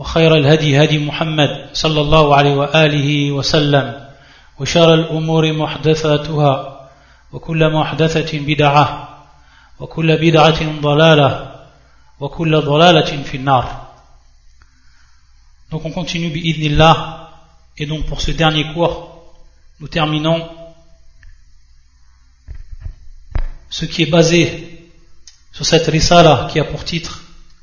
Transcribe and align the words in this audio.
وخير 0.00 0.36
الهدي 0.36 0.84
هدي 0.84 0.98
محمد 0.98 1.68
صلى 1.72 2.00
الله 2.00 2.36
عليه 2.36 2.54
وآله 2.54 3.32
وسلم 3.32 4.08
وشر 4.60 4.94
الأمور 4.94 5.52
محدثاتها 5.52 6.52
وكل 7.32 7.72
محدثة 7.72 8.38
بدعة 8.38 8.86
وكل 9.80 10.16
بدعة 10.16 10.80
ضلالة 10.80 11.30
وكل 12.20 12.60
ضلالة 12.60 13.22
في 13.22 13.36
النار. 13.36 13.86
Donc 15.70 15.84
on 15.84 15.90
continue 15.92 16.30
بإذن 16.32 16.64
الله 16.72 16.96
et 17.76 17.84
donc 17.86 18.06
pour 18.06 18.22
ce 18.22 18.30
dernier 18.30 18.72
cours 18.72 19.22
nous 19.80 19.88
terminons 19.88 20.48
ce 23.68 23.84
qui 23.84 24.02
est 24.04 24.10
basé 24.10 24.88
sur 25.52 25.66
cette 25.66 25.86
risala 25.88 26.48
qui 26.50 26.58
a 26.58 26.64
pour 26.64 26.84
titre 26.84 27.19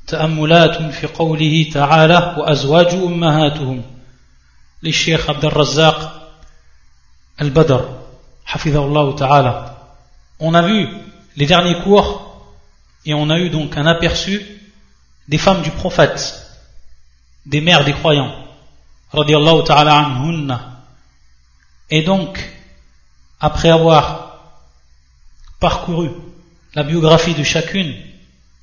تأملات 0.07 0.91
في 0.91 1.07
قوله 1.07 1.69
تعالى 1.73 2.35
وأزواج 2.37 2.87
أمهاتهم 2.93 3.83
للشيخ 4.83 5.29
عبد 5.29 5.45
الرزاق 5.45 6.29
البدر 7.41 7.99
حفظه 8.45 8.85
الله 8.85 9.15
تعالى 9.15 9.69
On 10.39 10.53
a 10.53 10.61
vu 10.61 10.87
les 11.37 11.45
derniers 11.45 11.79
cours 11.83 12.43
et 13.05 13.13
on 13.13 13.29
a 13.29 13.39
eu 13.39 13.49
donc 13.49 13.77
un 13.77 13.85
aperçu 13.85 14.41
des 15.27 15.37
femmes 15.37 15.61
du 15.61 15.71
prophète, 15.71 16.47
des 17.45 17.61
mères 17.61 17.85
des 17.85 17.93
croyants, 17.93 18.35
radiallahu 19.11 19.63
ta'ala 19.63 19.95
anhunna. 19.95 20.83
Et 21.89 22.01
donc, 22.01 22.39
après 23.39 23.69
avoir 23.69 24.37
parcouru 25.59 26.09
la 26.75 26.83
biographie 26.83 27.35
de 27.35 27.43
chacune 27.43 27.95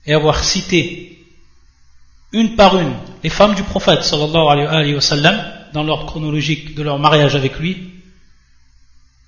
et 0.04 0.12
avoir 0.12 0.42
cité 0.44 1.10
une 2.31 2.55
par 2.55 2.77
une 2.77 2.93
les 3.23 3.29
femmes 3.29 3.55
du 3.55 3.63
prophète 3.63 4.03
sallallahu 4.03 4.67
alayhi 4.67 4.93
wa 4.93 5.01
sallam 5.01 5.41
dans 5.73 5.83
l'ordre 5.83 6.05
chronologique 6.05 6.75
de 6.75 6.83
leur 6.83 6.99
mariage 6.99 7.35
avec 7.35 7.59
lui. 7.59 7.91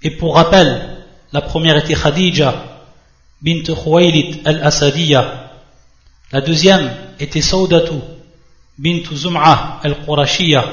Et 0.03 0.11
pour 0.11 0.35
rappel, 0.35 0.97
la 1.33 1.41
première 1.41 1.77
était 1.77 1.95
Khadija 1.95 2.53
bint 3.41 3.63
Khuwaylid 3.63 4.47
al-Asadiyya. 4.47 5.51
La 6.31 6.41
deuxième 6.41 6.91
était 7.19 7.41
Saudatu 7.41 7.99
bint 8.77 9.03
Zum'a 9.13 9.79
al-Qurashiyya. 9.83 10.63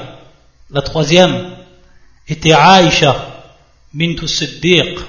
La 0.71 0.81
troisième 0.81 1.51
était 2.27 2.53
Aisha 2.53 3.43
bint 3.93 4.27
Siddiq. 4.27 4.99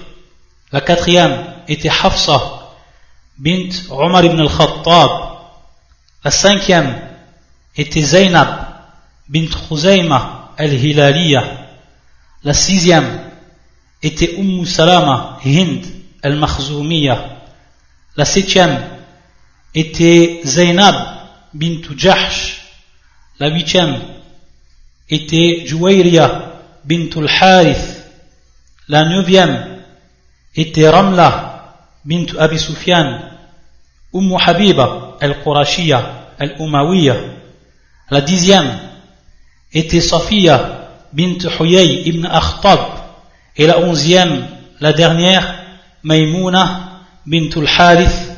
La 0.73 0.81
quatrième 0.81 1.45
était 1.69 1.89
Hafsa 1.89 2.73
bint 3.39 3.71
Omar 3.91 4.25
ibn 4.25 4.41
al-Khattab. 4.41 5.26
La 6.27 6.33
cinquième 6.33 6.93
était 7.77 8.03
Zainab 8.03 8.49
bint 9.29 9.47
Khuzayma 9.47 10.55
al-Hilaliya. 10.59 11.45
La 12.43 12.53
sixième 12.53 13.07
était 14.03 14.35
Umm 14.37 14.67
Salama 14.67 15.39
Hind 15.45 15.85
al-Makhzoumiya. 16.25 17.45
La 18.17 18.25
septième 18.25 18.77
était 19.73 20.41
Zainab 20.45 20.97
bint 21.55 21.95
Jahsh. 21.97 22.61
La 23.39 23.47
huitième 23.49 23.97
était 25.09 25.63
Juwayriya 25.65 26.55
bint 26.85 27.11
al-Harith. 27.19 28.03
La 28.89 29.05
neuvième 29.05 29.81
était 30.57 30.89
Ramla 30.89 31.77
bint 32.05 32.27
Abi 32.37 32.59
Sufyan. 32.59 33.21
Umm 34.13 34.37
Habiba 34.45 35.19
al-Qurashiyya 35.21 36.16
al-Umawiya. 36.39 37.17
La 38.11 38.21
dixième 38.21 38.79
était 39.73 40.01
Safiya 40.01 40.91
bint 41.13 41.39
Huyay 41.59 42.03
ibn 42.07 42.27
Akhtab. 42.27 42.81
Et 43.57 43.67
la 43.67 43.81
onzième, 43.81 44.47
la 44.81 44.93
dernière, 44.93 45.63
Maimouna 46.03 47.03
bint 47.27 47.49
al-Harith 47.57 48.33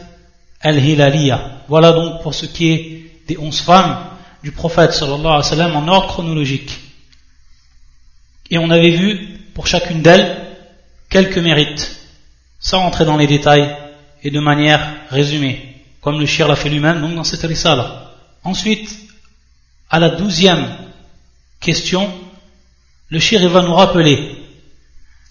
al-Hilaliya. 0.60 1.62
Voilà 1.69 1.92
donc 1.92 2.22
pour 2.22 2.34
ce 2.34 2.47
qui 2.47 2.70
est 2.70 3.26
des 3.26 3.36
onze 3.38 3.60
femmes 3.60 3.98
du 4.42 4.53
prophète 4.53 4.92
sallallahu 4.92 5.76
en 5.76 5.88
ordre 5.88 6.09
chronologique. 6.09 6.78
Et 8.50 8.59
on 8.59 8.70
avait 8.70 8.91
vu 8.91 9.19
pour 9.54 9.66
chacune 9.66 10.03
d'elles 10.03 10.36
quelques 11.10 11.38
mérites, 11.38 11.97
sans 12.59 12.80
rentrer 12.80 13.04
dans 13.04 13.16
les 13.16 13.26
détails 13.26 13.76
et 14.22 14.30
de 14.30 14.41
manière 14.41 14.80
résumée, 15.10 15.78
comme 16.00 16.20
le 16.20 16.26
shir 16.26 16.48
l'a 16.48 16.56
fait 16.56 16.69
lui-même 16.69 17.00
donc 17.00 17.14
dans 17.14 17.25
cette 17.25 17.42
risala. 17.42 18.14
Ensuite, 18.44 18.88
à 19.91 19.98
la 19.98 20.10
douzième 20.10 20.66
question, 21.60 22.12
le 23.09 23.19
shir 23.19 23.48
va 23.48 23.62
nous 23.62 23.75
rappeler 23.75 24.36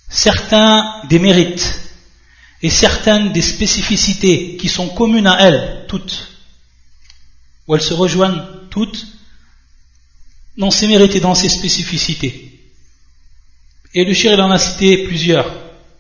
certains 0.10 1.02
des 1.10 1.20
mérites 1.20 1.82
et 2.62 2.70
certaines 2.70 3.32
des 3.32 3.42
spécificités 3.42 4.58
qui 4.58 4.68
sont 4.68 4.90
communes 4.90 5.28
à 5.28 5.40
elles, 5.42 5.86
toutes, 5.88 6.28
où 7.68 7.76
elles 7.76 7.82
se 7.82 7.94
rejoignent 7.94 8.42
toutes, 8.70 9.08
dans 10.58 10.72
ces 10.72 10.88
mérites 10.88 11.16
et 11.16 11.20
dans 11.20 11.36
ces 11.36 11.50
spécificités. 11.50 12.60
Et 13.94 14.04
le 14.04 14.14
shir, 14.14 14.40
en 14.40 14.52
a 14.52 14.58
cité 14.58 15.06
plusieurs. 15.06 15.52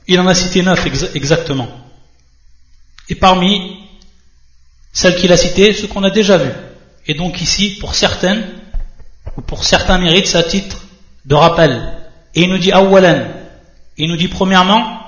Il 0.08 0.20
en 0.20 0.28
a 0.28 0.34
cité 0.34 0.62
neuf 0.62 0.86
exactement. 1.16 1.68
Et 3.10 3.16
parmi 3.16 3.77
celles 4.98 5.16
qu'il 5.16 5.32
a 5.32 5.38
citées, 5.38 5.74
ce 5.74 5.86
qu'on 5.86 6.02
a 6.02 6.10
déjà 6.10 6.38
vu. 6.38 6.50
Et 7.06 7.14
donc 7.14 7.40
ici, 7.40 7.78
pour 7.80 7.94
certaines, 7.94 8.44
ou 9.38 9.42
pour 9.42 9.64
certains 9.64 10.00
mérites, 10.00 10.26
c'est 10.26 10.40
à 10.40 10.44
titre 10.44 10.78
de 11.24 11.36
rappel. 11.36 11.84
Et 12.34 12.42
il 12.42 12.50
nous 12.50 12.58
dit 12.58 12.72
awalan, 12.72 13.26
il 13.96 14.10
nous 14.10 14.18
dit 14.18 14.28
premièrement, 14.28 15.00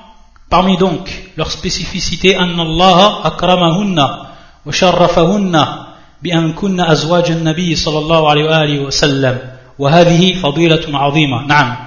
parmi 0.47 0.77
donc 0.77 1.09
leurs 1.37 1.51
spécificités, 1.51 2.35
anna 2.35 2.61
Allah 2.61 3.21
akramahunna 3.23 4.35
wa 4.63 4.71
sharrafahunna 4.71 5.95
bi 6.21 6.33
an 6.33 6.53
kunna 6.53 6.87
azwaj 6.87 7.31
an-nabi 7.31 7.75
sallallahu 7.75 8.25
alayhi 8.27 8.77
wa 8.77 8.91
sallam 8.91 9.39
wa 9.79 9.91
hadhihi 9.91 10.35
fadilatun 10.35 10.93
azima. 10.93 11.45
Naam. 11.47 11.77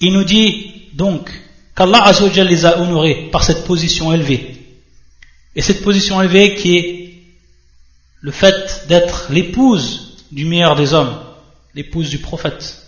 Il 0.00 0.14
nous 0.14 0.24
dit 0.24 0.72
donc 0.94 1.30
qu'Allah 1.76 2.02
azawajal 2.02 2.48
les 2.48 2.64
a 2.64 2.80
honorés 2.80 3.28
par 3.30 3.44
cette 3.44 3.66
position 3.66 4.10
élevée. 4.14 4.56
Et 5.54 5.60
cette 5.60 5.82
position 5.82 6.22
élevée 6.22 6.54
qui 6.54 6.78
est 6.78 7.05
le 8.26 8.32
fait 8.32 8.86
d'être 8.88 9.26
l'épouse 9.30 10.24
du 10.32 10.46
meilleur 10.46 10.74
des 10.74 10.94
hommes, 10.94 11.16
l'épouse 11.76 12.10
du 12.10 12.18
prophète, 12.18 12.82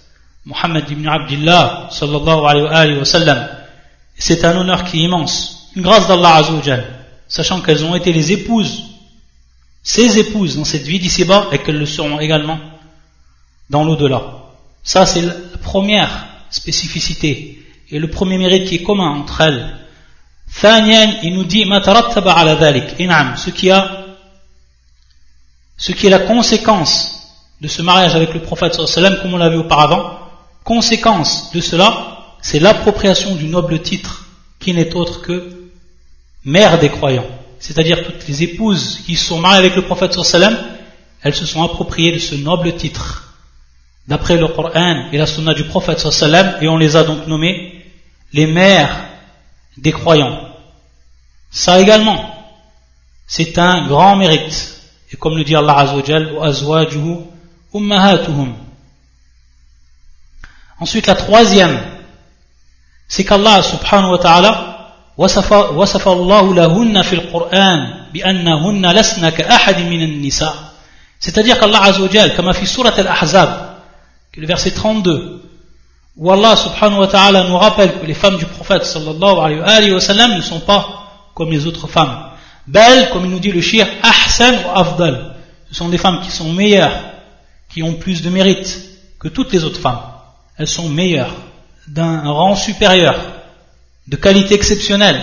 Mohammed 0.45 0.91
ibn 0.91 1.07
Abdullah, 1.07 1.87
sallallahu 1.93 2.45
alayhi 2.45 2.99
wa 2.99 3.05
sallam. 3.05 3.49
C'est 4.19 4.45
un 4.45 4.57
honneur 4.57 4.83
qui 4.83 4.99
est 4.99 5.05
immense, 5.05 5.71
une 5.77 5.83
grâce 5.83 6.09
d'Allah 6.09 6.39
Azzawajal, 6.39 6.85
sachant 7.29 7.61
qu'elles 7.61 7.85
ont 7.85 7.95
été 7.95 8.13
les 8.13 8.33
épouses, 8.33 8.83
ses 9.85 10.19
épouses 10.19 10.57
dans 10.57 10.65
cette 10.65 10.83
vie 10.83 10.99
d'ici-bas 10.99 11.51
et 11.53 11.59
qu'elles 11.59 11.79
le 11.79 11.87
seront 11.87 12.19
également 12.19 12.59
dans 13.71 13.85
l'au-delà. 13.85 14.23
Ça, 14.83 15.07
c'est 15.07 15.23
la 15.23 15.35
première 15.63 16.27
spécificité 16.51 17.65
et 17.93 18.01
le 18.01 18.11
premier 18.11 18.39
mérite 18.39 18.69
qui 18.69 18.75
est 18.75 18.83
commun 18.83 19.11
entre 19.11 19.43
elles. 19.43 19.77
il 21.23 21.35
nous 21.35 21.45
dit, 21.45 21.65
ce 21.65 23.51
qui 23.51 23.71
a 23.71 23.98
ce 25.79 25.93
qui 25.93 26.09
est 26.09 26.11
la 26.11 26.19
conséquence 26.19 27.15
de 27.61 27.69
ce 27.69 27.83
mariage 27.83 28.15
avec 28.15 28.35
le 28.35 28.43
prophète 28.43 28.75
sallam 28.75 29.19
comme 29.23 29.35
on 29.35 29.39
l'a 29.39 29.49
vu 29.49 29.57
auparavant 29.57 30.19
conséquence 30.65 31.51
de 31.53 31.61
cela 31.61 32.19
c'est 32.43 32.59
l'appropriation 32.59 33.35
du 33.37 33.47
noble 33.47 33.81
titre 33.81 34.27
qui 34.61 34.75
n'est 34.75 34.95
autre 34.95 35.23
que 35.23 35.71
mère 36.45 36.79
des 36.79 36.89
croyants. 36.89 37.27
C'est-à-dire 37.59 38.05
toutes 38.05 38.27
les 38.29 38.43
épouses 38.43 39.01
qui 39.05 39.17
sont 39.17 39.39
mariées 39.39 39.59
avec 39.59 39.77
le 39.77 39.83
prophète 39.83 40.13
sallam 40.23 40.57
elles 41.23 41.35
se 41.35 41.47
sont 41.47 41.63
appropriées 41.63 42.13
de 42.13 42.19
ce 42.19 42.35
noble 42.35 42.75
titre 42.77 43.35
d'après 44.07 44.37
le 44.37 44.49
Coran 44.49 45.09
et 45.13 45.19
la 45.19 45.27
sunna 45.27 45.55
du 45.55 45.65
prophète 45.65 45.99
sallam 45.99 46.57
et 46.61 46.69
on 46.69 46.77
les 46.77 46.97
a 46.97 47.05
donc 47.05 47.27
nommées 47.27 47.85
les 48.33 48.47
mères 48.47 48.97
des 49.77 49.93
croyants. 49.93 50.41
Ça 51.51 51.81
également 51.81 52.35
c'est 53.27 53.59
un 53.59 53.87
grand 53.87 54.17
mérite 54.17 54.78
et 55.12 55.18
comme 55.18 55.38
le 55.38 55.44
dit 55.44 55.56
Allah 55.56 55.78
Azzawajal, 55.80 56.32
ummahatuhum. 57.74 58.54
Ensuite, 60.80 61.08
la 61.08 61.16
troisième, 61.16 61.80
c'est 63.08 63.24
qu'Allah 63.24 63.62
subhanahu 63.62 64.12
wa 64.12 64.18
ta'ala 64.18 64.70
وصف, 65.18 65.52
وصف 65.52 66.08
الله 66.08 66.54
لهن 66.54 67.02
في 67.02 67.14
القرآن 67.14 67.80
بأنهن 68.14 68.92
لسن 68.92 69.30
كأحد 69.30 69.78
من 69.80 70.04
النساء 70.04 70.56
c'est-à-dire 71.20 71.60
qu'Allah 71.60 71.84
Azzawajal 71.84 72.36
comme 72.36 72.48
a 72.48 72.54
fait 72.54 72.66
surat 72.66 72.94
al-Ahzab 72.98 73.50
le 74.36 74.48
verset 74.48 74.72
32 74.72 75.42
où 76.18 76.32
Allah 76.32 76.56
subhanahu 76.56 77.02
wa 77.02 77.08
ta'ala 77.08 77.44
nous 77.44 77.58
rappelle 77.58 78.00
que 78.00 78.06
les 78.06 78.16
femmes 78.16 78.38
du 78.38 78.46
prophète 78.46 78.86
sallallahu 78.86 79.62
alayhi 79.62 79.94
wa 79.94 80.00
sallam 80.00 80.36
ne 80.36 80.42
sont 80.42 80.60
pas 80.62 81.30
comme 81.36 81.52
les 81.52 81.68
autres 81.68 81.88
femmes 81.88 82.27
belles 82.68 83.10
comme 83.12 83.26
il 83.26 83.32
nous 83.32 83.40
dit 83.40 83.52
le 83.52 83.62
shir 83.62 83.86
ahsan 84.02 84.54
ou 84.66 84.80
afdal 84.80 85.36
ce 85.70 85.76
sont 85.76 85.90
des 85.90 85.98
femmes 85.98 86.22
qui 86.22 86.32
sont 86.32 86.52
meilleures 86.52 87.00
qui 87.70 87.84
ont 87.84 87.96
plus 87.96 88.22
de 88.22 88.30
mérite 88.30 88.80
que 89.20 89.28
toutes 89.28 89.52
les 89.52 89.64
autres 89.64 89.80
femmes 89.80 90.02
elles 90.58 90.68
sont 90.68 90.90
meilleures 90.90 91.36
d'un 91.88 92.22
rang 92.32 92.56
supérieur 92.56 93.16
de 94.08 94.16
qualité 94.16 94.56
exceptionnelle. 94.56 95.22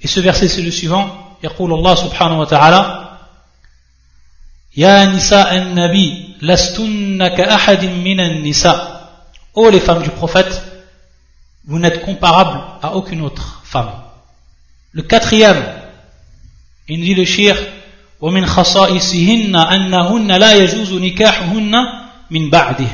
Et 0.00 0.06
ce 0.06 0.20
verset 0.20 0.48
c'est 0.48 0.62
le 0.62 0.70
suivant. 0.70 1.24
يقول 1.42 1.72
الله 1.72 1.94
سبحانه 1.94 2.40
وتعالى 2.40 3.08
يا 4.76 5.04
نساء 5.04 5.56
النبي 5.56 6.34
لستن 6.42 7.28
كأحد 7.28 7.84
من 7.84 8.20
النساء 8.20 8.98
Ô 9.54 9.70
les 9.70 9.80
femmes 9.80 10.02
du 10.02 10.10
prophète, 10.10 10.62
vous 11.66 11.78
n'êtes 11.80 12.02
comparables 12.02 12.60
à 12.80 12.94
aucune 12.94 13.22
autre 13.22 13.60
femme. 13.64 13.90
Le 14.92 15.02
quatrième, 15.02 15.60
il 16.88 17.00
dit 17.00 17.14
le 17.14 17.24
shir, 17.24 17.56
ومن 18.20 18.46
خصائصهن 18.46 19.56
أنهن 19.56 20.32
لا 20.32 20.52
يجوز 20.54 20.92
نكاحهن 20.92 21.74
من 22.30 22.50
بعده. 22.50 22.88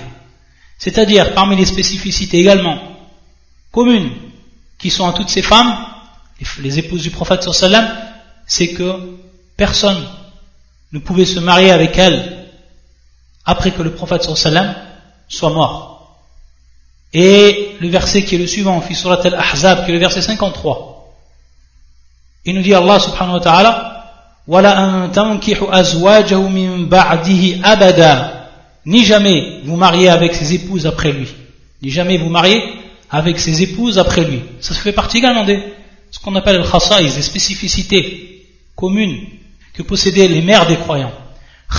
C'est-à-dire, 0.78 1.32
parmi 1.34 1.56
les 1.56 1.64
spécificités 1.64 2.38
également 2.38 2.78
communes 3.72 4.10
qui 4.78 4.90
sont 4.90 5.08
à 5.08 5.12
toutes 5.12 5.31
ces 5.31 5.42
femmes, 5.42 5.75
les 6.60 6.78
épouses 6.78 7.02
du 7.02 7.10
prophète 7.10 7.42
sallam, 7.52 7.88
c'est 8.46 8.69
que 8.69 9.19
personne 9.56 10.04
ne 10.92 10.98
pouvait 10.98 11.25
se 11.25 11.40
marier 11.40 11.70
avec 11.70 11.96
elles 11.96 12.50
après 13.46 13.70
que 13.70 13.82
le 13.82 13.94
prophète 13.94 14.22
sallam 14.22 14.75
soit 15.28 15.50
mort. 15.50 16.19
Et 17.14 17.76
le 17.81 17.88
verset 17.88 18.25
qui 18.25 18.34
est 18.34 18.38
le 18.38 18.46
suivant, 18.46 18.81
fi 18.81 18.94
surat 18.94 19.20
al-Ahzab, 19.25 19.84
qui 19.84 19.90
est 19.90 19.94
le 19.94 20.00
verset 20.00 20.20
53, 20.20 20.88
il 22.44 22.54
nous 22.54 22.62
dit 22.62 22.75
Allah 22.75 23.00
subhanahu 23.00 23.34
wa 23.34 23.40
ta'ala, 23.40 23.90
وَلَا 24.46 25.10
أَزْوَاجَهُ 25.72 26.48
مِن 26.48 26.88
بَعْدِهِ 26.88 27.60
أَبَدًا 27.64 28.31
Ni 28.86 29.04
jamais 29.04 29.60
vous 29.64 29.76
mariez 29.76 30.10
avec 30.10 30.34
ses 30.34 30.54
épouses 30.54 30.86
après 30.86 31.12
lui. 31.12 31.28
Ni 31.82 31.90
jamais 31.90 32.19
vous 32.19 32.28
mariez 32.28 32.62
avec 33.10 33.40
ses 33.40 33.62
épouses 33.62 33.98
après 33.98 34.25
lui. 34.25 34.40
Ça 34.60 34.75
se 34.75 34.81
fait 34.81 34.92
partie 34.92 35.19
également 35.19 35.44
de 35.44 35.58
ce 36.10 36.19
qu'on 36.19 36.34
appelle 36.36 36.58
le 36.58 36.64
khasa'is, 36.64 37.14
des 37.14 37.22
spécificités 37.22 38.44
communes 38.76 39.19
que 39.72 39.82
possédaient 39.82 40.28
les 40.28 40.42
mères 40.42 40.66
des 40.66 40.76
croyants. 40.76 41.12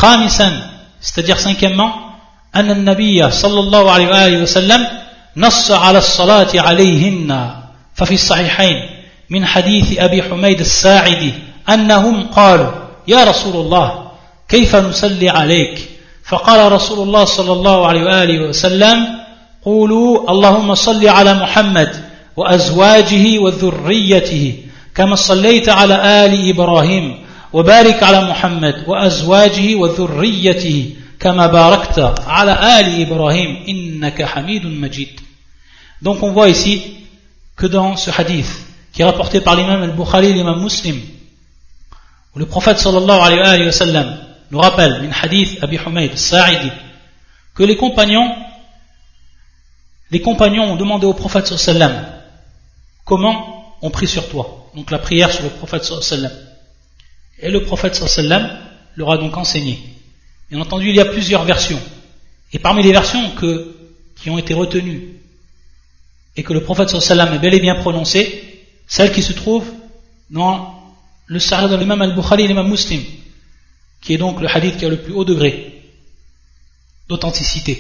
Khamisan, 0.02 0.52
c'est-à-dire 1.00 1.40
cinquièmement, 1.40 2.06
أن 2.56 2.72
النبي 2.72 3.32
صلى 3.32 3.60
الله 3.60 3.92
عليه 3.92 4.08
وآله 4.08 4.42
وسلم 4.42 4.88
نص 5.38 5.72
على 5.72 5.98
الصلاة 5.98 6.48
عليهن 6.56 7.56
ففي 7.96 8.14
الصحيحين 8.14 8.76
من 9.31 9.47
حديث 9.47 9.99
أبي 9.99 10.23
حميد 10.23 10.61
الساعدي 10.61 11.33
أنهم 11.69 12.27
قالوا 12.27 12.71
يا 13.09 13.25
رسول 13.25 13.57
الله 13.57 14.11
كيف 14.49 14.77
نصلي 14.77 15.29
عليك؟ 15.29 15.89
فقال 16.25 16.73
رسول 16.73 17.09
الله 17.09 17.25
صلى 17.25 17.53
الله 17.53 17.87
عليه 17.87 18.05
وآله 18.05 18.49
وسلم 18.49 19.07
قولوا 19.65 20.31
اللهم 20.31 20.75
صل 20.75 21.09
على 21.09 21.35
محمد 21.35 22.05
وأزواجه 22.37 23.39
وذريته 23.39 24.55
كما 24.95 25.15
صليت 25.17 25.69
على 25.69 26.25
آل 26.25 26.51
إبراهيم 26.51 27.19
وبارك 27.53 28.03
على 28.03 28.21
محمد 28.21 28.85
وأزواجه 28.87 29.75
وذريته 29.75 30.91
كما 31.21 31.47
باركت 31.47 32.15
على 32.27 32.53
آل 32.81 33.03
إبراهيم 33.03 33.65
إنك 33.69 34.23
حميد 34.23 34.67
مجيد. 34.67 35.21
Donc 36.03 36.23
on 36.23 36.33
voit 36.33 36.49
ici 36.49 36.83
que 37.57 37.67
dans 37.67 37.97
ce 37.97 38.11
hadith 38.11 38.70
qui 38.93 39.03
est 39.03 39.05
rapporté 39.05 39.41
par 39.41 39.57
l'imam 39.57 39.83
al-Bukhari 39.83 40.29
et 40.29 40.33
l'imam 40.33 40.63
muslim 40.63 41.01
où 42.35 42.39
le 42.39 42.47
prophète 42.47 42.79
sallallahu 42.79 43.21
alayhi 43.21 43.65
wa 43.65 43.73
sallam 43.73 44.19
nous 44.51 44.59
rappelle 44.59 45.05
une 45.05 45.13
hadith 45.13 45.63
Abi 45.63 45.79
Humayd 45.85 46.17
Sa'idi 46.17 46.71
que 47.55 47.63
les 47.63 47.77
compagnons 47.77 48.35
les 50.11 50.21
compagnons 50.21 50.73
ont 50.73 50.77
demandé 50.77 51.07
au 51.07 51.15
prophète 51.15 51.47
sallam 51.47 52.07
comment 53.05 53.61
on 53.83 53.91
prie 53.91 54.07
sur 54.07 54.29
toi? 54.29 54.71
Donc 54.75 54.91
la 54.91 54.99
prière 54.99 55.33
sur 55.33 55.43
le 55.43 55.51
prophète 55.51 55.85
sallam. 55.85 56.33
Et 57.41 57.51
le 57.51 57.63
prophète 57.65 57.95
sallam 57.95 58.59
leur 58.97 59.13
a 59.13 59.19
donc 59.19 59.37
enseigné. 59.37 59.79
Bien 60.51 60.61
entendu, 60.61 60.91
il 60.91 60.97
y 60.97 61.01
a 61.01 61.07
plusieurs 61.07 61.45
versions. 61.45 61.81
Et 62.53 62.59
parmi 62.59 62.83
les 62.83 62.93
versions 62.93 63.31
que, 63.31 63.77
qui 64.21 64.31
ont 64.31 64.39
été 64.39 64.55
retenues 64.55 65.17
et 66.37 66.43
que 66.43 66.53
le 66.53 66.63
prophète 66.63 66.89
sallam 66.89 67.35
est 67.35 67.39
bel 67.39 67.55
et 67.55 67.61
bien 67.61 67.77
prononcé, 67.77 68.50
celle 68.91 69.13
qui 69.13 69.23
se 69.23 69.33
trouve 69.33 69.65
dans 70.31 70.75
le 71.27 71.39
sahih 71.39 71.71
de 71.71 71.77
l'imam 71.77 72.03
al-Bukhari 72.03 72.43
et 72.43 72.49
l'imam 72.49 72.69
muslim, 72.69 73.01
qui 74.03 74.15
est 74.15 74.19
donc 74.19 74.41
le 74.41 74.49
hadith 74.49 74.77
qui 74.79 74.85
a 74.85 74.89
le 74.89 75.01
plus 75.01 75.13
haut 75.13 75.25
degré 75.25 75.81
d'authenticité. 77.09 77.73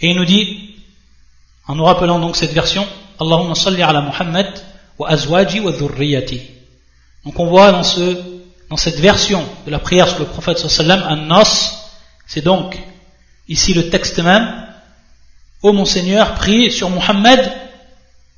Et 0.00 0.10
il 0.10 0.16
nous 0.16 0.24
dit 0.24 0.74
en 1.68 1.76
nous 1.76 1.84
rappelant 1.84 2.18
donc 2.18 2.36
cette 2.36 2.52
version, 2.52 2.84
Allahumma 3.20 3.54
salli 3.54 3.82
ala 3.82 4.00
Muhammad 4.00 4.48
wa 4.98 5.08
azwaji 5.08 5.60
wa 5.60 5.70
dhurriyati. 5.70 6.40
Donc 7.24 7.38
on 7.38 7.46
voit 7.46 7.70
dans, 7.70 7.84
ce, 7.84 8.20
dans 8.68 8.76
cette 8.76 8.98
version 8.98 9.44
de 9.64 9.70
la 9.70 9.78
prière 9.78 10.08
sur 10.08 10.18
le 10.18 10.24
prophète 10.24 10.58
sallam, 10.58 11.00
un 11.02 11.16
nos, 11.16 11.44
c'est 12.26 12.42
donc 12.42 12.76
ici 13.46 13.74
le 13.74 13.90
texte 13.90 14.18
même, 14.18 14.66
Ô 15.62 15.72
mon 15.72 15.84
Seigneur, 15.84 16.34
prie 16.34 16.70
sur 16.70 16.88
Muhammad, 16.90 17.67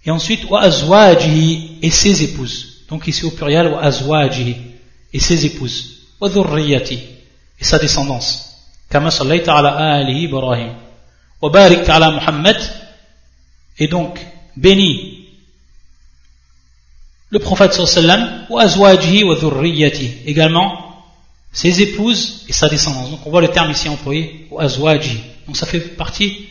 et 0.04 0.10
ensuite 0.10 0.48
wa 0.48 0.62
azwaji 0.62 1.78
et 1.82 1.90
ses 1.90 2.22
épouses. 2.22 2.84
Donc 2.88 3.06
ici 3.06 3.24
au 3.24 3.30
pluriel 3.30 3.68
wa 3.68 3.82
azwaji 3.82 4.56
et 5.12 5.20
ses 5.20 5.46
épouses. 5.46 6.00
Wa 6.20 6.28
dhurriyati 6.28 6.98
et 7.60 7.64
sa 7.64 7.78
descendance. 7.78 8.56
Kama 8.88 9.10
sallaita 9.10 9.54
ala 9.54 9.96
ali 9.96 10.24
Ibrahim. 10.24 10.74
Wa 11.40 11.50
barik 11.50 11.88
ala 11.88 12.10
Muhammad 12.10 12.56
et 13.78 13.88
donc 13.88 14.18
béni 14.56 15.20
le 17.30 17.38
prophète 17.38 17.72
sallam 17.72 18.46
wa 18.50 18.62
azwajhi 18.62 19.24
wa 19.24 19.36
dhurriyyati 19.36 20.10
également 20.26 21.04
ses 21.52 21.80
épouses 21.80 22.44
et 22.48 22.52
sa 22.52 22.68
descendance 22.68 23.10
donc 23.10 23.26
on 23.26 23.30
voit 23.30 23.40
le 23.40 23.48
terme 23.48 23.70
ici 23.70 23.88
employé 23.88 24.46
wa 24.50 24.64
azwajhi 24.64 25.20
donc 25.46 25.56
ça 25.56 25.66
fait 25.66 25.80
partie 25.80 26.46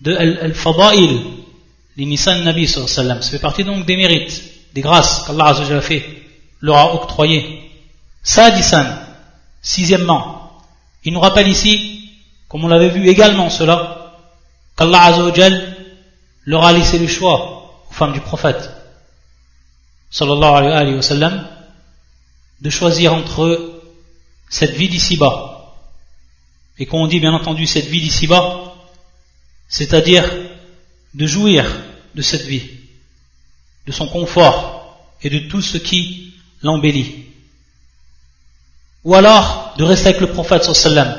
de 0.00 0.14
al-fada'il 0.14 1.20
l'inisan 1.96 2.42
nabi 2.42 2.66
sallam. 2.66 3.22
Ça 3.22 3.30
fait 3.30 3.38
partie 3.38 3.64
donc 3.64 3.86
des 3.86 3.96
mérites 3.96 4.42
des 4.74 4.80
grâces 4.80 5.24
qu'Allah 5.26 5.48
a 5.48 5.80
fait 5.80 6.04
leur 6.60 6.76
a 6.76 6.94
octroyé 6.94 7.70
sadisan 8.22 8.86
sixièmement 9.60 10.62
il 11.04 11.12
nous 11.12 11.20
rappelle 11.20 11.48
ici 11.48 12.10
comme 12.48 12.64
on 12.64 12.68
l'avait 12.68 12.88
vu 12.88 13.08
également 13.08 13.50
cela 13.50 14.14
qu'Allah 14.76 15.02
azawajal 15.02 15.76
leur 16.44 16.64
a 16.64 16.72
laissé 16.72 16.98
le 16.98 17.06
choix 17.06 17.84
aux 17.90 17.92
femmes 17.92 18.12
du 18.12 18.20
prophète 18.20 18.70
sallallahu 20.10 20.66
alayhi 20.72 20.96
wa 20.96 21.02
sallam 21.02 21.48
de 22.60 22.70
choisir 22.70 23.12
entre 23.12 23.80
cette 24.48 24.72
vie 24.72 24.88
d'ici-bas. 24.88 25.74
Et 26.78 26.86
quand 26.86 26.98
on 26.98 27.08
dit 27.08 27.18
bien 27.18 27.32
entendu 27.32 27.66
cette 27.66 27.86
vie 27.86 28.00
d'ici-bas 28.00 28.74
c'est-à-dire 29.68 30.24
de 31.14 31.26
jouir 31.26 31.64
de 32.14 32.22
cette 32.22 32.46
vie 32.46 32.62
de 33.86 33.92
son 33.92 34.06
confort 34.06 34.96
et 35.22 35.30
de 35.30 35.40
tout 35.48 35.62
ce 35.62 35.78
qui 35.78 36.34
l'embellit. 36.62 37.26
Ou 39.04 39.14
alors 39.14 39.74
de 39.76 39.84
rester 39.84 40.08
avec 40.08 40.20
le 40.20 40.28
prophète 40.28 40.64
sallam. 40.64 41.16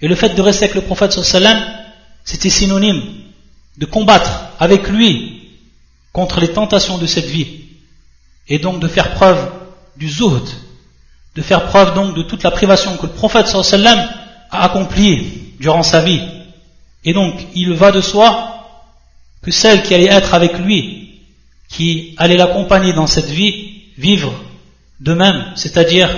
Et 0.00 0.08
le 0.08 0.14
fait 0.14 0.30
de 0.30 0.42
rester 0.42 0.64
avec 0.64 0.76
le 0.76 0.82
prophète 0.82 1.12
sallam 1.12 1.58
c'était 2.24 2.50
synonyme 2.50 3.02
de 3.78 3.86
combattre 3.86 4.30
avec 4.58 4.88
lui 4.88 5.50
contre 6.12 6.40
les 6.40 6.52
tentations 6.52 6.98
de 6.98 7.06
cette 7.06 7.26
vie. 7.26 7.64
Et 8.48 8.58
donc 8.58 8.80
de 8.80 8.88
faire 8.88 9.14
preuve 9.14 9.50
du 9.96 10.08
zuhd, 10.08 10.48
de 11.34 11.42
faire 11.42 11.66
preuve 11.66 11.94
donc 11.94 12.14
de 12.14 12.22
toute 12.22 12.42
la 12.42 12.50
privation 12.50 12.96
que 12.96 13.06
le 13.06 13.12
prophète 13.12 13.48
sallam 13.48 14.08
a 14.50 14.64
accomplie 14.64 15.54
durant 15.58 15.82
sa 15.82 16.00
vie. 16.00 16.20
Et 17.04 17.12
donc, 17.12 17.34
il 17.54 17.72
va 17.72 17.92
de 17.92 18.00
soi 18.00 18.55
que 19.46 19.52
celle 19.52 19.84
qui 19.84 19.94
allait 19.94 20.10
être 20.10 20.34
avec 20.34 20.58
lui, 20.58 21.20
qui 21.70 22.16
allait 22.16 22.36
l'accompagner 22.36 22.92
dans 22.92 23.06
cette 23.06 23.30
vie, 23.30 23.74
vivre 23.96 24.34
de 24.98 25.14
même, 25.14 25.52
c'est-à-dire 25.54 26.10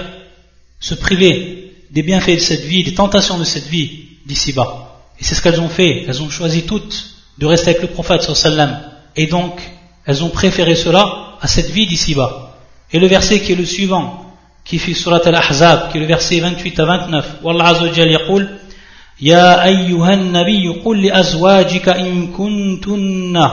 se 0.80 0.94
priver 0.94 1.75
des 1.90 2.02
bienfaits 2.02 2.37
de 2.37 2.38
cette 2.38 2.62
vie, 2.64 2.85
des 2.85 2.94
tentations 2.94 3.37
de 3.37 3.44
cette 3.44 3.66
vie, 3.66 4.06
d'ici-bas. 4.25 5.02
Et 5.20 5.25
c'est 5.25 5.35
ce 5.35 5.42
qu'elles 5.42 5.61
ont 5.61 5.68
fait. 5.68 6.06
Elles 6.08 6.23
ont 6.23 6.30
choisi 6.30 6.62
toutes 6.62 7.04
de 7.37 7.44
rester 7.44 7.70
avec 7.70 7.82
le 7.82 7.88
prophète 7.88 8.23
sallam. 8.23 8.80
Et 9.14 9.26
donc, 9.26 9.61
elles 10.06 10.25
ont 10.25 10.30
préféré 10.30 10.75
cela 10.75 11.37
à 11.42 11.47
cette 11.49 11.68
vie 11.68 11.87
d'ici-bas. 11.87 12.56
Et 12.92 12.99
le 12.99 13.08
verset 13.08 13.40
qui 13.40 13.52
est 13.52 13.56
le 13.56 13.66
suivant, 13.66 14.35
qui 14.64 14.78
fait 14.78 14.94
surat 14.94 15.20
al-Ahzab, 15.23 15.92
qui 15.92 15.99
est 15.99 16.00
le 16.00 16.06
verset 16.06 16.40
28 16.40 16.80
à 16.80 16.85
29, 16.87 17.26
Wallah 17.42 17.66
Azza 17.66 17.82
wa 17.82 17.92
Jal 17.92 18.11
yaqul, 18.11 18.49
يا 19.20 19.64
أيها 19.64 20.14
النبي 20.14 20.68
قل 20.84 21.02
لأزواجك 21.02 21.88
إن 21.88 22.26
كنتن 22.26 23.50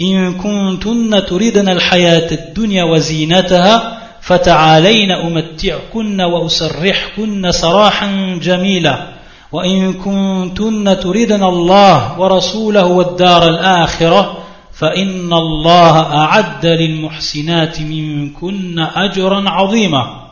إن 0.00 0.34
كنتن 0.34 1.26
تريدن 1.26 1.68
الحياة 1.68 2.30
الدنيا 2.32 2.84
وزينتها 2.84 3.98
فتعالين 4.20 5.10
أمتعكن 5.10 6.20
وأسرحكن 6.20 7.52
سراحا 7.52 8.38
جميلا. 8.42 9.18
وإن 9.52 9.92
كنتن 9.92 11.00
تريدن 11.00 11.44
الله 11.44 12.20
ورسوله 12.20 12.84
والدار 12.84 13.48
الآخرة 13.48 14.38
فإن 14.72 15.32
الله 15.32 16.16
أعد 16.16 16.66
للمحسنات 16.66 17.80
منكن 17.80 18.78
أجرا 18.78 19.50
عظيما. 19.50 20.28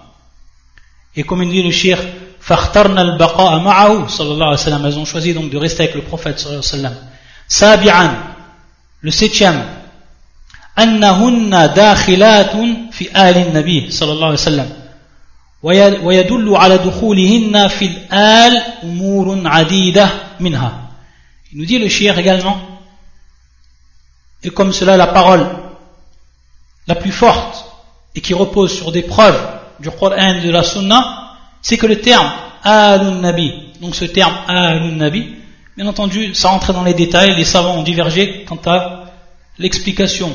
Et 1.16 1.22
comme 1.22 1.72
shir, 1.72 1.98
فاخترنا 2.45 3.01
البقاء 3.01 3.59
معه 3.59 4.07
صلى 4.07 4.33
الله 4.33 4.45
عليه 4.45 4.57
وسلم 4.57 4.85
elles 4.85 4.97
ont 4.97 5.05
choisi 5.05 5.33
donc 5.33 5.49
de 5.51 5.57
rester 5.57 5.83
avec 5.83 5.95
le 5.95 6.01
prophète 6.01 6.39
صلى 6.39 6.45
الله 6.51 6.63
عليه 6.71 6.89
وسلم 6.89 6.95
سابعا 7.47 8.33
le 9.03 9.11
septième 9.11 9.61
أنهن 10.79 11.73
داخلات 11.75 12.51
في 12.91 13.29
آل 13.29 13.37
النبي 13.37 13.91
صلى 13.91 14.11
الله 14.11 14.25
عليه 14.25 14.33
وسلم 14.35 14.69
ويدل 16.03 16.55
على 16.55 16.77
دخولهن 16.77 17.67
في 17.67 17.85
الآل 17.85 18.63
أمور 18.83 19.41
عديدة 19.47 20.09
منها 20.39 20.77
il 21.53 21.57
nous 21.57 21.65
dit 21.65 21.79
le 21.79 21.89
shir 21.89 22.17
également 22.17 22.57
et 24.43 24.49
comme 24.49 24.73
cela 24.73 24.97
la 24.97 25.07
parole 25.07 25.45
la 26.87 26.95
plus 26.95 27.11
forte 27.11 27.65
et 28.15 28.21
qui 28.21 28.33
repose 28.33 28.73
sur 28.75 28.91
des 28.91 29.03
preuves 29.03 29.39
du 29.79 29.89
Coran 29.89 30.35
et 30.35 30.41
de 30.41 30.51
la 30.51 30.63
Sunna, 30.63 31.24
c'est 31.66 31.78
que 31.78 31.86
le 31.86 32.00
terme 32.00 32.30
Alun 32.62 33.22
Nabi, 33.22 33.52
donc 33.80 33.96
ce 33.96 34.04
terme 34.04 34.32
Alun 34.46 34.92
Nabi, 34.92 35.34
bien 35.76 35.88
entendu, 35.88 36.32
ça 36.32 36.50
rentre 36.50 36.72
dans 36.72 36.84
les 36.84 36.94
détails, 36.94 37.34
les 37.34 37.44
savants 37.44 37.78
ont 37.78 37.82
divergé 37.82 38.44
quant 38.48 38.60
à 38.66 39.06
l'explication 39.58 40.32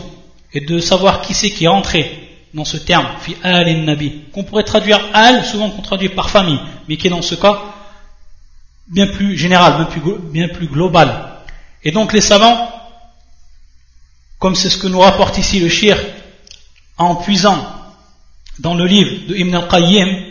et 0.52 0.60
de 0.60 0.82
savoir 0.82 1.22
qui 1.22 1.34
c'est 1.34 1.50
qui 1.52 1.64
est 1.64 1.70
entré 1.70 2.38
dans 2.54 2.66
ce 2.66 2.76
terme, 2.76 3.08
fi 3.22 3.38
al 3.44 3.86
nabi, 3.86 4.24
qu'on 4.34 4.44
pourrait 4.44 4.66
traduire 4.66 5.00
al, 5.14 5.46
souvent 5.46 5.70
qu'on 5.70 5.82
traduit 5.82 6.10
par 6.10 6.30
famille, 6.30 6.60
mais 6.90 6.98
qui 6.98 7.08
est 7.08 7.10
dans 7.10 7.22
ce 7.22 7.36
cas 7.36 7.62
bien 8.90 9.08
plus 9.08 9.38
général, 9.38 9.76
bien 9.78 9.86
plus, 9.86 10.02
bien 10.20 10.50
plus 10.50 10.68
global. 10.68 11.38
Et 11.82 11.92
donc 11.92 12.12
les 12.12 12.20
savants 12.20 12.70
comme 14.38 14.56
c'est 14.56 14.70
ce 14.70 14.78
que 14.78 14.88
nous 14.88 15.00
rapporte 15.00 15.38
ici 15.38 15.62
le 15.62 15.70
shir 15.70 15.98
en 16.98 17.16
puisant 17.16 17.58
dans 18.60 18.74
le 18.74 18.86
livre 18.86 19.30
de 19.30 19.36
Ibn 19.38 19.56
al-Qayyim 19.56 20.31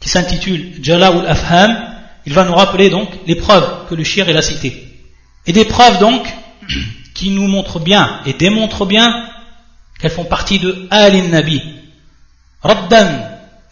qui 0.00 0.08
s'intitule 0.08 0.82
Jala'ul 0.82 1.26
Afham, 1.26 1.94
il 2.26 2.32
va 2.32 2.44
nous 2.44 2.54
rappeler 2.54 2.90
donc 2.90 3.08
les 3.26 3.36
preuves 3.36 3.86
que 3.88 3.94
le 3.94 4.04
shir 4.04 4.28
a 4.28 4.42
citées. 4.42 4.86
Et 5.46 5.52
des 5.52 5.64
preuves 5.64 5.98
donc 5.98 6.26
qui 7.14 7.30
nous 7.30 7.46
montrent 7.46 7.80
bien 7.80 8.20
et 8.26 8.32
démontrent 8.32 8.86
bien 8.86 9.28
qu'elles 10.00 10.10
font 10.10 10.24
partie 10.24 10.58
de 10.58 10.86
Al-Nabi. 10.90 11.62
Raddan. 12.62 13.08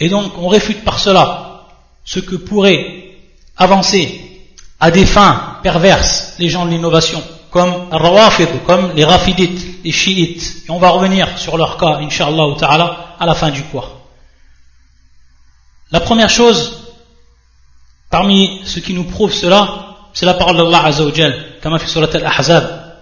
Et 0.00 0.08
donc 0.08 0.38
on 0.38 0.48
réfute 0.48 0.84
par 0.84 0.98
cela 0.98 1.66
ce 2.04 2.20
que 2.20 2.36
pourraient 2.36 3.16
avancer 3.56 4.20
à 4.80 4.90
des 4.90 5.06
fins 5.06 5.58
perverses 5.62 6.34
les 6.38 6.48
gens 6.48 6.66
de 6.66 6.70
l'innovation 6.70 7.22
comme 7.54 7.86
Rawafid, 7.92 8.48
comme 8.66 8.92
les 8.96 9.04
Rafidites, 9.04 9.84
les 9.84 9.92
Chiites. 9.92 10.64
Et 10.66 10.70
on 10.72 10.80
va 10.80 10.88
revenir 10.88 11.38
sur 11.38 11.56
leur 11.56 11.76
cas, 11.76 11.98
Inch'Allah 12.00 12.56
ta'ala, 12.58 13.14
à 13.20 13.26
la 13.26 13.34
fin 13.36 13.50
du 13.50 13.62
cours. 13.62 14.03
La 15.93 15.99
première 15.99 16.29
chose, 16.29 16.93
parmi 18.09 18.61
ce 18.65 18.79
qui 18.79 18.93
nous 18.93 19.05
prouve 19.05 19.33
cela, 19.33 19.95
c'est 20.13 20.25
la 20.25 20.33
parole 20.33 20.57
d'Allah 20.57 20.85
Azzawajal, 20.85 21.45
comme 21.61 21.73
a 21.73 21.79
fait 21.79 21.87
surat 21.87 22.09
al-Ahzab, 22.13 22.93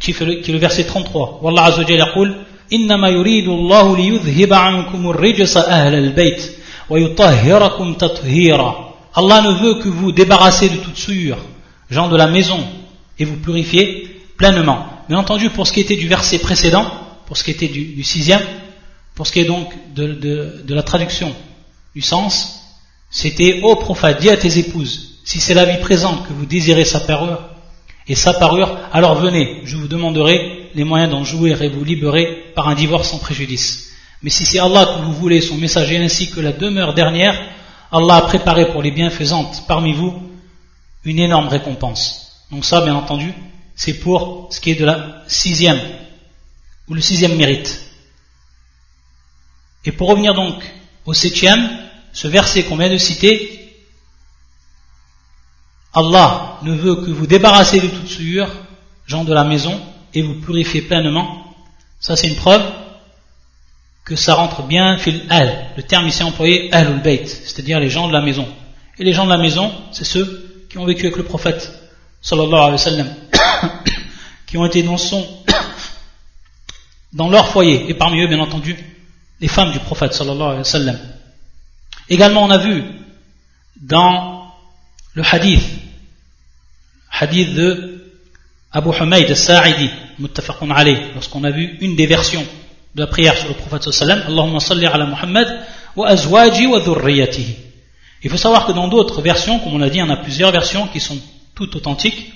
qui, 0.00 0.10
est 0.10 0.48
le 0.48 0.58
verset 0.58 0.84
33. 0.84 1.40
Wallah 1.42 1.64
Azzawajal 1.64 1.98
yaqul, 1.98 2.34
إنما 2.72 3.08
يريد 3.08 3.48
الله 3.48 3.96
ليذهب 3.96 4.52
عنكم 4.52 5.10
الرجس 5.10 5.56
أهل 5.56 5.94
البيت 5.94 6.52
ويطهركم 6.90 7.94
تطهيرا 7.94 8.88
Allah 9.14 9.40
ne 9.40 9.50
veut 9.52 9.74
que 9.82 9.88
vous 9.88 10.12
débarrassez 10.12 10.68
de 10.68 10.76
toute 10.76 10.96
souillure, 10.96 11.38
gens 11.90 12.08
de 12.08 12.16
la 12.16 12.28
maison, 12.28 12.60
et 13.18 13.24
vous 13.24 13.36
purifiez 13.36 14.22
pleinement. 14.36 14.86
Bien 15.08 15.18
entendu, 15.18 15.50
pour 15.50 15.66
ce 15.66 15.72
qui 15.72 15.80
était 15.80 15.96
du 15.96 16.06
verset 16.06 16.38
précédent, 16.38 16.86
pour 17.26 17.36
ce 17.36 17.42
qui 17.42 17.50
était 17.50 17.66
du, 17.66 18.04
sixième, 18.04 18.42
pour 19.16 19.26
ce 19.26 19.32
qui 19.32 19.40
est 19.40 19.44
donc 19.44 19.72
de, 19.94 20.62
la 20.68 20.82
traduction 20.84 21.34
du 21.95 22.01
sens, 22.01 22.61
c'était 23.09 23.61
Ô 23.63 23.75
prophète, 23.75 24.19
dis 24.19 24.29
à 24.29 24.37
tes 24.37 24.57
épouses, 24.57 25.19
si 25.23 25.39
c'est 25.39 25.53
la 25.53 25.65
vie 25.65 25.79
présente 25.79 26.27
que 26.27 26.33
vous 26.33 26.45
désirez 26.45 26.85
sa 26.85 26.99
parure, 26.99 27.41
et 28.07 28.15
sa 28.15 28.33
parure, 28.33 28.77
alors 28.91 29.15
venez, 29.15 29.61
je 29.65 29.77
vous 29.77 29.87
demanderai 29.87 30.69
les 30.75 30.83
moyens 30.83 31.11
d'en 31.11 31.23
jouir 31.23 31.61
et 31.61 31.69
vous 31.69 31.83
libérer 31.83 32.51
par 32.55 32.67
un 32.67 32.75
divorce 32.75 33.09
sans 33.09 33.19
préjudice. 33.19 33.91
Mais 34.21 34.29
si 34.29 34.45
c'est 34.45 34.59
Allah 34.59 34.85
que 34.85 35.05
vous 35.05 35.13
voulez, 35.13 35.41
son 35.41 35.57
messager 35.57 35.97
ainsi 35.97 36.29
que 36.31 36.41
la 36.41 36.51
demeure 36.51 36.93
dernière, 36.93 37.39
Allah 37.91 38.15
a 38.15 38.21
préparé 38.21 38.71
pour 38.71 38.81
les 38.81 38.91
bienfaisantes 38.91 39.63
parmi 39.67 39.93
vous 39.93 40.13
une 41.05 41.19
énorme 41.19 41.47
récompense. 41.47 42.43
Donc 42.51 42.65
ça, 42.65 42.81
bien 42.81 42.95
entendu, 42.95 43.33
c'est 43.75 43.99
pour 43.99 44.47
ce 44.51 44.59
qui 44.59 44.71
est 44.71 44.75
de 44.79 44.85
la 44.85 45.23
sixième, 45.27 45.79
ou 46.89 46.93
le 46.93 47.01
sixième 47.01 47.35
mérite. 47.35 47.81
Et 49.85 49.91
pour 49.91 50.09
revenir 50.09 50.33
donc 50.33 50.63
au 51.05 51.13
septième, 51.13 51.69
ce 52.13 52.27
verset 52.27 52.63
qu'on 52.63 52.77
vient 52.77 52.89
de 52.89 52.97
citer, 52.97 53.59
Allah 55.93 56.57
ne 56.63 56.73
veut 56.73 56.95
que 56.95 57.11
vous 57.11 57.27
débarrasser 57.27 57.79
de 57.79 57.87
toute 57.87 58.07
souillure, 58.07 58.49
gens 59.05 59.23
de 59.23 59.33
la 59.33 59.43
maison, 59.43 59.79
et 60.13 60.21
vous 60.21 60.35
purifier 60.35 60.81
pleinement. 60.81 61.55
Ça, 61.99 62.15
c'est 62.15 62.27
une 62.27 62.35
preuve 62.35 62.63
que 64.05 64.15
ça 64.15 64.35
rentre 64.35 64.63
bien 64.63 64.97
fil 64.97 65.25
al. 65.29 65.71
Le 65.77 65.83
terme 65.83 66.07
ici 66.07 66.23
employé 66.23 66.73
al 66.73 67.01
bayt, 67.01 67.27
c'est-à-dire 67.27 67.79
les 67.79 67.89
gens 67.89 68.07
de 68.07 68.13
la 68.13 68.21
maison. 68.21 68.47
Et 68.99 69.03
les 69.03 69.13
gens 69.13 69.25
de 69.25 69.29
la 69.29 69.37
maison, 69.37 69.71
c'est 69.91 70.03
ceux 70.03 70.65
qui 70.69 70.77
ont 70.77 70.85
vécu 70.85 71.05
avec 71.05 71.17
le 71.17 71.23
prophète 71.23 71.71
sallallahu 72.21 72.53
alayhi 72.53 72.71
wa 72.71 72.77
sallam, 72.77 73.15
qui 74.47 74.57
ont 74.57 74.65
été 74.65 74.83
dans 74.83 74.97
son, 74.97 75.25
dans 77.13 77.29
leur 77.29 77.49
foyer, 77.49 77.89
et 77.89 77.93
parmi 77.93 78.21
eux, 78.21 78.27
bien 78.27 78.39
entendu, 78.39 78.77
les 79.39 79.47
femmes 79.47 79.71
du 79.71 79.79
prophète 79.79 80.13
sallallahu 80.13 80.41
alayhi 80.41 80.57
wa 80.59 80.63
sallam. 80.63 80.99
Également, 82.09 82.43
on 82.43 82.49
a 82.49 82.57
vu 82.57 82.83
dans 83.81 84.51
le 85.13 85.23
hadith, 85.23 85.63
hadith 87.11 87.53
de 87.53 88.11
Abu 88.71 88.89
Humayd 88.89 89.29
al-Sa'idi, 89.29 89.89
muttafaqun 90.19 90.71
alayh, 90.71 91.11
lorsqu'on 91.13 91.43
a 91.43 91.51
vu 91.51 91.77
une 91.81 91.95
des 91.95 92.07
versions 92.07 92.45
de 92.95 93.01
la 93.01 93.07
prière 93.07 93.37
sur 93.37 93.47
le 93.47 93.53
prophète 93.53 93.83
sallallahu 93.83 94.11
alayhi 94.11 94.21
wa 94.21 94.25
sallam, 94.25 94.33
Allahumma 94.33 94.59
salli 94.59 94.85
ala 94.85 95.05
Muhammad 95.05 95.65
wa 95.95 96.07
azwaji 96.07 96.67
wa 96.67 96.79
dhurriyatihi. 96.79 97.55
Il 98.23 98.29
faut 98.29 98.37
savoir 98.37 98.65
que 98.65 98.71
dans 98.71 98.87
d'autres 98.87 99.21
versions, 99.21 99.59
comme 99.59 99.73
on 99.73 99.77
l'a 99.77 99.89
dit, 99.89 100.01
en 100.01 100.09
a 100.09 100.17
plusieurs 100.17 100.51
versions 100.51 100.87
qui 100.87 100.99
sont 100.99 101.17
tout 101.55 101.75
authentique. 101.75 102.31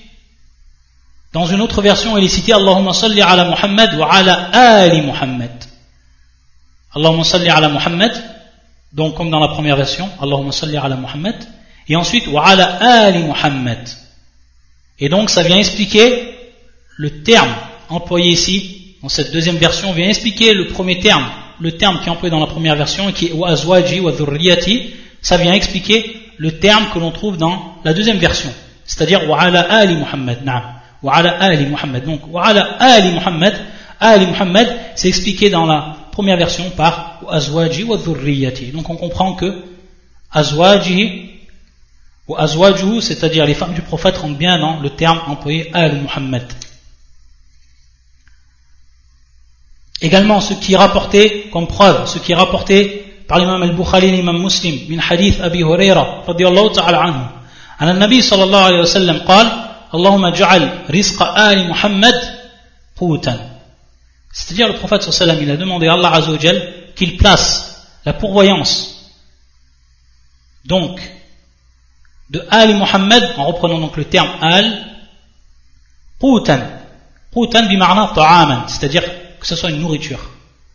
Dans 1.32 1.46
une 1.46 1.60
autre 1.60 1.82
version, 1.82 2.16
il 2.16 2.24
est 2.24 2.28
cité 2.28 2.52
Allahumma 2.52 2.92
salli 2.92 3.20
ala 3.22 3.44
Muhammad 3.44 3.94
wa 3.98 4.12
ala 4.12 4.50
ali 4.52 5.00
Muhammad. 5.02 5.64
Allahumma 6.94 7.24
salli 7.24 7.48
ala 7.48 7.68
Muhammad, 7.68 8.12
donc 8.92 9.14
comme 9.14 9.30
dans 9.30 9.40
la 9.40 9.48
première 9.48 9.76
version, 9.76 10.08
Allahumma 10.20 10.52
salli 10.52 10.76
ala 10.76 10.96
Muhammad, 10.96 11.36
et 11.88 11.96
ensuite 11.96 12.26
wa 12.28 12.46
ala 12.46 12.78
ali 12.80 13.22
Muhammad. 13.22 13.88
Et 14.98 15.08
donc 15.08 15.30
ça 15.30 15.42
vient 15.42 15.58
expliquer 15.58 16.34
le 16.96 17.22
terme 17.22 17.54
employé 17.88 18.32
ici, 18.32 18.96
dans 19.02 19.08
cette 19.08 19.32
deuxième 19.32 19.56
version, 19.56 19.92
vient 19.92 20.08
expliquer 20.08 20.54
le 20.54 20.68
premier 20.68 20.98
terme, 20.98 21.24
le 21.60 21.72
terme 21.72 22.00
qui 22.00 22.08
est 22.08 22.10
employé 22.10 22.30
dans 22.30 22.40
la 22.40 22.46
première 22.46 22.76
version, 22.76 23.10
qui 23.12 23.26
est 23.26 23.32
wa 23.32 23.50
azwaji 23.50 24.00
wa 24.00 24.12
dhurriyati, 24.12 24.90
ça 25.20 25.36
vient 25.36 25.52
expliquer 25.52 26.16
le 26.36 26.58
terme 26.58 26.86
que 26.92 26.98
l'on 26.98 27.10
trouve 27.10 27.36
dans 27.36 27.76
la 27.84 27.92
deuxième 27.92 28.18
version. 28.18 28.52
C'est-à-dire 28.84 29.28
wa 29.28 29.40
ala 29.40 29.60
ali 29.60 29.96
Muhammad, 29.96 30.44
na'am. 30.44 30.62
Wa 31.02 31.16
ala 31.16 31.36
ali 31.38 31.66
Muhammad. 31.66 32.04
Donc 32.04 32.22
wa 32.32 32.46
ala 32.46 32.76
ali 32.80 33.12
Muhammad, 33.12 33.54
ali 34.00 34.26
Muhammad, 34.26 34.68
c'est 34.94 35.08
expliqué 35.08 35.50
dans 35.50 35.66
la 35.66 35.96
première 36.17 36.37
version 36.37 36.69
par 36.71 37.19
azwaji 37.29 37.83
wa 37.83 37.97
dhurriyati. 37.97 38.67
Donc 38.67 38.89
on 38.89 38.95
comprend 38.95 39.33
que 39.33 39.63
azwaji 40.31 41.31
ou 42.27 42.35
azwajuhu, 42.37 43.01
c'est-à-dire 43.01 43.45
les 43.45 43.53
femmes 43.53 43.73
du 43.73 43.81
prophète 43.81 44.17
rentrent 44.17 44.37
bien 44.37 44.57
dans 44.57 44.79
le 44.79 44.89
terme 44.89 45.21
employé 45.27 45.69
al 45.73 46.01
Muhammad. 46.01 46.47
Également, 50.01 50.41
ce 50.41 50.53
qui 50.53 50.73
est 50.73 50.77
rapporté 50.77 51.49
comme 51.51 51.67
preuve, 51.67 52.07
ce 52.07 52.19
qui 52.19 52.33
est 52.33 52.35
rapporté 52.35 53.23
par 53.27 53.39
l'imam 53.39 53.61
al-Bukhari 53.63 54.07
et 54.07 54.11
l'imam 54.11 54.37
muslim, 54.37 54.75
min 54.89 54.99
hadith 54.99 55.39
Abi 55.39 55.59
Huraira, 55.59 56.23
radiallahu 56.27 56.71
ta'ala 56.73 57.01
anhu, 57.01 57.25
عن 57.79 57.89
النبي 57.89 58.21
صلى 58.21 58.43
الله 58.43 58.63
عليه 58.63 58.79
وسلم 58.79 59.17
قال 59.27 59.47
اللهم 59.93 60.25
اجعل 60.25 60.69
رزق 60.89 61.19
آل 61.37 61.69
محمد 61.69 62.15
قوتا 62.97 63.49
c'est-à-dire 64.32 64.68
le 64.68 64.74
prophète 64.74 65.02
sallam 65.02 65.38
il 65.42 65.50
a 65.50 65.56
demandé 65.56 65.88
à 65.88 65.94
Allah 65.94 66.12
Azzawajal 66.12 66.92
qu'il 66.94 67.16
place 67.16 67.86
la 68.04 68.12
pourvoyance 68.12 69.12
donc 70.64 71.00
de 72.30 72.44
Ali 72.50 72.74
Muhammad 72.74 73.34
en 73.38 73.46
reprenant 73.46 73.78
donc 73.78 73.96
le 73.96 74.04
terme 74.04 74.30
Al 74.40 74.86
Qoutan 76.20 76.60
Qoutan 77.32 77.66
bimarna 77.66 78.12
ta'aman 78.14 78.68
c'est-à-dire 78.68 79.02
que 79.40 79.46
ce 79.46 79.56
soit 79.56 79.70
une 79.70 79.80
nourriture. 79.80 80.18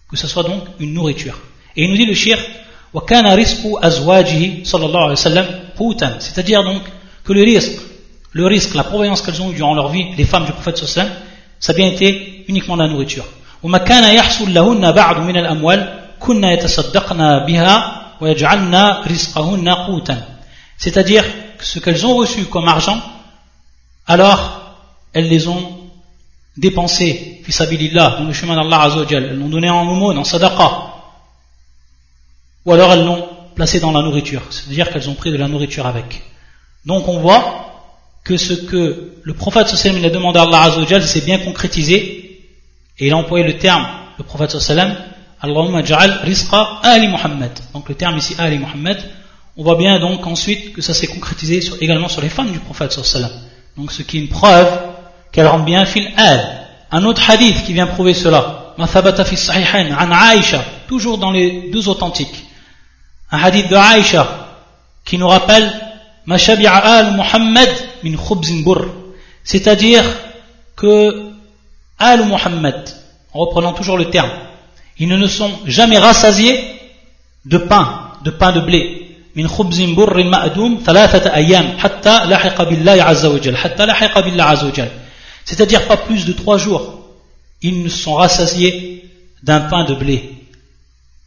Que 0.10 0.17
ce 0.17 0.27
soit 0.27 0.43
donc 0.43 0.63
une 0.79 0.93
nourriture. 0.93 1.38
Et 1.75 1.83
il 1.83 1.89
nous 1.89 1.98
dit 1.98 2.05
le 2.05 2.13
shir 2.13 2.38
wa 2.93 3.03
kana 3.05 3.33
rizqu 3.36 3.67
azwajihi 3.81 4.65
sallallahu 4.65 4.95
alayhi 4.95 5.10
wa 5.10 5.15
sallam 5.15 5.48
c'est-à-dire 6.19 6.63
donc 6.63 6.83
que 7.24 7.33
le 7.33 7.41
risque 7.41 7.81
le 8.31 8.45
risque 8.45 8.75
la 8.75 8.83
pourvoyance 8.83 9.22
qu'elles 9.24 9.41
ont 9.41 9.51
eu 9.51 9.55
durant 9.55 9.74
leur 9.74 9.89
vie 9.89 10.05
les 10.15 10.25
femmes 10.25 10.45
du 10.45 10.51
prophète 10.51 10.77
sallam 10.77 11.12
ça 11.60 11.72
a 11.72 11.75
bien 11.75 11.88
été 11.88 12.45
uniquement 12.48 12.75
la 12.75 12.88
nourriture 12.88 13.25
وما 13.62 13.78
كان 13.78 14.14
يحصل 14.14 14.54
لهن 14.54 14.92
بعد 14.92 15.16
من 15.18 15.37
الأموال 15.37 16.10
كنا 16.20 16.52
يتصدقن 16.52 17.38
بها 17.46 18.02
ويجعلن 18.20 18.75
رزقهن 19.06 19.68
قوتا 19.68 20.18
c'est-à-dire 20.78 21.25
que 21.58 21.64
ce 21.64 21.78
qu'elles 21.80 22.06
ont 22.06 22.14
reçu 22.16 22.44
comme 22.44 22.68
argent 22.68 23.00
alors 24.06 24.76
elles 25.12 25.28
les 25.28 25.48
ont 25.48 25.78
dépensés 26.56 27.40
fisabilillah 27.44 28.16
dans 28.18 28.25
le 28.25 28.32
chemin 28.32 28.54
d'Allah 28.56 28.82
Azzawajal 28.82 29.25
elles 29.25 29.38
l'ont 29.38 29.48
donné 29.48 29.70
en 29.70 29.87
aumône 29.88 30.18
en 30.18 30.25
sadaqa 30.25 30.70
ou 32.64 32.72
alors 32.72 32.92
elles 32.92 33.04
l'ont 33.04 33.28
placé 33.54 33.80
dans 33.80 33.92
la 33.92 34.02
nourriture 34.02 34.42
c'est-à-dire 34.50 34.90
qu'elles 34.90 35.08
ont 35.10 35.14
pris 35.14 35.32
de 35.32 35.37
la 35.37 35.48
nourriture 35.48 35.87
avec 35.87 36.22
donc 36.87 37.08
on 37.08 37.18
voit 37.18 37.64
que 38.25 38.37
ce 38.37 38.52
que 38.52 39.14
le 39.22 39.34
prophète 39.34 39.68
sallam 39.68 40.04
a 40.04 40.10
demandé 40.10 40.38
à 40.38 40.42
Allah 40.42 40.62
Azzawajal 40.62 41.02
s'est 41.06 41.22
bien 41.22 41.38
concrétisé 41.38 42.21
et 43.00 43.07
il 43.07 43.13
a 43.13 43.17
employé 43.17 43.43
le 43.43 43.57
terme 43.57 43.85
le 44.17 44.23
prophète 44.23 44.59
sallam 44.59 44.95
Allahumma 45.41 45.83
ja'al 45.83 46.21
rizqa 46.23 46.79
Ali 46.83 47.07
Muhammad. 47.07 47.51
Donc 47.73 47.89
le 47.89 47.95
terme 47.95 48.17
ici 48.17 48.35
Ali 48.38 48.57
Muhammad 48.59 48.97
on 49.57 49.63
voit 49.63 49.75
bien 49.75 50.00
donc 50.00 50.25
ensuite 50.25 50.73
que 50.73 50.81
ça 50.81 50.93
s'est 50.93 51.07
concrétisé 51.07 51.62
également 51.81 52.07
sur 52.07 52.21
les 52.21 52.29
femmes 52.29 52.51
du 52.51 52.59
prophète 52.59 52.91
sallam. 52.91 53.31
Donc 53.77 53.91
ce 53.91 54.03
qui 54.03 54.17
est 54.17 54.21
une 54.21 54.29
preuve 54.29 54.69
qu'elle 55.31 55.47
rentre 55.47 55.65
bien 55.65 55.85
fil 55.85 56.09
al. 56.17 56.67
Un 56.91 57.03
autre 57.05 57.29
hadith 57.29 57.63
qui 57.65 57.73
vient 57.73 57.88
prouver 57.88 58.13
cela. 58.13 58.73
Ma 58.77 58.88
thabata 58.88 59.25
fi 59.25 59.35
sahihain 59.35 59.95
an 59.95 60.12
Aisha 60.12 60.63
toujours 60.88 61.17
dans 61.17 61.31
les 61.31 61.71
deux 61.71 61.88
authentiques. 61.88 62.45
Un 63.31 63.39
hadith 63.39 63.67
de 63.69 63.75
Aisha 63.75 64.27
qui 65.03 65.17
nous 65.17 65.27
rappelle 65.27 65.69
ma 66.25 66.35
al 66.35 67.15
Muhammad 67.15 67.69
min 68.03 68.15
khubzin 68.15 68.62
bur 68.63 68.85
c'est-à-dire 69.43 70.03
que 70.75 71.32
al 72.02 72.25
Muhammad 72.26 72.88
en 73.32 73.40
reprenant 73.40 73.72
toujours 73.72 73.98
le 73.98 74.10
terme 74.10 74.30
ils 74.98 75.08
ne 75.08 75.26
sont 75.26 75.50
jamais 75.66 75.98
rassasiés 75.98 76.58
de 77.44 77.58
pain 77.58 78.12
de 78.25 78.30
pain 78.30 78.52
de 78.52 78.60
blé 78.60 79.08
من 79.38 79.48
خبز 79.48 79.80
بر 79.80 80.25
مأدوم 80.25 80.82
ثلاثة 80.87 81.34
أيام 81.34 81.78
حتى 81.78 82.25
لحق 82.25 82.62
بالله 82.62 83.02
عز 83.02 83.26
وجل 83.26 83.56
حتى 83.56 83.87
لحق 83.87 84.18
بالله 84.20 84.44
عز 84.44 84.64
وجل 84.64 84.88
c'est-à-dire 85.44 85.87
pas 85.87 85.96
plus 85.96 86.25
de 86.25 86.32
trois 86.32 86.58
jours 86.58 86.84
ils 87.62 87.82
ne 87.82 87.88
sont 87.88 88.14
rassasiés 88.14 89.08
d'un 89.42 89.60
pain 89.60 89.84
de 89.84 89.94
blé 89.94 90.34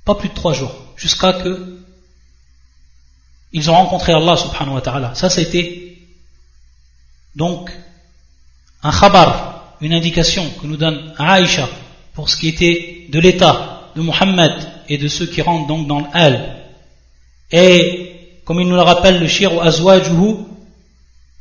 pas 0.04 0.16
plus 0.16 0.30
de 0.30 0.34
trois 0.34 0.54
jours 0.54 0.74
jusqu'à 0.98 1.34
que 1.34 1.78
ils 3.54 3.70
ont 3.70 3.76
rencontré 3.76 4.14
Allah 4.14 4.36
subhanahu 4.36 4.76
wa 4.76 4.82
ta'ala 4.82 5.16
ça 5.16 5.30
c'était 5.30 5.98
donc 7.36 7.72
un 8.84 8.92
khabar 8.92 9.55
une 9.81 9.93
indication 9.93 10.45
que 10.61 10.67
nous 10.67 10.77
donne 10.77 11.13
Aïcha 11.19 11.69
pour 12.15 12.29
ce 12.29 12.37
qui 12.37 12.49
était 12.49 13.07
de 13.11 13.19
l'état 13.19 13.91
de 13.95 14.03
Muhammad 14.03 14.53
et 14.89 14.99
de 14.99 15.09
ceux 15.09 15.27
qui 15.27 15.43
rentrent 15.43 15.67
donc 15.67 15.87
dans 15.87 16.01
l'al. 16.13 16.57
Et 17.53 18.41
comme 18.45 18.61
il 18.61 18.69
nous 18.69 18.77
le 18.77 18.83
rappelle 18.83 19.19
le 19.19 19.29
shir 19.29 19.51
azwajuhu 19.63 20.47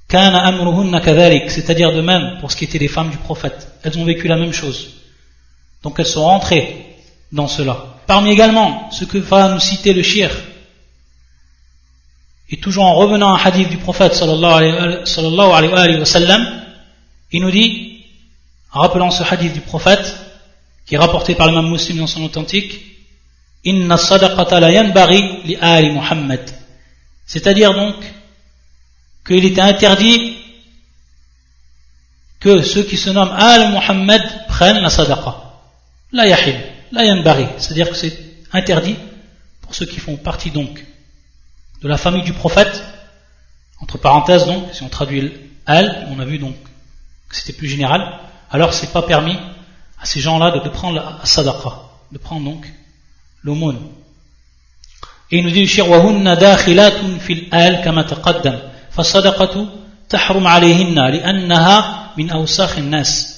kana 0.08 0.46
amruhunna 0.46 1.02
kadhalik 1.02 1.50
c'est-à-dire 1.50 1.94
de 1.94 2.02
même 2.02 2.38
pour 2.40 2.52
ce 2.52 2.58
qui 2.58 2.66
était 2.66 2.80
des 2.80 2.88
femmes 2.88 3.10
du 3.10 3.18
prophète. 3.18 3.68
Elles 3.84 3.98
ont 3.98 4.06
vécu 4.06 4.28
la 4.28 4.38
même 4.38 4.54
chose. 4.54 4.90
Donc 5.84 5.96
elles 6.00 6.08
sont 6.08 6.24
rentrées 6.24 6.98
dans 7.32 7.48
cela. 7.48 7.78
Parmi 8.08 8.32
également 8.32 8.90
ce 8.92 9.06
que 9.06 9.18
va 9.18 9.50
nous 9.50 9.60
citer 9.60 9.94
le 9.94 10.04
shir 10.04 10.32
et 12.50 12.58
toujours 12.58 12.86
en 12.86 12.96
revenant 12.96 13.34
à 13.34 13.40
un 13.40 13.44
hadith 13.44 13.70
du 13.70 13.78
prophète 13.78 14.14
sallallahu 14.14 15.04
alayhi 15.06 16.00
wa 16.00 16.06
sallam 16.06 16.62
il 17.32 17.42
nous 17.42 17.52
dit 17.52 17.95
en 18.76 18.82
rappelant 18.82 19.10
ce 19.10 19.24
hadith 19.24 19.54
du 19.54 19.62
prophète 19.62 20.18
qui 20.86 20.96
est 20.96 20.98
rapporté 20.98 21.34
par 21.34 21.48
le 21.48 21.54
même 21.54 21.72
musulman 21.72 22.02
dans 22.02 22.08
son 22.08 22.24
authentique 22.24 22.82
Inna 23.64 23.98
sadaqata 23.98 24.60
la 24.60 24.70
yanbari 24.70 25.42
li 25.46 25.58
ali 25.60 25.90
Muhammad. 25.90 26.42
C'est-à-dire 27.26 27.74
donc 27.74 27.96
qu'il 29.26 29.44
était 29.44 29.62
interdit 29.62 30.38
que 32.40 32.62
ceux 32.62 32.84
qui 32.84 32.98
se 32.98 33.10
nomment 33.10 33.36
Al 33.36 33.72
Muhammad 33.72 34.22
prennent 34.48 34.82
la 34.82 34.92
sadaqa. 34.92 35.36
La 36.12 36.28
yahil, 36.28 36.60
la 36.92 37.06
yanbari. 37.06 37.48
C'est-à-dire 37.58 37.90
que 37.90 37.96
c'est 37.96 38.16
interdit 38.52 38.98
pour 39.62 39.74
ceux 39.74 39.88
qui 39.88 40.00
font 40.00 40.18
partie 40.18 40.52
donc 40.52 40.86
de 41.82 41.88
la 41.88 41.98
famille 41.98 42.24
du 42.24 42.34
prophète. 42.34 42.84
Entre 43.80 43.98
parenthèses 43.98 44.46
donc, 44.46 44.66
si 44.74 44.84
on 44.84 44.90
traduit 44.90 45.32
Al, 45.66 46.08
on 46.12 46.20
a 46.20 46.26
vu 46.26 46.38
donc 46.38 46.56
que 47.30 47.36
c'était 47.36 47.54
plus 47.54 47.68
général, 47.68 48.20
alors 48.51 48.73
c'est 48.73 48.93
pas 48.93 49.03
permis 49.03 49.37
à 50.01 50.07
ces 50.07 50.21
gens-là 50.21 50.51
de, 50.51 50.61
de 50.61 50.69
prendre 50.69 50.97
la 50.97 51.19
sadaqa, 51.25 51.73
de 52.13 52.19
prendre 52.19 52.45
donc 52.45 52.67
l'aumône. 53.43 53.79
Et 55.31 55.39
il 55.39 55.45
nous 55.45 55.51
dit 55.51 55.61
le 55.63 55.67
shir 55.67 55.89
وهن 55.89 56.39
داخلات 56.39 57.21
في 57.21 57.33
الآل 57.33 57.85
كما 57.85 58.03
تقدم 58.03 58.59
فالصدقة 58.91 59.69
تحرم 60.09 60.47
عليهن 60.47 60.95
لأنها 60.99 62.13
من 62.19 62.31
أوساخ 62.31 62.79
الناس 62.79 63.37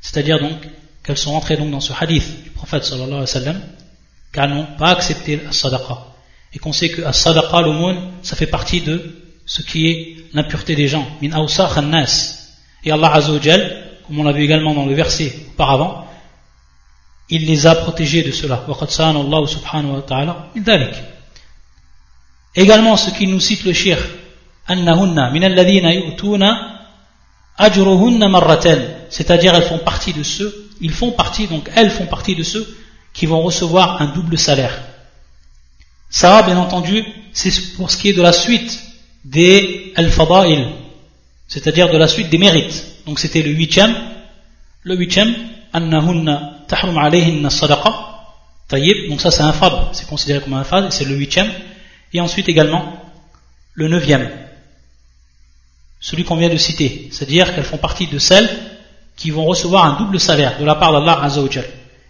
c'est-à-dire 0.00 0.38
donc 0.38 0.58
qu'elles 1.02 1.18
sont 1.18 1.34
entrées 1.34 1.56
donc 1.56 1.70
dans 1.70 1.80
ce 1.80 1.92
hadith 1.98 2.44
du 2.44 2.50
prophète 2.50 2.84
sallallahu 2.84 3.08
alayhi 3.08 3.20
wa 3.20 3.26
sallam 3.26 3.60
car 4.32 4.44
elles 4.44 4.54
n'ont 4.54 4.66
pas 4.78 4.90
accepté 4.90 5.40
la 5.44 5.52
sadaqa 5.52 5.98
et 6.54 6.58
qu'on 6.58 6.72
sait 6.72 6.90
que 6.90 7.02
la 7.02 7.12
sadaqa 7.12 7.60
l'aumône 7.60 7.98
ça 8.22 8.36
fait 8.36 8.46
partie 8.46 8.80
de 8.80 9.20
ce 9.46 9.62
qui 9.62 9.88
est 9.90 10.16
l'impureté 10.32 10.74
des 10.74 10.88
gens 10.88 11.06
min 11.20 11.32
awsakh 11.32 11.76
nas 11.82 12.12
et 12.84 12.90
Allah 12.90 13.12
azza 13.14 13.32
wa 13.32 13.38
comme 14.09 14.19
on 14.19 14.23
l'a 14.23 14.33
vu 14.33 14.43
également 14.43 14.73
dans 14.73 14.85
le 14.85 14.93
verset 14.93 15.33
auparavant 15.51 16.09
il 17.29 17.45
les 17.45 17.67
a 17.67 17.75
protégés 17.75 18.23
de 18.23 18.31
cela. 18.31 18.65
Également, 22.55 22.97
ce 22.97 23.11
qui 23.11 23.27
nous 23.27 23.39
cite 23.39 23.63
le 23.63 23.73
shir, 23.73 23.99
c'est-à-dire 29.09 29.55
elles 29.55 29.63
font 29.63 29.77
partie 29.79 30.13
de 30.13 30.23
ceux, 30.23 30.69
ils 30.81 30.91
font 30.91 31.11
partie, 31.11 31.47
donc 31.47 31.69
elles 31.75 31.91
font 31.91 32.05
partie 32.07 32.35
de 32.35 32.43
ceux 32.43 32.67
qui 33.13 33.25
vont 33.27 33.41
recevoir 33.41 34.01
un 34.01 34.07
double 34.07 34.37
salaire. 34.37 34.81
Ça, 36.09 36.41
bien 36.41 36.57
entendu, 36.57 37.05
c'est 37.33 37.75
pour 37.75 37.91
ce 37.91 37.97
qui 37.97 38.09
est 38.09 38.13
de 38.13 38.21
la 38.23 38.33
suite 38.33 38.81
des 39.23 39.93
al-fada'il, 39.95 40.65
c'est-à-dire 41.49 41.91
de 41.91 41.97
la 41.97 42.07
suite 42.07 42.29
des 42.29 42.37
mérites. 42.37 42.85
Donc 43.05 43.19
c'était 43.19 43.41
le 43.41 43.49
huitième, 43.49 43.93
le 44.83 44.95
huitième, 44.95 45.33
annahunna 45.73 46.61
tahrum 46.67 46.97
alayhin 46.97 47.49
sadaqa. 47.49 48.05
Tayyib, 48.69 49.09
donc 49.09 49.19
ça 49.19 49.31
c'est 49.31 49.41
un 49.41 49.51
fab, 49.51 49.89
c'est 49.93 50.07
considéré 50.07 50.41
comme 50.41 50.53
un 50.53 50.63
fab, 50.63 50.91
c'est 50.91 51.05
le 51.05 51.15
huitième. 51.15 51.51
Et 52.13 52.21
ensuite 52.21 52.47
également 52.47 53.03
le 53.73 53.87
neuvième, 53.87 54.29
celui 55.99 56.23
qu'on 56.23 56.35
vient 56.35 56.49
de 56.49 56.57
citer, 56.57 57.09
c'est-à-dire 57.11 57.53
qu'elles 57.53 57.63
font 57.63 57.77
partie 57.77 58.07
de 58.07 58.19
celles 58.19 58.49
qui 59.17 59.31
vont 59.31 59.45
recevoir 59.45 59.85
un 59.85 59.97
double 59.97 60.19
salaire 60.19 60.59
de 60.59 60.65
la 60.65 60.75
part 60.75 60.91
d'Allah 60.91 61.19
Azzawajal. 61.23 61.65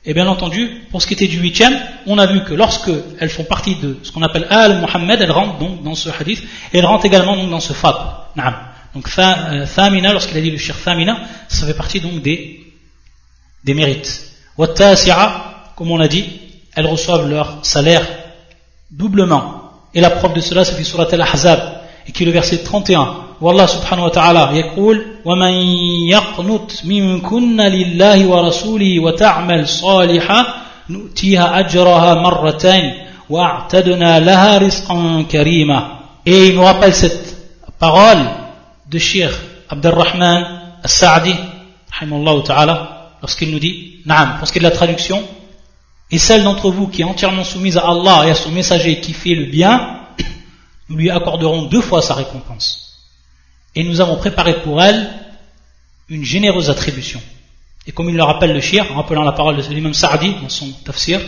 Et 0.05 0.13
bien 0.13 0.27
entendu, 0.27 0.69
pour 0.91 1.01
ce 1.01 1.07
qui 1.07 1.13
était 1.13 1.27
du 1.27 1.39
huitième, 1.39 1.77
on 2.05 2.17
a 2.17 2.25
vu 2.25 2.43
que 2.43 2.53
lorsque 2.53 2.91
elles 3.19 3.29
font 3.29 3.43
partie 3.43 3.75
de 3.75 3.97
ce 4.03 4.11
qu'on 4.11 4.21
appelle 4.21 4.47
Al-Muhammad, 4.49 5.21
elles 5.21 5.31
rentrent 5.31 5.59
donc 5.59 5.83
dans 5.83 5.95
ce 5.95 6.09
hadith, 6.09 6.43
et 6.73 6.77
elles 6.77 6.85
rentrent 6.85 7.05
également 7.05 7.35
donc 7.35 7.49
dans 7.49 7.59
ce 7.59 7.73
fab. 7.73 7.95
Donc 8.94 9.08
Thamina, 9.10 10.12
lorsqu'il 10.12 10.36
a 10.36 10.40
dit 10.40 10.50
le 10.50 10.58
shir 10.58 10.76
Thamina, 10.82 11.18
ça 11.48 11.66
fait 11.66 11.74
partie 11.74 12.00
donc 12.00 12.22
des, 12.22 12.60
des 13.64 13.74
mérites 13.74 14.34
comme 15.76 15.90
on 15.90 15.96
l'a 15.96 16.08
dit, 16.08 16.24
elles 16.76 16.86
reçoivent 16.86 17.28
leur 17.28 17.58
salaire 17.62 18.06
doublement. 18.90 19.62
Et 19.94 20.00
la 20.00 20.10
preuve 20.10 20.34
de 20.34 20.40
cela, 20.40 20.64
c'est 20.64 20.82
surat 20.84 21.08
al-Ahzab, 21.10 21.60
et 22.06 22.12
qui 22.12 22.22
est 22.22 22.26
le 22.26 22.32
verset 22.32 22.58
31, 22.58 23.16
où 23.40 23.50
Allah 23.50 23.66
subhanahu 23.66 24.04
wa 24.04 24.10
ta'ala 24.10 24.52
يقول 24.52 25.06
ومن 25.24 25.52
يقنت 26.08 26.84
منكن 26.84 27.60
لله 27.60 28.26
ورسوله 28.26 29.00
وتعمل 29.00 29.68
صالحا 29.68 30.46
نؤتيها 30.90 31.58
أجرها 31.58 32.14
مرتين 32.14 32.94
وأعتدنا 33.30 34.20
لها 34.20 34.58
رزقا 34.58 35.24
كريما 35.30 35.98
Et 36.26 36.48
il 36.48 36.54
nous 36.54 36.62
rappelle 36.62 36.94
cette 36.94 37.36
parole 37.78 38.37
de 38.89 38.97
Shir 38.97 39.31
Abdelrahman 39.69 40.79
As-Sa'di, 40.83 41.35
lorsqu'il 43.21 43.51
nous 43.51 43.59
dit, 43.59 44.01
Naam, 44.05 44.37
pour 44.39 44.47
ce 44.47 44.53
qui 44.53 44.59
est 44.59 44.61
de 44.61 44.67
la 44.67 44.71
traduction, 44.71 45.23
et 46.11 46.17
celle 46.17 46.43
d'entre 46.43 46.71
vous 46.71 46.87
qui 46.87 47.01
est 47.01 47.05
entièrement 47.05 47.43
soumise 47.43 47.77
à 47.77 47.81
Allah 47.81 48.23
et 48.25 48.31
à 48.31 48.35
son 48.35 48.51
messager 48.51 48.99
qui 48.99 49.13
fait 49.13 49.35
le 49.35 49.45
bien, 49.45 49.99
nous 50.89 50.95
lui 50.95 51.11
accorderons 51.11 51.63
deux 51.63 51.81
fois 51.81 52.01
sa 52.01 52.15
récompense. 52.15 52.97
Et 53.75 53.83
nous 53.83 54.01
avons 54.01 54.17
préparé 54.17 54.61
pour 54.61 54.81
elle 54.81 55.07
une 56.09 56.23
généreuse 56.23 56.71
attribution. 56.71 57.21
Et 57.85 57.91
comme 57.91 58.09
il 58.09 58.15
le 58.15 58.23
rappelle 58.23 58.53
le 58.53 58.61
shir, 58.61 58.91
en 58.91 58.95
rappelant 58.95 59.23
la 59.23 59.33
parole 59.33 59.57
de 59.57 59.73
l'imam 59.73 59.93
Sa'di 59.93 60.33
dans 60.41 60.49
son 60.49 60.71
tafsir, 60.83 61.21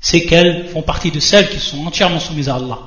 c'est 0.00 0.26
qu'elles 0.26 0.68
font 0.68 0.82
partie 0.82 1.10
de 1.10 1.20
celles 1.20 1.48
qui 1.48 1.58
sont 1.58 1.86
entièrement 1.86 2.20
soumises 2.20 2.50
à 2.50 2.56
Allah. 2.56 2.78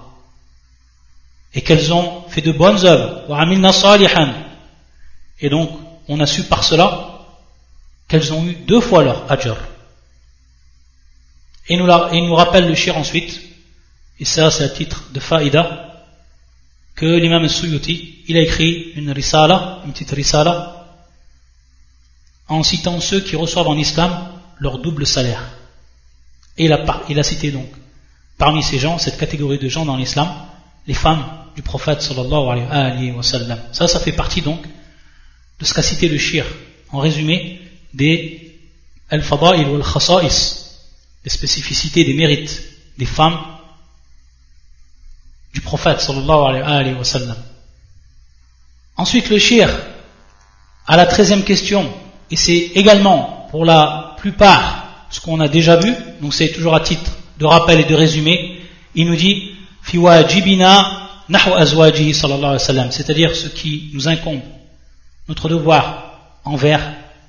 Et 1.53 1.61
qu'elles 1.61 1.91
ont 1.93 2.23
fait 2.29 2.41
de 2.41 2.51
bonnes 2.51 2.85
œuvres. 2.85 3.23
Et 5.41 5.49
donc, 5.49 5.71
on 6.07 6.19
a 6.19 6.25
su 6.25 6.43
par 6.43 6.63
cela 6.63 7.09
qu'elles 8.07 8.33
ont 8.33 8.45
eu 8.45 8.55
deux 8.55 8.81
fois 8.81 9.03
leur 9.03 9.31
ajr. 9.31 9.55
Et 11.69 11.75
il 11.75 12.27
nous, 12.27 12.35
rappelle 12.35 12.67
le 12.67 12.73
shir 12.73 12.97
ensuite, 12.97 13.39
et 14.19 14.25
ça 14.25 14.49
c'est 14.49 14.63
à 14.63 14.69
titre 14.69 15.05
de 15.13 15.19
faïda, 15.19 15.85
que 16.95 17.05
l'imam 17.05 17.47
Suyuti, 17.47 18.23
il 18.27 18.37
a 18.37 18.41
écrit 18.41 18.91
une 18.95 19.11
risala, 19.11 19.81
une 19.85 19.93
petite 19.93 20.09
risala, 20.09 20.87
en 22.47 22.63
citant 22.63 22.99
ceux 22.99 23.21
qui 23.21 23.35
reçoivent 23.35 23.67
en 23.67 23.77
islam 23.77 24.11
leur 24.57 24.79
double 24.79 25.05
salaire. 25.05 25.43
Et 26.57 26.65
il 26.65 26.73
a, 26.73 26.83
il 27.07 27.19
a 27.19 27.23
cité 27.23 27.51
donc, 27.51 27.69
parmi 28.39 28.63
ces 28.63 28.79
gens, 28.79 28.97
cette 28.97 29.19
catégorie 29.19 29.59
de 29.59 29.69
gens 29.69 29.85
dans 29.85 29.95
l'islam, 29.95 30.27
les 30.89 30.95
femmes 30.95 31.23
du 31.55 31.61
prophète 31.61 32.01
sallallahu 32.01 32.49
alayhi 32.71 33.11
wa 33.11 33.21
sallam. 33.21 33.59
Ça, 33.71 33.87
ça 33.87 33.99
fait 33.99 34.11
partie 34.11 34.41
donc 34.41 34.59
de 35.59 35.65
ce 35.65 35.71
qu'a 35.75 35.83
cité 35.83 36.09
le 36.09 36.17
shir, 36.17 36.45
en 36.91 36.99
résumé, 36.99 37.61
des 37.93 38.55
al-fada'il 39.11 39.67
ou 39.67 39.75
al-khasa'is, 39.75 40.39
des 41.23 41.29
spécificités, 41.29 42.03
des 42.03 42.15
mérites 42.15 42.63
des 42.97 43.05
femmes 43.05 43.39
du 45.53 45.61
prophète 45.61 46.01
sallallahu 46.01 46.63
alayhi 46.63 46.95
wa 46.95 47.03
sallam. 47.03 47.37
Ensuite, 48.97 49.29
le 49.29 49.37
shir, 49.37 49.69
à 50.87 50.97
la 50.97 51.05
treizième 51.05 51.43
question, 51.43 51.93
et 52.31 52.35
c'est 52.35 52.71
également 52.81 53.47
pour 53.51 53.63
la 53.63 54.15
plupart 54.17 55.05
ce 55.11 55.21
qu'on 55.21 55.39
a 55.39 55.47
déjà 55.47 55.75
vu, 55.75 55.93
donc 56.19 56.33
c'est 56.33 56.51
toujours 56.51 56.75
à 56.75 56.79
titre 56.79 57.11
de 57.37 57.45
rappel 57.45 57.79
et 57.79 57.85
de 57.85 57.93
résumé, 57.93 58.59
il 58.95 59.05
nous 59.05 59.15
dit 59.15 59.58
c'est-à-dire 62.91 63.35
ce 63.35 63.47
qui 63.47 63.91
nous 63.93 64.07
incombe, 64.07 64.41
notre 65.27 65.49
devoir 65.49 66.39
envers 66.43 66.81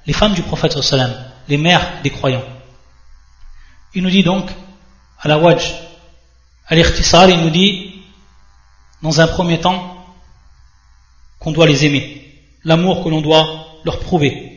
les 0.06 0.12
femmes 0.12 0.34
du 0.34 0.42
prophète 0.42 0.76
les 1.48 1.56
mères 1.56 2.02
des 2.02 2.10
croyants. 2.10 2.44
Il 3.94 4.02
nous 4.02 4.10
dit 4.10 4.22
donc, 4.22 4.48
à 5.20 5.28
la 5.28 5.38
wajj, 5.38 5.74
à 6.66 6.74
l'irtisal, 6.74 7.30
il 7.30 7.40
nous 7.40 7.50
dit, 7.50 8.02
dans 9.02 9.20
un 9.20 9.26
premier 9.26 9.58
temps, 9.58 9.96
qu'on 11.38 11.52
doit 11.52 11.66
les 11.66 11.84
aimer, 11.84 12.22
l'amour 12.64 13.02
que 13.02 13.08
l'on 13.08 13.20
doit 13.20 13.80
leur 13.84 13.98
prouver. 13.98 14.50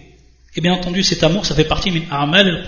Et 0.56 0.62
bien 0.62 0.74
entendu, 0.74 1.04
cet 1.04 1.24
amour, 1.24 1.46
ça 1.46 1.56
fait 1.56 1.64
partie 1.64 1.92
min 1.92 2.04
a'mal 2.12 2.48
el 2.48 2.66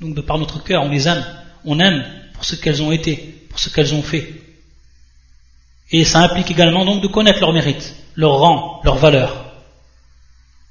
Donc 0.00 0.14
de 0.14 0.20
par 0.20 0.38
notre 0.38 0.62
cœur, 0.62 0.84
on 0.84 0.88
les 0.88 1.08
aime, 1.08 1.24
on 1.64 1.80
aime 1.80 2.04
pour 2.34 2.44
ce 2.44 2.54
qu'elles 2.54 2.82
ont 2.82 2.92
été, 2.92 3.16
pour 3.48 3.58
ce 3.58 3.68
qu'elles 3.68 3.94
ont 3.94 4.02
fait. 4.02 4.32
Et 5.92 6.04
ça 6.04 6.20
implique 6.20 6.50
également 6.50 6.84
donc 6.84 7.02
de 7.02 7.08
connaître 7.08 7.40
leur 7.40 7.52
mérite, 7.52 7.96
leur 8.14 8.38
rang, 8.38 8.80
leur 8.84 8.96
valeur. 8.96 9.44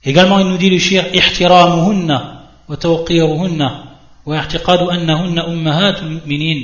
Également, 0.04 0.40
il 0.40 0.48
nous 0.48 0.58
dit 0.58 0.70
le 0.70 0.80
shir 0.80 1.14
ihtiramuhunna 1.14 2.50
wa 2.68 2.78
tawqiruhunna 2.78 3.84
wa 4.26 4.38
i'tiqadu 4.38 4.90
annahunna 4.90 5.48
ummahatul 5.48 6.10
mu'minin 6.10 6.60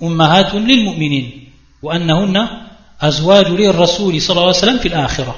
ummahatun 0.00 0.60
lil 0.66 0.84
mu'minin 0.84 1.30
wa 1.82 1.94
annahunna 1.94 2.42
azwaju 2.98 3.56
lir 3.56 3.72
rasul 3.72 4.20
sallallahu 4.20 4.48
alayhi 4.48 4.60
wa 4.60 4.66
sallam 4.66 4.80
fil 4.80 4.94
akhirah. 4.94 5.36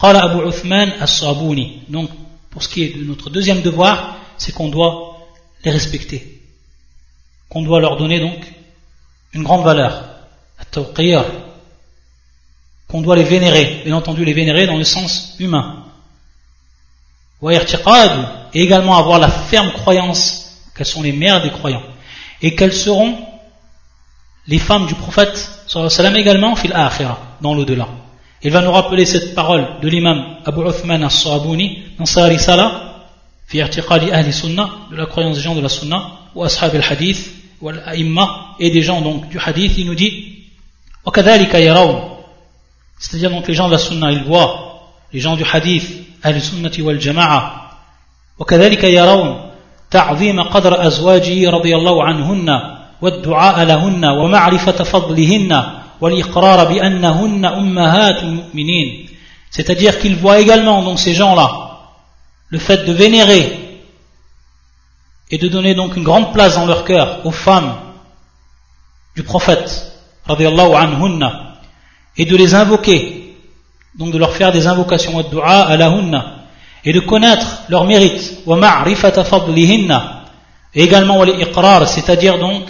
Qala 0.00 0.22
Abu 0.24 0.48
Uthman 0.48 0.92
as-Sabuni. 1.00 1.82
Donc 1.88 2.08
pour 2.50 2.62
ce 2.62 2.68
qui 2.68 2.84
est 2.84 2.96
de 2.96 3.04
notre 3.04 3.28
deuxième 3.28 3.60
devoir, 3.60 4.16
c'est 4.38 4.52
qu'on 4.52 4.68
doit 4.68 5.18
les 5.64 5.70
respecter. 5.70 6.40
Qu'on 7.50 7.62
doit 7.62 7.80
leur 7.80 7.98
donner 7.98 8.20
donc 8.20 8.40
une 9.34 9.42
grande 9.42 9.64
valeur 9.64 10.09
qu'on 12.88 13.00
doit 13.00 13.16
les 13.16 13.24
vénérer 13.24 13.82
bien 13.84 13.96
entendu 13.96 14.24
les 14.24 14.32
vénérer 14.32 14.66
dans 14.66 14.76
le 14.76 14.84
sens 14.84 15.36
humain 15.38 15.84
et 17.42 18.62
également 18.62 18.98
avoir 18.98 19.18
la 19.18 19.28
ferme 19.28 19.72
croyance 19.72 20.58
qu'elles 20.74 20.86
sont 20.86 21.02
les 21.02 21.12
mères 21.12 21.42
des 21.42 21.50
croyants 21.50 21.82
et 22.42 22.54
qu'elles 22.54 22.72
seront 22.72 23.16
les 24.46 24.58
femmes 24.58 24.86
du 24.86 24.94
prophète 24.94 25.50
sallam 25.66 26.16
également 26.16 26.56
fil 26.56 26.74
dans 27.40 27.54
l'au-delà. 27.54 27.88
Il 28.42 28.50
va 28.50 28.62
nous 28.62 28.72
rappeler 28.72 29.04
cette 29.04 29.34
parole 29.34 29.66
de 29.80 29.88
l'imam 29.88 30.38
Abu 30.44 30.62
Uthman 30.68 31.02
as-Sahabouni 31.04 31.82
dans 31.98 32.06
sa 32.06 32.24
risala 32.24 33.06
de 33.52 34.96
la 34.96 35.06
croyance 35.06 35.36
des 35.36 35.42
gens 35.42 35.54
de 35.54 35.60
la 35.60 35.68
sunnah 35.68 36.12
ou 36.34 36.44
ashab 36.44 36.74
al-hadith 36.74 37.32
ou 37.60 37.68
al-a'imma 37.68 38.56
et 38.58 38.70
des 38.70 38.82
gens 38.82 39.00
donc 39.00 39.28
du 39.28 39.38
hadith 39.38 39.76
il 39.76 39.86
nous 39.86 39.94
dit 39.94 40.39
c'est-à-dire 42.98 43.30
donc 43.30 43.48
les 43.48 43.54
gens 43.54 43.66
de 43.66 43.72
la 43.72 43.78
sunnah 43.78 44.12
ils 44.12 44.24
voient 44.24 44.80
les 45.12 45.20
gens 45.20 45.36
du 45.36 45.44
hadith 45.44 46.00
أهل 46.24 46.36
السنة 46.36 46.72
والجماعة 46.86 47.70
وكذلك 48.38 48.84
يرون 48.84 49.50
تعظيم 49.90 50.42
قدر 50.42 50.86
أزواجه 50.86 51.50
رضي 51.50 51.76
الله 51.76 52.04
عنهن 52.04 52.60
والدعاء 53.02 53.64
لهن 53.64 54.04
ومعرفة 54.04 54.84
فضلهن 54.84 55.62
والإقرار 56.00 56.72
بأنهن 56.72 57.44
أمهات 57.44 58.22
المؤمنين 58.22 59.06
c'est-à-dire 59.50 59.98
qu'ils 59.98 60.16
voient 60.16 60.38
également 60.38 60.82
donc 60.82 60.98
ces 60.98 61.14
gens-là 61.14 61.80
le 62.50 62.58
fait 62.58 62.84
de 62.84 62.92
vénérer 62.92 63.80
et 65.30 65.38
de 65.38 65.48
donner 65.48 65.74
donc 65.74 65.96
une 65.96 66.04
grande 66.04 66.32
place 66.32 66.54
dans 66.54 66.66
leur 66.66 66.84
cœur 66.84 67.24
aux 67.24 67.32
femmes 67.32 67.74
du 69.16 69.22
prophète 69.22 69.89
et 72.16 72.24
de 72.24 72.36
les 72.36 72.54
invoquer 72.54 73.20
donc 73.94 74.12
de 74.12 74.18
leur 74.18 74.34
faire 74.34 74.52
des 74.52 74.66
invocations 74.66 75.18
à 75.44 75.76
la 75.76 75.92
et 76.84 76.92
de 76.92 77.00
connaître 77.00 77.62
leur 77.68 77.84
mérite 77.84 78.38
et 80.74 80.82
également 80.82 81.22
c'est-à-dire 81.86 82.38
donc 82.38 82.64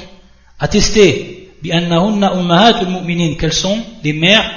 attester 0.58 1.50
qu'elles 1.62 3.52
sont 3.52 3.78
des 4.02 4.12
mères 4.12 4.50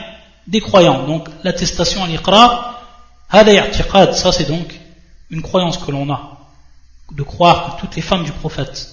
des 0.48 0.60
croyants. 0.62 1.06
Donc 1.06 1.28
l'attestation 1.44 2.04
à 2.04 2.08
l'iqrar 2.08 2.82
ça 3.32 4.32
c'est 4.32 4.48
donc 4.48 4.80
une 5.30 5.42
croyance 5.42 5.78
que 5.78 5.92
l'on 5.92 6.10
a 6.12 6.38
de 7.12 7.24
croire 7.24 7.76
que 7.76 7.82
toutes 7.82 7.96
les 7.96 8.02
femmes 8.02 8.24
du 8.24 8.32
prophète 8.32 8.93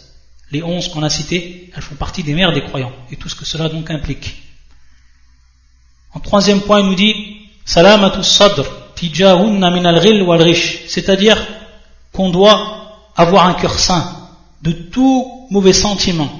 les 0.51 0.63
onze 0.63 0.89
qu'on 0.89 1.03
a 1.03 1.11
citées 1.11 1.71
elles 1.75 1.83
font 1.83 1.95
partie 1.95 2.23
des 2.23 2.35
mères 2.35 2.53
des 2.53 2.63
croyants. 2.63 2.93
Et 3.11 3.17
tout 3.17 3.29
ce 3.29 3.35
que 3.35 3.45
cela 3.45 3.69
donc 3.69 3.91
implique. 3.91 4.43
En 6.13 6.21
troisième 6.21 6.61
point 6.63 6.81
il 6.81 6.87
nous 6.87 6.95
dit 6.95 7.15
salamatu 7.65 8.23
sadr 8.23 8.65
tijahunna 8.97 9.71
min 9.71 9.85
al 9.85 10.23
wal 10.23 10.55
c'est-à-dire 10.55 11.37
qu'on 12.13 12.31
doit 12.31 13.11
avoir 13.17 13.47
un 13.47 13.55
cœur 13.55 13.79
sain 13.79 14.29
de 14.63 14.73
tout 14.73 15.47
mauvais 15.51 15.73
sentiment 15.73 16.31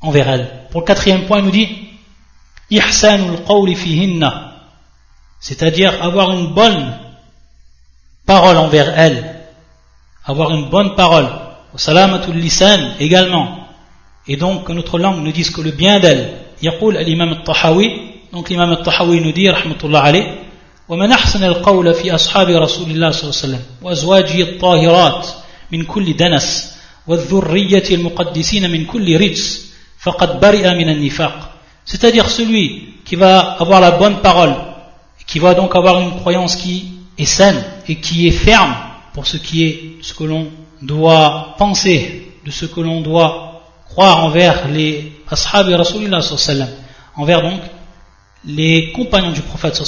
envers 0.00 0.28
elle 0.28 0.68
pour 0.70 0.80
le 0.80 0.86
quatrième 0.86 1.26
point 1.26 1.38
il 1.38 1.44
nous 1.44 1.50
dit 1.50 1.68
ihsanul 2.70 3.44
qawli 3.46 3.74
fihinna. 3.76 4.50
C'est-à-dire 5.40 6.02
avoir 6.02 6.32
une 6.32 6.54
bonne 6.54 6.98
parole 8.26 8.56
envers 8.56 8.98
elle 8.98 9.34
avoir 10.24 10.50
une 10.50 10.70
bonne 10.70 10.94
parole 10.94 11.28
salamatul 11.75 12.35
lisan 12.35 12.79
également 12.99 13.67
et 14.27 14.35
donc 14.37 14.65
que 14.65 14.73
notre 14.73 14.97
langue 14.99 15.23
ne 15.23 15.31
dise 15.31 15.49
que 15.51 15.61
le 15.61 15.71
bien 15.71 15.99
d'elle 15.99 16.39
يقول 16.63 16.97
الإمام 16.97 17.31
الطحاوي 17.31 18.09
donc 18.33 18.49
l'imam 18.49 18.69
al-Tahawi 18.71 19.21
nous 19.21 19.31
dit 19.31 19.49
rahmatullah 19.49 20.03
alayh 20.03 20.25
ومن 20.89 21.11
أحسن 21.11 21.43
القول 21.43 21.93
في 21.93 22.15
أصحاب 22.15 22.49
رسول 22.49 22.91
الله 22.91 23.11
صلى 23.11 23.23
الله 23.23 23.39
عليه 23.43 23.45
وسلم 23.47 23.61
وأزواجه 23.81 24.41
الطاهرات 24.41 25.27
من 25.71 25.83
كل 25.83 26.17
دنس 26.17 26.73
والذرية 27.07 27.83
المقدسين 27.91 28.71
من 28.71 28.85
كل 28.85 29.17
رجس 29.21 29.71
فقد 29.99 30.39
برئ 30.39 30.73
من 30.73 30.89
النفاق 30.89 31.49
c'est-à-dire 31.85 32.29
celui 32.29 32.95
qui 33.05 33.15
va 33.15 33.39
avoir 33.59 33.79
la 33.81 33.91
bonne 33.91 34.17
parole 34.21 34.55
qui 35.25 35.39
va 35.39 35.53
donc 35.53 35.75
avoir 35.75 36.01
une 36.01 36.15
croyance 36.19 36.55
qui 36.55 36.85
est 37.17 37.25
saine 37.25 37.63
et 37.87 37.95
qui 37.95 38.27
est 38.27 38.31
ferme 38.31 38.75
pour 39.13 39.25
ce 39.27 39.37
qui 39.37 39.63
est 39.63 39.79
ce 40.01 40.13
que 40.13 40.23
l'on 40.23 40.47
doit 40.86 41.54
penser 41.58 42.32
de 42.44 42.50
ce 42.50 42.66
que 42.66 42.80
l'on 42.80 43.00
doit 43.00 43.62
croire 43.88 44.24
envers 44.24 44.68
les 44.68 45.12
ashab 45.30 45.68
et 45.68 45.74
rasulillah 45.74 46.20
envers 47.16 47.42
donc 47.42 47.60
les 48.44 48.92
compagnons 48.92 49.32
du 49.32 49.40
prophète 49.40 49.80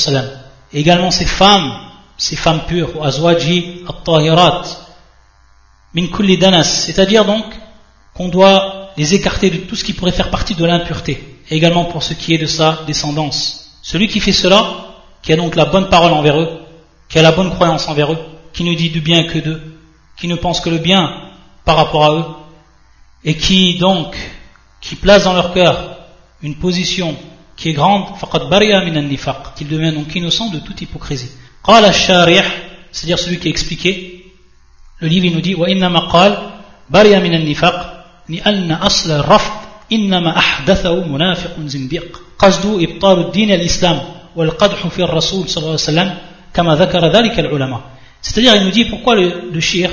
et 0.73 0.81
également 0.81 1.11
ces 1.11 1.27
femmes, 1.27 1.73
ces 2.17 2.37
femmes 2.37 2.63
pures, 2.67 3.05
azwaji 3.05 3.85
at-tahirat, 3.89 4.63
min 5.95 6.07
kulli 6.09 6.39
danas, 6.39 6.65
c'est-à-dire 6.65 7.25
donc 7.25 7.45
qu'on 8.15 8.29
doit 8.29 8.91
les 8.97 9.15
écarter 9.15 9.51
de 9.51 9.59
tout 9.59 9.77
ce 9.77 9.85
qui 9.85 9.93
pourrait 9.93 10.13
faire 10.13 10.31
partie 10.31 10.55
de 10.55 10.65
l'impureté, 10.65 11.41
et 11.51 11.57
également 11.57 11.85
pour 11.85 12.03
ce 12.03 12.15
qui 12.15 12.35
est 12.35 12.39
de 12.39 12.47
sa 12.47 12.81
descendance. 12.87 13.73
Celui 13.83 14.09
qui 14.09 14.21
fait 14.21 14.33
cela, 14.33 14.87
qui 15.23 15.33
a 15.33 15.37
donc 15.37 15.55
la 15.55 15.67
bonne 15.67 15.89
parole 15.89 16.13
envers 16.13 16.41
eux, 16.41 16.61
qui 17.09 17.19
a 17.19 17.23
la 17.23 17.33
bonne 17.33 17.51
croyance 17.51 17.89
envers 17.89 18.13
eux, 18.13 18.19
qui 18.53 18.65
ne 18.65 18.75
dit 18.75 18.91
du 18.91 19.01
bien 19.01 19.25
que 19.25 19.39
d'eux, 19.39 19.76
qui 20.18 20.28
ne 20.28 20.36
pense 20.36 20.60
que 20.62 20.70
le 20.70 20.78
bien 20.78 21.12
par 21.66 21.76
rapport 21.78 22.06
à 22.06 22.14
eux, 22.14 22.26
et 23.24 23.36
qui 23.36 23.78
donc, 23.78 24.16
qui 24.80 24.96
place 24.96 25.24
dans 25.24 25.34
leur 25.34 25.54
cœur 25.54 25.98
une 26.42 26.56
position 26.56 27.16
qui 27.56 27.70
est 27.70 27.74
grande, 27.74 28.06
qu'il 29.56 29.68
devient 29.68 29.94
donc 29.94 30.16
innocent 30.16 30.50
de 30.50 30.60
toute 30.60 30.82
hypocrisie. 30.82 31.32
c'est-à-dire 31.64 33.20
celui 33.20 33.40
qui 33.40 33.48
a 33.48 33.52
expliqué, 33.52 34.26
le 35.00 35.08
livre 35.08 35.26
il 35.26 35.34
nous 35.34 35.42
dit, 35.42 35.56
وإنما 35.56 36.00
قال 36.00 36.52
برئ 36.90 37.20
من 37.20 37.34
النفاق 37.34 38.06
لأن 38.30 38.72
أصل 38.72 39.12
الرفض 39.12 39.52
إنما 39.94 40.38
أحدثه 40.38 41.08
منافق 41.08 41.60
زنديق 41.60 42.22
قصده 42.40 42.84
إبطال 42.84 43.20
الدين 43.20 43.52
الإسلام 43.52 44.02
والقدح 44.36 44.88
في 44.88 45.04
الرسول 45.04 45.50
صلى 45.50 45.62
الله 45.62 45.72
عليه 45.72 45.90
وسلم 45.92 46.18
كما 46.54 46.76
ذكر 46.76 47.12
ذلك 47.12 47.40
العلماء 47.40 47.82
c'est-à-dire 48.22 48.56
il 48.56 48.66
nous 48.66 48.72
dit 48.72 48.86
pourquoi 48.86 49.16
le, 49.16 49.50
le 49.52 49.60
shir 49.60 49.90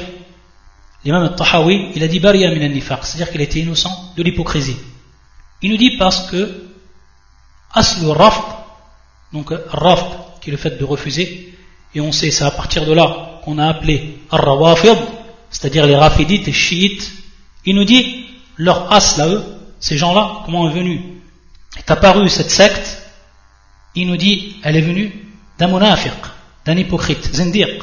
l'imam 1.04 1.24
al-Tahawi 1.24 1.92
il 1.96 2.04
a 2.04 2.08
dit 2.08 2.20
bariya 2.20 2.50
min 2.52 2.62
al-nifaq 2.62 3.06
c'est-à-dire 3.06 3.32
qu'il 3.32 3.42
était 3.42 3.60
innocent 3.60 4.14
de 4.16 4.24
l'hypocrisie. 4.24 4.78
Il 5.62 5.72
nous 5.72 5.78
dit 5.78 5.98
parce 5.98 6.30
que 6.30 6.64
aslu 7.74 8.08
rafd 8.08 8.44
donc 9.32 9.52
rafd 9.70 10.08
qui 10.42 10.50
est 10.50 10.52
le 10.52 10.58
fait 10.58 10.78
de 10.78 10.84
refuser 10.84 11.54
et 11.96 12.02
on 12.02 12.12
sait 12.12 12.32
c'est 12.32 12.44
à 12.44 12.52
partir 12.52 12.86
de 12.86 12.94
là 12.94 13.40
qu'on 13.44 13.58
a 13.58 13.68
appelé 13.68 14.20
ar-rawafid 14.32 14.98
c'est-à-dire 15.50 15.86
les 15.86 15.96
rafidites 15.96 16.48
et 16.48 16.54
chiites. 16.54 17.12
Il 17.66 17.76
nous 17.76 17.86
dit 17.86 18.26
leur 18.58 18.92
asl 18.92 19.22
à 19.22 19.28
eux 19.28 19.44
ces 19.80 19.98
gens-là 19.98 20.44
comment 20.46 20.70
est 20.70 20.74
venu 20.74 21.02
est 21.78 21.92
apparue 21.92 22.30
cette 22.30 22.52
secte. 22.52 23.02
Il 23.96 24.08
nous 24.08 24.18
dit 24.18 24.58
elle 24.64 24.76
est 24.76 24.82
venue 24.82 25.12
d'un 25.60 25.68
munafiq 25.68 26.14
d'un 26.66 26.78
hypocrite 26.78 27.36
zindiq 27.36 27.82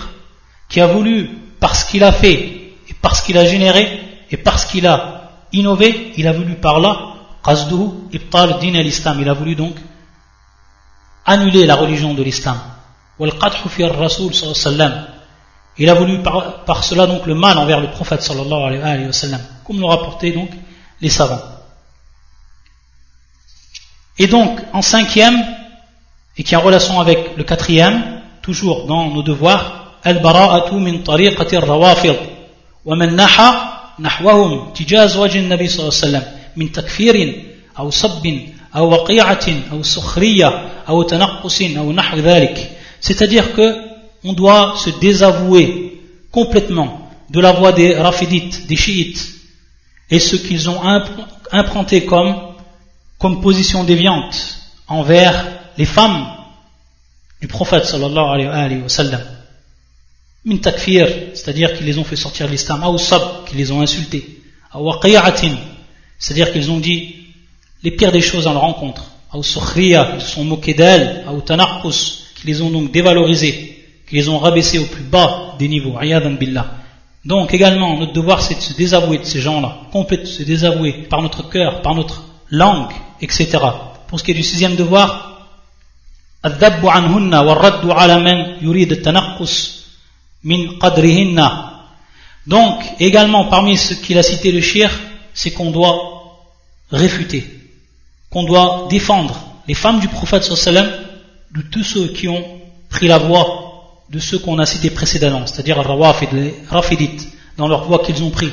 qui 0.69 0.81
a 0.81 0.87
voulu 0.87 1.29
parce 1.59 1.85
qu'il 1.85 2.03
a 2.03 2.13
fait 2.13 2.60
parce 3.03 3.23
qu'il 3.23 3.39
a 3.39 3.45
généré 3.45 4.01
et 4.31 4.37
parce 4.37 4.65
qu'il 4.65 4.87
a 4.87 5.31
innové 5.53 6.13
il 6.17 6.27
a 6.27 6.33
voulu 6.33 6.55
par 6.55 6.81
là 6.81 7.11
din 8.61 8.75
al-islam. 8.75 9.19
Il 9.21 9.29
a 9.29 9.33
voulu 9.33 9.55
donc 9.55 9.75
annuler 11.25 11.67
la 11.67 11.77
religion 11.77 12.15
de 12.15 12.23
l'islam. 12.23 12.59
Il 15.79 15.89
a 15.89 15.95
voulu 15.95 16.23
par, 16.23 16.85
cela 16.85 17.07
donc 17.07 17.27
le 17.27 17.35
mal 17.35 17.59
envers 17.59 17.81
le 17.81 17.91
prophète 17.91 18.23
sallallahu 18.23 18.83
alayhi 18.83 19.07
wa 19.07 19.13
sallam 19.13 19.41
comme 19.65 19.81
l'ont 19.81 19.89
rapporté 19.89 20.33
donc 20.33 20.51
les 21.01 21.11
savants. 21.11 21.43
Et 24.19 24.27
donc 24.27 24.61
en 24.73 24.83
cinquième 24.83 25.39
et 26.37 26.43
qui 26.43 26.55
est 26.55 26.57
en 26.57 26.63
relation 26.63 27.01
avec 27.01 27.37
le 27.37 27.45
quatrième 27.45 28.21
toujours 28.43 28.87
dans 28.87 29.11
nos 29.11 29.23
devoirs 29.23 29.99
al-bara'atu 30.03 30.75
min 30.75 30.99
tariqati 30.99 31.57
al-rawafid 31.57 32.17
wa 32.90 32.96
man 32.96 33.16
naha 33.16 33.94
nahwahum 34.00 34.74
tijaz 34.74 35.16
wajh 35.16 35.36
nabi 35.36 35.68
sallallahu 35.70 35.96
alayhi 35.98 36.06
wa 36.06 36.22
sallam 36.22 36.36
من 36.56 36.72
تكفير 36.72 37.44
أو 37.80 37.90
صب 37.90 38.40
أو 38.76 38.90
وقيعة 38.90 39.48
أو 39.72 39.84
سخرية 39.84 40.70
أو 40.90 41.04
تنقص 41.04 41.62
أو 41.62 41.92
نحو 41.92 42.18
ذلك 42.18 42.72
c'est-à-dire 43.02 43.54
que 43.54 43.76
on 44.24 44.34
doit 44.34 44.76
se 44.78 44.90
désavouer 45.02 46.02
complètement 46.32 47.12
de 47.30 47.40
la 47.40 47.52
voie 47.52 47.72
des 47.72 47.94
rafidites, 47.96 48.66
des 48.68 48.76
chiites 48.76 49.28
et 50.10 50.20
ce 50.20 50.36
qu'ils 50.36 50.70
ont 50.70 50.82
implanté 51.52 52.06
comme, 52.06 52.36
comme 53.20 53.42
position 53.42 53.84
déviante 53.84 54.58
envers 54.88 55.46
les 55.78 55.86
femmes 55.86 56.26
du 57.42 57.48
prophète 57.48 57.86
sallallahu 57.86 58.48
alayhi 58.48 58.82
wa 58.82 58.90
sallam 58.90 59.22
min 60.45 60.57
takfir 60.57 61.07
c'est-à-dire 61.35 61.77
qu'ils 61.77 61.87
les 61.87 61.99
ont 61.99 62.05
fait 62.05 62.17
sortir 62.17 62.47
de 62.47 62.53
l'islam 62.53 62.83
ou 62.85 62.99
sab 62.99 63.45
qu'ils 63.47 63.59
les 63.59 63.71
ont 63.71 63.81
insultés 63.81 64.41
ou 64.75 64.91
c'est-à-dire 66.19 66.53
qu'ils 66.53 66.71
ont 66.71 66.79
dit 66.79 67.17
les 67.83 67.91
pires 67.91 68.13
des 68.13 68.21
choses 68.21 68.47
en 68.47 68.53
leur 68.53 68.63
rencontre. 68.63 69.05
Ils 69.35 69.45
se 69.45 69.59
sont 70.21 70.45
moqués 70.45 70.75
d'elles, 70.75 71.25
qui 72.37 72.47
les 72.47 72.63
ont 72.63 72.71
donc 72.71 72.93
dévalorisés, 72.93 73.85
qui 74.09 74.17
les 74.17 74.29
ont 74.29 74.39
rabaissés 74.39 74.79
au 74.79 74.87
plus 74.87 75.03
bas 75.03 75.55
des 75.59 75.69
niveaux. 75.69 75.97
Donc 77.25 77.55
également, 77.55 77.99
notre 77.99 78.13
devoir 78.13 78.43
c'est 78.43 78.55
de 78.55 78.61
se 78.61 78.75
désavouer 78.75 79.19
de 79.19 79.25
ces 79.25 79.41
gens-là, 79.41 79.79
complètement 79.93 80.27
se 80.27 80.43
désavouer 80.43 80.93
par 81.09 81.23
notre 81.23 81.49
cœur, 81.49 81.83
par 81.83 81.95
notre 81.95 82.25
langue, 82.51 82.93
etc. 83.21 83.59
Pour 84.09 84.19
ce 84.19 84.25
qui 84.25 84.33
est 84.33 84.35
du 84.35 84.43
sixième 84.43 84.77
devoir, 84.77 85.49
donc 92.47 92.83
également 92.99 93.45
parmi 93.47 93.77
ce 93.77 93.95
qu'il 93.95 94.19
a 94.19 94.23
cité 94.23 94.53
le 94.53 94.61
shir 94.61 94.91
c'est 95.35 95.51
qu'on 95.51 95.71
doit 95.71 96.21
réfuter, 96.91 97.45
qu'on 98.31 98.45
doit 98.45 98.87
défendre 98.91 99.39
les 99.69 99.75
femmes 99.75 100.01
du 100.01 100.09
prophète 100.09 100.45
sallam 100.45 100.91
de 101.55 101.63
tous 101.63 101.85
ceux 101.85 102.09
qui 102.09 102.29
ont 102.29 102.45
pris 102.89 103.09
la 103.09 103.19
voie 103.19 104.05
de 104.11 104.19
ceux 104.19 104.39
qu'on 104.39 104.59
a 104.59 104.67
cités 104.67 104.91
précédemment, 104.91 105.47
c'est-à-dire 105.47 105.81
les 106.33 106.55
rafidites, 106.69 107.29
dans 107.57 107.69
leur 107.69 107.85
voie 107.85 108.01
qu'ils 108.01 108.23
ont 108.23 108.31
pris, 108.31 108.51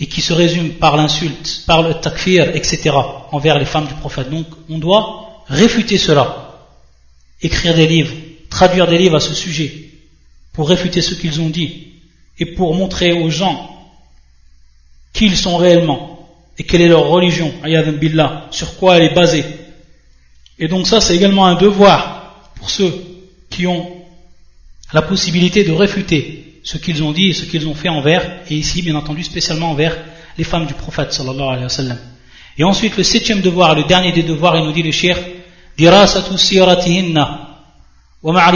et 0.00 0.06
qui 0.06 0.22
se 0.22 0.32
résument 0.32 0.78
par 0.80 0.96
l'insulte, 0.96 1.64
par 1.66 1.82
le 1.82 1.94
takfir, 1.94 2.56
etc., 2.56 2.90
envers 3.30 3.58
les 3.58 3.66
femmes 3.66 3.86
du 3.86 3.94
prophète. 3.94 4.30
Donc 4.30 4.46
on 4.70 4.78
doit 4.78 5.44
réfuter 5.48 5.98
cela, 5.98 6.56
écrire 7.42 7.74
des 7.74 7.86
livres, 7.86 8.14
traduire 8.48 8.86
des 8.86 8.98
livres 8.98 9.16
à 9.16 9.20
ce 9.20 9.34
sujet, 9.34 9.91
pour 10.52 10.68
réfuter 10.68 11.00
ce 11.00 11.14
qu'ils 11.14 11.40
ont 11.40 11.48
dit, 11.48 11.88
et 12.38 12.46
pour 12.46 12.74
montrer 12.74 13.12
aux 13.12 13.30
gens 13.30 13.70
qui 15.12 15.26
ils 15.26 15.36
sont 15.36 15.56
réellement 15.56 16.28
et 16.58 16.64
quelle 16.64 16.82
est 16.82 16.88
leur 16.88 17.08
religion, 17.08 17.52
billah, 18.00 18.46
sur 18.50 18.76
quoi 18.76 18.96
elle 18.96 19.04
est 19.04 19.14
basée. 19.14 19.44
Et 20.58 20.68
donc 20.68 20.86
ça, 20.86 21.00
c'est 21.00 21.16
également 21.16 21.46
un 21.46 21.54
devoir 21.54 22.50
pour 22.56 22.70
ceux 22.70 22.92
qui 23.50 23.66
ont 23.66 23.90
la 24.92 25.02
possibilité 25.02 25.64
de 25.64 25.72
réfuter 25.72 26.60
ce 26.62 26.78
qu'ils 26.78 27.02
ont 27.02 27.12
dit 27.12 27.30
et 27.30 27.32
ce 27.32 27.44
qu'ils 27.44 27.66
ont 27.66 27.74
fait 27.74 27.88
envers, 27.88 28.40
et 28.48 28.54
ici, 28.54 28.82
bien 28.82 28.94
entendu, 28.94 29.22
spécialement 29.24 29.70
envers 29.70 29.96
les 30.38 30.44
femmes 30.44 30.66
du 30.66 30.74
prophète, 30.74 31.12
sallallahu 31.12 31.48
alayhi 31.48 31.64
wa 31.64 31.68
sallam. 31.68 31.98
Et 32.58 32.64
ensuite, 32.64 32.96
le 32.96 33.02
septième 33.02 33.40
devoir, 33.40 33.74
le 33.74 33.84
dernier 33.84 34.12
des 34.12 34.22
devoirs, 34.22 34.56
il 34.56 34.64
nous 34.64 34.72
dit 34.72 34.82
le 34.82 34.92
shir, 34.92 35.18
dirasatu 35.76 36.36
siratihinna, 36.36 37.48
wa 38.22 38.52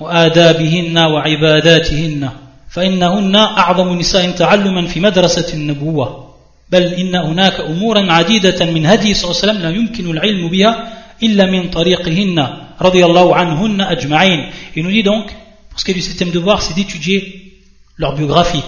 wa 0.00 0.10
adabihinna, 0.10 1.08
wa 1.08 1.28
ibadatihinna. 1.28 2.32
فإنهن 2.76 3.36
أعظم 3.36 3.98
نساء 3.98 4.30
تعلما 4.30 4.86
في 4.86 5.00
مدرسة 5.00 5.54
النبوة 5.54 6.34
بل 6.70 6.82
إن 6.82 7.14
هناك 7.14 7.60
أمورا 7.60 8.12
عديدة 8.12 8.66
من 8.66 8.86
هدي 8.86 9.14
صلى 9.14 9.30
الله 9.30 9.42
عليه 9.42 9.52
وسلم 9.52 9.62
لا 9.62 9.70
يمكن 9.70 10.10
العلم 10.10 10.48
بها 10.48 10.92
إلا 11.22 11.46
من 11.46 11.70
طريقهن 11.70 12.48
رضي 12.80 13.04
الله 13.04 13.36
عنهن 13.36 13.80
أجمعين 13.80 14.50
Il 14.76 14.82
nous 14.82 14.90
dit 14.90 15.02
donc, 15.02 15.32
pour 15.70 15.80
ce 15.80 15.84
qui 15.84 15.92
est 15.92 15.94
du 15.94 16.02
septième 16.02 16.30
devoir, 16.30 16.60
c'est 16.60 16.74
d'étudier 16.74 17.52
leur 17.96 18.14
biographie, 18.14 18.62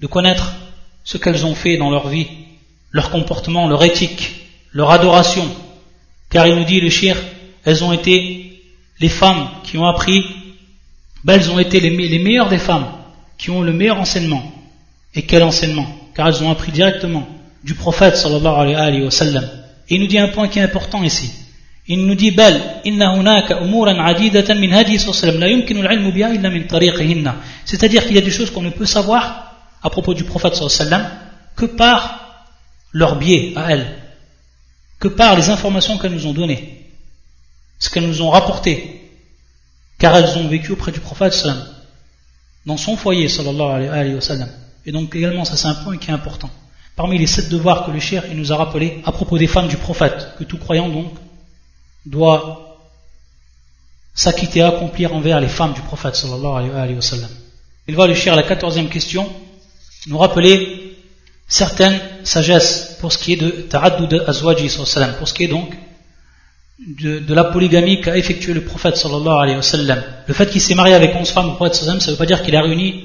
de 0.00 0.06
connaître 0.06 0.54
ce 1.04 1.18
qu'elles 1.18 1.44
ont 1.44 1.54
fait 1.54 1.76
dans 1.76 1.90
leur 1.90 2.08
vie, 2.08 2.26
leur 2.92 3.10
comportement, 3.10 3.68
leur 3.68 3.84
éthique, 3.84 4.32
leur 4.72 4.90
adoration. 4.90 5.46
Car 6.30 6.46
il 6.46 6.54
nous 6.54 6.64
dit, 6.64 6.80
le 6.80 6.88
shir, 6.88 7.16
elles 7.66 7.84
ont 7.84 7.92
été 7.92 8.58
les 9.00 9.10
femmes 9.10 9.48
qui 9.64 9.76
ont 9.76 9.86
appris, 9.86 10.24
ben 11.23 11.33
elles 11.35 11.51
ont 11.51 11.59
été 11.59 11.79
les, 11.79 12.19
meilleures 12.19 12.49
des 12.49 12.57
femmes 12.57 12.87
qui 13.37 13.49
ont 13.49 13.61
le 13.61 13.73
meilleur 13.73 13.99
enseignement. 13.99 14.43
Et 15.15 15.23
quel 15.23 15.43
enseignement? 15.43 15.87
Car 16.15 16.27
elles 16.27 16.43
ont 16.43 16.51
appris 16.51 16.71
directement 16.71 17.27
du 17.63 17.73
prophète 17.73 18.15
sallallahu 18.15 18.75
alayhi 18.75 19.03
wa 19.03 19.11
sallam. 19.11 19.47
Et 19.89 19.95
il 19.95 20.01
nous 20.01 20.07
dit 20.07 20.19
un 20.19 20.29
point 20.29 20.47
qui 20.47 20.59
est 20.59 20.63
important 20.63 21.03
ici. 21.03 21.31
Il 21.87 22.05
nous 22.05 22.15
dit 22.15 22.31
bel 22.31 22.61
C'est-à-dire 27.65 28.05
qu'il 28.05 28.15
y 28.15 28.17
a 28.17 28.21
des 28.21 28.31
choses 28.31 28.51
qu'on 28.51 28.61
ne 28.61 28.69
peut 28.69 28.85
savoir 28.85 29.55
à 29.81 29.89
propos 29.89 30.13
du 30.13 30.23
prophète 30.23 30.55
sallallahu 30.55 30.93
alayhi 30.93 31.09
que 31.55 31.65
par 31.65 32.45
leur 32.93 33.15
biais 33.17 33.53
à 33.55 33.71
elles, 33.71 33.87
que 34.99 35.07
par 35.07 35.35
les 35.35 35.49
informations 35.49 35.97
qu'elles 35.97 36.13
nous 36.13 36.27
ont 36.27 36.33
données, 36.33 36.85
ce 37.79 37.89
qu'elles 37.89 38.07
nous 38.07 38.21
ont 38.21 38.29
rapporté, 38.29 38.98
car 39.99 40.15
elles 40.15 40.37
ont 40.37 40.47
vécu 40.47 40.71
auprès 40.71 40.91
du 40.91 40.99
prophète 40.99 41.45
dans 42.65 42.77
son 42.77 42.95
foyer, 42.95 43.29
sallallahu 43.29 43.89
alayhi 43.89 44.15
wa 44.15 44.21
sallam. 44.21 44.49
Et 44.85 44.91
donc 44.91 45.13
également, 45.15 45.45
ça 45.45 45.57
c'est 45.57 45.67
un 45.67 45.75
point 45.75 45.97
qui 45.97 46.09
est 46.09 46.13
important. 46.13 46.49
Parmi 46.95 47.17
les 47.17 47.27
sept 47.27 47.49
devoirs 47.49 47.85
que 47.85 47.91
le 47.91 47.99
cher 47.99 48.23
il 48.29 48.37
nous 48.37 48.51
a 48.51 48.55
rappelé 48.55 49.01
à 49.05 49.11
propos 49.11 49.37
des 49.37 49.47
femmes 49.47 49.67
du 49.67 49.77
prophète, 49.77 50.29
que 50.37 50.43
tout 50.43 50.57
croyant 50.57 50.89
donc 50.89 51.13
doit 52.05 52.77
s'acquitter 54.15 54.61
accomplir 54.61 55.13
envers 55.13 55.39
les 55.39 55.47
femmes 55.47 55.73
du 55.73 55.81
prophète 55.81 56.15
sallallahu 56.15 56.71
alayhi 56.71 56.95
wa 56.95 57.01
sallam. 57.01 57.29
Il 57.87 57.95
va, 57.95 58.07
le 58.07 58.13
cher, 58.13 58.35
la 58.35 58.43
quatorzième 58.43 58.89
question, 58.89 59.27
nous 60.07 60.17
rappeler 60.17 60.95
certaines 61.47 61.99
sagesses 62.23 62.97
pour 62.99 63.11
ce 63.11 63.17
qui 63.17 63.33
est 63.33 63.37
de 63.37 63.49
ta'addud 63.49 64.23
azwaji 64.27 64.69
sallam, 64.69 65.15
pour 65.17 65.27
ce 65.27 65.33
qui 65.33 65.43
est 65.43 65.47
donc 65.47 65.75
de, 66.78 67.34
la 67.34 67.44
polygamie 67.44 68.00
qu'a 68.00 68.16
effectué 68.16 68.52
le 68.52 68.64
prophète 68.64 68.96
sallallahu 68.96 69.42
alayhi 69.42 69.56
wa 69.56 69.62
sallam. 69.62 70.02
Le 70.26 70.34
fait 70.34 70.50
qu'il 70.50 70.60
s'est 70.60 70.74
marié 70.74 70.94
avec 70.94 71.14
onze 71.14 71.30
femmes, 71.30 71.48
le 71.48 71.54
prophète 71.54 71.74
sallallahu 71.74 72.00
ça 72.00 72.06
ne 72.06 72.12
veut 72.12 72.18
pas 72.18 72.26
dire 72.26 72.42
qu'il 72.42 72.56
a 72.56 72.62
réuni 72.62 73.04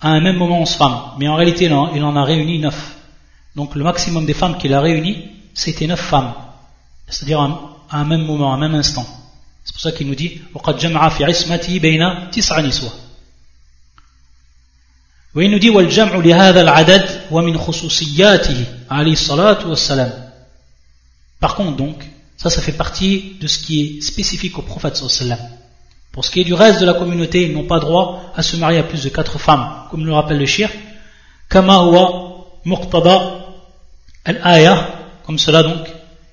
à 0.00 0.10
un 0.10 0.20
même 0.20 0.36
moment 0.36 0.60
onze 0.60 0.74
femmes, 0.74 1.00
mais 1.18 1.28
en 1.28 1.36
réalité 1.36 1.68
non, 1.68 1.94
il 1.94 2.02
en 2.02 2.14
a 2.16 2.24
réuni 2.24 2.58
neuf. 2.58 2.96
Donc 3.54 3.74
le 3.74 3.82
maximum 3.82 4.26
des 4.26 4.34
femmes 4.34 4.58
qu'il 4.58 4.74
a 4.74 4.80
réunies, 4.80 5.28
c'était 5.54 5.86
neuf 5.86 6.00
femmes, 6.00 6.34
c'est-à-dire 7.08 7.40
à 7.40 7.98
un 7.98 8.04
même 8.04 8.22
moment, 8.22 8.52
à 8.52 8.56
un 8.56 8.60
même 8.60 8.74
instant. 8.74 9.06
C'est 9.64 9.72
pour 9.72 9.80
ça 9.80 9.92
qu'il 9.92 10.06
nous 10.06 10.14
dit 10.14 10.40
وقد 10.54 10.78
جمع 10.78 11.08
في 11.08 11.24
عصمته 11.24 11.78
بين 11.78 12.30
تسع 12.30 12.60
نسوة 12.60 12.90
وإن 15.34 15.50
nous 15.50 15.58
dit 15.58 15.70
والجمع 15.70 16.16
لهذا 16.16 16.60
العدد 16.60 17.20
ومن 17.30 17.58
خصوصياته 17.58 18.64
عليه 18.90 19.12
الصلاة 19.12 19.66
والسلام 19.66 20.26
Par 21.40 21.54
contre 21.54 21.76
donc, 21.76 21.96
ça 22.41 22.49
ça 22.49 22.63
fait 22.63 22.71
partie 22.71 23.37
de 23.39 23.45
ce 23.45 23.59
qui 23.59 23.81
est 23.81 24.01
spécifique 24.01 24.57
au 24.57 24.63
prophète 24.63 24.95
sallallahu 24.95 25.37
Pour 26.11 26.25
ce 26.25 26.31
qui 26.31 26.41
est 26.41 26.43
du 26.43 26.55
reste 26.55 26.81
de 26.81 26.87
la 26.87 26.95
communauté, 26.95 27.43
ils 27.43 27.53
n'ont 27.53 27.67
pas 27.67 27.79
droit 27.79 28.33
à 28.35 28.41
se 28.41 28.55
marier 28.57 28.79
à 28.79 28.83
plus 28.83 29.03
de 29.03 29.09
quatre 29.09 29.37
femmes, 29.39 29.85
comme 29.91 30.07
le 30.07 30.11
rappelle 30.11 30.39
le 30.39 30.47
shir. 30.47 30.71
Kama 31.51 31.75
huwa 31.83 32.03
muqtada 32.65 33.17
al-aya, 34.25 34.75
comme 35.23 35.37
cela 35.37 35.61
donc 35.61 35.85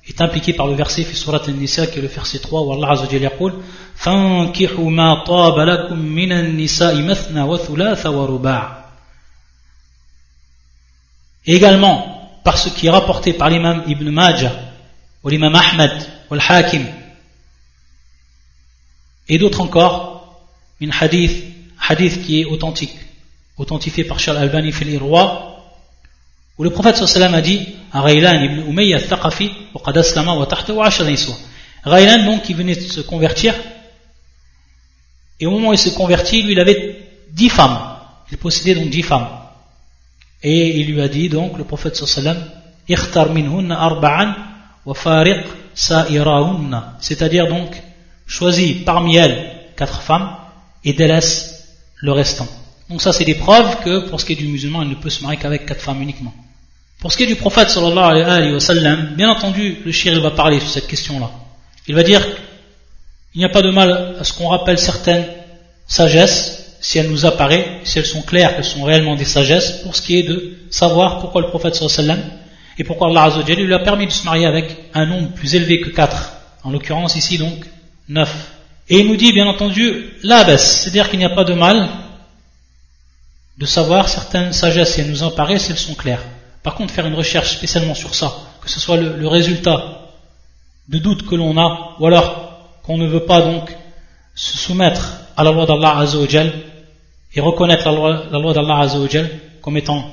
est 0.08 0.18
impliqué 0.22 0.54
par 0.54 0.66
le 0.66 0.76
verset 0.76 1.02
fi 1.02 1.14
surat 1.14 1.42
al-nisa 1.46 1.86
qui 1.86 1.98
est 1.98 2.02
le 2.02 2.08
verset 2.08 2.38
3 2.38 2.62
où 2.62 2.72
Allah 2.72 2.92
azza 2.92 3.02
wa 3.02 3.10
jalla 3.10 3.24
yaqul 3.24 3.52
fankihu 3.94 4.88
ma 4.88 5.22
taba 5.26 5.66
lakum 5.66 6.00
min 6.00 6.30
an-nisa'i 6.30 7.02
mathna 7.02 7.44
wa 7.44 7.58
également 11.44 12.40
par 12.44 12.56
ce 12.56 12.70
qui 12.70 12.86
est 12.86 12.90
rapporté 12.90 13.34
par 13.34 13.50
l'imam 13.50 13.82
Ibn 13.86 14.08
Majah 14.08 14.67
l'imam 15.24 15.54
Ahmad 15.54 15.92
ou 16.30 16.34
al-Hakim 16.34 16.86
et 19.28 19.38
d'autres 19.38 19.60
encore 19.60 20.40
une 20.80 20.92
hadith 20.92 22.24
qui 22.24 22.40
est 22.40 22.44
authentique 22.44 22.96
authentifié 23.56 24.04
par 24.04 24.20
Charles 24.20 24.38
Albani 24.38 24.72
fil 24.72 24.88
Irwa 24.88 25.48
où 26.56 26.64
le 26.64 26.70
prophète 26.70 26.96
sallam 26.96 27.34
a 27.34 27.40
dit 27.40 27.66
à 27.92 28.02
Ghaylan 28.02 28.42
ibn 28.42 28.70
Umayya 28.70 28.98
al-Thaqafi 28.98 29.50
wa 29.74 29.82
aslama 29.94 30.34
wa 30.34 30.46
tahtahu 30.46 30.82
10 30.82 31.04
niswa. 31.04 31.34
Ghaylan 31.84 32.24
donc 32.24 32.42
qui 32.42 32.54
venait 32.54 32.74
de 32.74 32.80
se 32.80 33.00
convertir 33.00 33.54
et 35.40 35.46
au 35.46 35.52
moment 35.52 35.68
où 35.68 35.72
il 35.72 35.78
se 35.78 35.90
convertit, 35.90 36.42
lui 36.42 36.52
il 36.52 36.60
avait 36.60 37.08
dix 37.30 37.48
femmes. 37.48 37.78
Il 38.30 38.38
possédait 38.38 38.74
donc 38.74 38.90
dix 38.90 39.02
femmes. 39.02 39.28
Et 40.42 40.80
il 40.80 40.92
lui 40.92 41.00
a 41.00 41.08
dit 41.08 41.28
donc 41.28 41.56
le 41.56 41.64
prophète 41.64 41.96
sallam 41.96 42.36
ikhtar 42.88 43.32
minhunna. 43.32 43.78
C'est-à-dire 47.00 47.48
donc 47.48 47.82
choisis 48.26 48.84
parmi 48.84 49.16
elles 49.16 49.50
quatre 49.76 50.02
femmes 50.02 50.30
et 50.84 50.92
délaisse 50.92 51.66
le 51.96 52.12
restant. 52.12 52.48
Donc 52.88 53.02
ça 53.02 53.12
c'est 53.12 53.24
des 53.24 53.34
preuves 53.34 53.80
que 53.84 54.08
pour 54.08 54.20
ce 54.20 54.24
qui 54.24 54.32
est 54.32 54.36
du 54.36 54.48
musulman, 54.48 54.82
il 54.82 54.90
ne 54.90 54.94
peut 54.94 55.10
se 55.10 55.22
marier 55.22 55.38
qu'avec 55.38 55.66
quatre 55.66 55.82
femmes 55.82 56.02
uniquement. 56.02 56.34
Pour 57.00 57.12
ce 57.12 57.16
qui 57.16 57.24
est 57.24 57.26
du 57.26 57.36
prophète 57.36 57.70
sallallahu 57.70 58.22
alayhi 58.22 58.52
wa 58.52 58.60
sallam, 58.60 59.14
bien 59.16 59.30
entendu, 59.30 59.78
le 59.84 59.92
shir 59.92 60.20
va 60.20 60.32
parler 60.32 60.58
sur 60.58 60.68
cette 60.70 60.86
question-là. 60.86 61.30
Il 61.86 61.94
va 61.94 62.02
dire 62.02 62.26
il 63.34 63.38
n'y 63.38 63.44
a 63.44 63.50
pas 63.50 63.62
de 63.62 63.70
mal 63.70 64.16
à 64.18 64.24
ce 64.24 64.32
qu'on 64.32 64.48
rappelle 64.48 64.78
certaines 64.78 65.26
sagesses, 65.86 66.76
si 66.80 66.98
elles 66.98 67.10
nous 67.10 67.26
apparaissent, 67.26 67.84
si 67.84 67.98
elles 67.98 68.06
sont 68.06 68.22
claires, 68.22 68.54
qu'elles 68.56 68.64
sont 68.64 68.84
réellement 68.84 69.16
des 69.16 69.24
sagesses, 69.24 69.82
pour 69.82 69.94
ce 69.94 70.02
qui 70.02 70.18
est 70.18 70.22
de 70.22 70.58
savoir 70.70 71.20
pourquoi 71.20 71.42
le 71.42 71.48
prophète 71.48 71.74
sallallahu 71.74 72.10
alayhi 72.10 72.30
wa 72.32 72.37
et 72.78 72.84
pourquoi 72.84 73.08
Allah 73.08 73.24
azza 73.24 73.42
lui 73.42 73.74
a 73.74 73.80
permis 73.80 74.06
de 74.06 74.12
se 74.12 74.24
marier 74.24 74.46
avec 74.46 74.76
un 74.94 75.04
nombre 75.04 75.32
plus 75.32 75.56
élevé 75.56 75.80
que 75.80 75.90
quatre? 75.90 76.34
En 76.62 76.70
l'occurrence 76.70 77.16
ici 77.16 77.36
donc 77.36 77.66
neuf. 78.08 78.52
Et 78.88 79.00
il 79.00 79.08
nous 79.08 79.16
dit 79.16 79.32
bien 79.32 79.46
entendu 79.46 80.12
la 80.22 80.44
baisse, 80.44 80.82
c'est-à-dire 80.82 81.10
qu'il 81.10 81.18
n'y 81.18 81.24
a 81.24 81.30
pas 81.30 81.44
de 81.44 81.54
mal 81.54 81.88
de 83.58 83.66
savoir 83.66 84.08
certaines 84.08 84.52
sagesses, 84.52 84.94
si 84.94 85.00
elles 85.00 85.10
nous 85.10 85.24
apparaissent, 85.24 85.64
si 85.64 85.72
elles 85.72 85.78
sont 85.78 85.94
claires. 85.94 86.22
Par 86.62 86.76
contre, 86.76 86.94
faire 86.94 87.06
une 87.06 87.14
recherche 87.14 87.56
spécialement 87.56 87.94
sur 87.94 88.14
ça, 88.14 88.32
que 88.62 88.70
ce 88.70 88.78
soit 88.78 88.96
le, 88.96 89.26
résultat 89.26 90.02
de 90.88 90.98
doutes 90.98 91.26
que 91.26 91.34
l'on 91.34 91.58
a, 91.58 91.96
ou 91.98 92.06
alors 92.06 92.78
qu'on 92.84 92.96
ne 92.96 93.06
veut 93.06 93.24
pas 93.24 93.40
donc 93.40 93.76
se 94.36 94.56
soumettre 94.56 95.20
à 95.36 95.42
la 95.42 95.50
loi 95.50 95.66
d'Allah 95.66 95.98
Azzawajal 95.98 96.52
et 97.34 97.40
reconnaître 97.40 97.84
la 97.86 97.92
loi, 97.92 98.22
la 98.30 98.38
loi 98.38 98.52
d'Allah 98.52 98.78
Azzawajal 98.78 99.28
comme 99.60 99.76
étant 99.76 100.04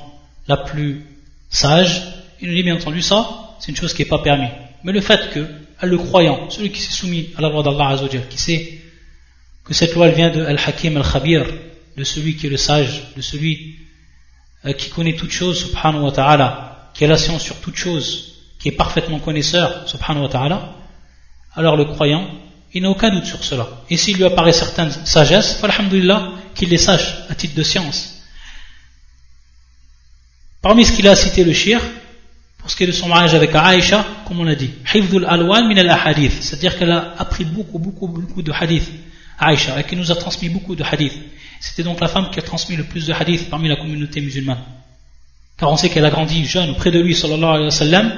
la 0.48 0.56
plus 0.56 1.06
sage, 1.48 2.15
il 2.40 2.48
nous 2.48 2.54
dit 2.54 2.62
bien 2.62 2.76
entendu 2.76 3.02
ça, 3.02 3.56
c'est 3.60 3.70
une 3.70 3.76
chose 3.76 3.94
qui 3.94 4.02
n'est 4.02 4.08
pas 4.08 4.18
permise. 4.18 4.50
Mais 4.84 4.92
le 4.92 5.00
fait 5.00 5.30
que 5.30 5.46
le 5.82 5.98
croyant, 5.98 6.48
celui 6.50 6.70
qui 6.70 6.80
s'est 6.80 6.92
soumis 6.92 7.30
à 7.36 7.42
la 7.42 7.48
loi 7.48 7.62
d'Allah 7.62 7.88
Azzawajal, 7.88 8.28
qui 8.28 8.38
sait 8.38 8.78
que 9.64 9.74
cette 9.74 9.94
loi 9.94 10.08
elle 10.08 10.14
vient 10.14 10.30
de 10.30 10.44
Al-Hakim 10.44 10.96
Al-Khabir, 10.96 11.44
de 11.96 12.04
celui 12.04 12.36
qui 12.36 12.46
est 12.46 12.50
le 12.50 12.56
sage, 12.56 13.14
de 13.16 13.22
celui 13.22 13.76
euh, 14.64 14.72
qui 14.72 14.90
connaît 14.90 15.14
toutes 15.14 15.32
choses, 15.32 15.58
subhanahu 15.66 16.02
wa 16.02 16.12
ta'ala, 16.12 16.90
qui 16.94 17.04
a 17.04 17.08
la 17.08 17.16
science 17.16 17.42
sur 17.42 17.56
toutes 17.56 17.76
choses, 17.76 18.34
qui 18.58 18.68
est 18.68 18.72
parfaitement 18.72 19.18
connaisseur, 19.18 19.88
subhanahu 19.88 20.22
wa 20.24 20.28
ta'ala, 20.28 20.74
alors 21.54 21.76
le 21.76 21.86
croyant, 21.86 22.28
il 22.72 22.82
n'a 22.82 22.90
aucun 22.90 23.10
doute 23.10 23.24
sur 23.24 23.42
cela. 23.42 23.68
Et 23.88 23.96
s'il 23.96 24.16
lui 24.16 24.24
apparaît 24.24 24.52
certaines 24.52 24.90
sagesses, 24.90 25.62
alhamdulillah, 25.62 26.32
qu'il 26.54 26.68
les 26.68 26.78
sache 26.78 27.16
à 27.28 27.34
titre 27.34 27.54
de 27.54 27.62
science. 27.62 28.22
Parmi 30.60 30.84
ce 30.84 30.92
qu'il 30.92 31.06
a 31.08 31.16
cité 31.16 31.44
le 31.44 31.52
shir, 31.52 31.80
pour 32.66 32.72
ce 32.72 32.76
qui 32.76 32.82
est 32.82 32.88
de 32.88 32.92
son 32.92 33.06
mariage 33.06 33.32
avec 33.32 33.54
Aïcha, 33.54 34.04
comme 34.26 34.40
on 34.40 34.46
a 34.48 34.56
dit, 34.56 34.72
alwan 35.24 35.68
min 35.68 35.76
al 35.76 36.16
c'est-à-dire 36.40 36.76
qu'elle 36.76 36.90
a 36.90 37.14
appris 37.16 37.44
beaucoup, 37.44 37.78
beaucoup, 37.78 38.08
beaucoup 38.08 38.42
de 38.42 38.50
hadiths, 38.50 38.90
Aïcha, 39.38 39.78
et 39.78 39.84
qui 39.84 39.94
nous 39.94 40.10
a 40.10 40.16
transmis 40.16 40.48
beaucoup 40.48 40.74
de 40.74 40.82
hadiths. 40.82 41.16
C'était 41.60 41.84
donc 41.84 42.00
la 42.00 42.08
femme 42.08 42.28
qui 42.32 42.40
a 42.40 42.42
transmis 42.42 42.74
le 42.74 42.82
plus 42.82 43.06
de 43.06 43.12
hadiths 43.12 43.48
parmi 43.48 43.68
la 43.68 43.76
communauté 43.76 44.20
musulmane. 44.20 44.58
Car 45.56 45.70
on 45.70 45.76
sait 45.76 45.90
qu'elle 45.90 46.04
a 46.04 46.10
grandi 46.10 46.44
jeune 46.44 46.70
auprès 46.70 46.90
de 46.90 46.98
lui, 46.98 47.14
sallallahu 47.14 47.44
alayhi 47.44 47.64
wa 47.66 47.70
sallam. 47.70 48.12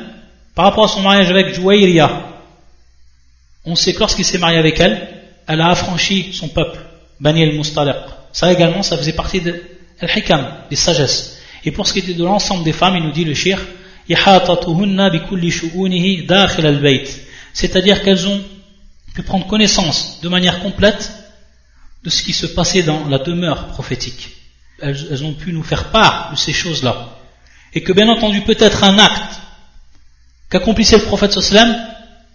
Par 0.55 0.65
rapport 0.65 0.87
à 0.87 0.89
son 0.89 1.03
mariage 1.03 1.29
avec 1.29 1.53
Jouaïria, 1.53 2.09
on 3.67 3.75
sait 3.75 3.93
que 3.93 4.01
lorsqu'il 4.01 4.25
s'est 4.25 4.39
marié 4.39 4.57
avec 4.57 4.81
elle, 4.81 5.09
elle 5.47 5.61
a 5.61 5.69
affranchi 5.69 6.33
son 6.33 6.49
peuple, 6.49 6.79
Bani 7.21 7.43
al-Mustalaq. 7.43 7.99
Ça 8.33 8.51
également, 8.51 8.83
ça 8.83 8.97
faisait 8.97 9.13
partie 9.13 9.43
de 9.43 9.63
al-hikam, 10.01 10.47
des 10.71 10.77
sagesses. 10.77 11.39
Et 11.67 11.71
pour 11.71 11.87
ce 11.87 11.93
qui 11.93 11.99
était 11.99 12.15
de 12.15 12.25
l'ensemble 12.25 12.65
des 12.65 12.73
femmes, 12.73 12.97
il 12.97 13.03
nous 13.03 13.13
dit 13.13 13.27
le 13.27 13.35
shir, 13.35 13.61
c'est-à-dire 17.53 18.03
qu'elles 18.03 18.27
ont 18.27 18.41
pu 19.15 19.23
prendre 19.23 19.47
connaissance 19.47 20.21
de 20.23 20.29
manière 20.29 20.61
complète 20.61 21.11
de 22.05 22.11
ce 22.11 22.23
qui 22.23 22.33
se 22.33 22.47
passait 22.47 22.83
dans 22.83 23.07
la 23.09 23.19
demeure 23.19 23.69
prophétique. 23.69 24.31
Elles, 24.81 25.25
ont 25.25 25.35
pu 25.35 25.53
nous 25.53 25.65
faire 25.65 25.91
part 25.91 26.31
de 26.31 26.37
ces 26.37 26.53
choses-là. 26.53 27.19
Et 27.75 27.83
que 27.83 27.93
bien 27.93 28.09
entendu, 28.09 28.43
peut-être 28.43 28.85
un 28.85 28.99
acte 28.99 29.41
qu'accomplissait 30.49 30.99
le 30.99 31.05
prophète 31.05 31.33
sallam, 31.33 31.77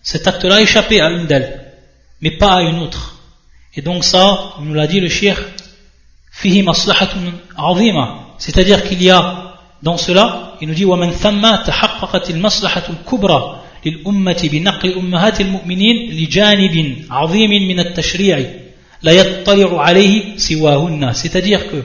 cet 0.01 0.27
acte-là 0.27 0.61
échappait 0.61 0.99
à 0.99 1.09
une 1.09 1.25
d'elles, 1.25 1.71
mais 2.21 2.31
pas 2.31 2.55
à 2.55 2.61
une 2.61 2.79
autre. 2.79 3.15
Et 3.75 3.81
donc 3.81 4.03
ça, 4.03 4.55
nous 4.59 4.73
l'a 4.73 4.87
dit 4.87 4.99
le 4.99 5.09
shir, 5.09 5.41
fihi 6.31 6.61
maslahatun 6.61 7.33
c'est-à-dire 8.37 8.83
qu'il 8.83 9.01
y 9.01 9.09
a 9.09 9.55
dans 9.81 9.97
cela, 9.97 10.52
il 10.62 10.68
nous 10.68 10.74
dit 10.74 10.84
وَمَنْ 10.84 11.10
ثَمَّ 11.12 11.42
تَحَقَّقَتِ 11.66 12.30
الْمَصْلَحَةُ 12.30 12.86
الْكُبْرَى 12.90 13.62
لِلْأُمَّةِ 13.84 14.48
بِنَقْلِ 14.52 14.92
أُمَّهَاتِ 14.92 15.40
الْمُؤْمِنِينَ 15.40 15.96
لِجَانِبٍ 16.10 16.76
عَظِيمٍ 17.10 17.50
مِنَ 17.68 17.80
التَّشْرِيعِ 17.80 18.38
c'est-à-dire 21.14 21.70
que 21.70 21.84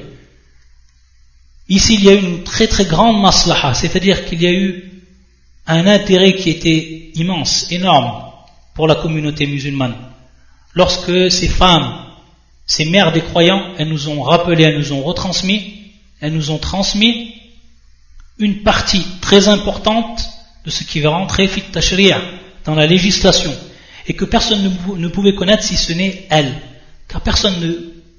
ici 1.70 1.94
il 1.94 2.04
y 2.04 2.10
a 2.10 2.14
eu 2.14 2.20
une 2.20 2.44
très 2.44 2.68
très 2.68 2.86
grande 2.86 3.22
maslaha, 3.22 3.74
c'est-à-dire 3.76 4.26
qu'il 4.26 4.42
y 4.42 4.48
a 4.48 4.52
eu 4.52 5.04
un 5.68 5.86
intérêt 5.86 6.34
qui 6.34 6.50
était 6.50 7.12
immense, 7.16 7.72
énorme 7.72 8.24
pour 8.74 8.88
la 8.88 8.96
communauté 8.96 9.46
musulmane. 9.46 9.96
Lorsque 10.74 11.32
ces 11.32 11.48
femmes, 11.48 11.94
ces 12.66 12.86
mères 12.86 13.12
des 13.12 13.22
croyants, 13.22 13.76
elles 13.78 13.90
nous 13.90 14.10
ont 14.10 14.24
rappelé, 14.24 14.64
elles 14.64 14.80
nous 14.80 14.94
ont 14.94 15.04
retransmis, 15.04 15.76
elles 16.20 16.34
nous 16.34 16.50
ont 16.50 16.58
transmis 16.58 17.36
une 18.39 18.63
partie 18.63 19.05
très 19.21 19.49
importante 19.49 20.23
de 20.65 20.71
ce 20.71 20.85
qui 20.85 21.01
va 21.01 21.11
rentrer 21.11 21.47
fit 21.49 21.65
dans 22.65 22.75
la 22.75 22.87
législation 22.87 23.53
et 24.07 24.15
que 24.15 24.25
personne 24.25 24.77
ne 24.97 25.09
pouvait 25.09 25.35
connaître 25.35 25.63
si 25.63 25.77
ce 25.77 25.93
n'est 25.93 26.27
elle 26.31 26.55
car 27.09 27.21
personne 27.21 27.59
ne 27.61 27.73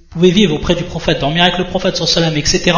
pouvait 0.10 0.32
vivre 0.32 0.56
auprès 0.56 0.76
du 0.76 0.84
prophète, 0.84 1.20
dormir 1.20 1.44
avec 1.44 1.58
le 1.58 1.66
prophète 1.66 1.96
sallallahu 1.96 2.38
etc. 2.38 2.78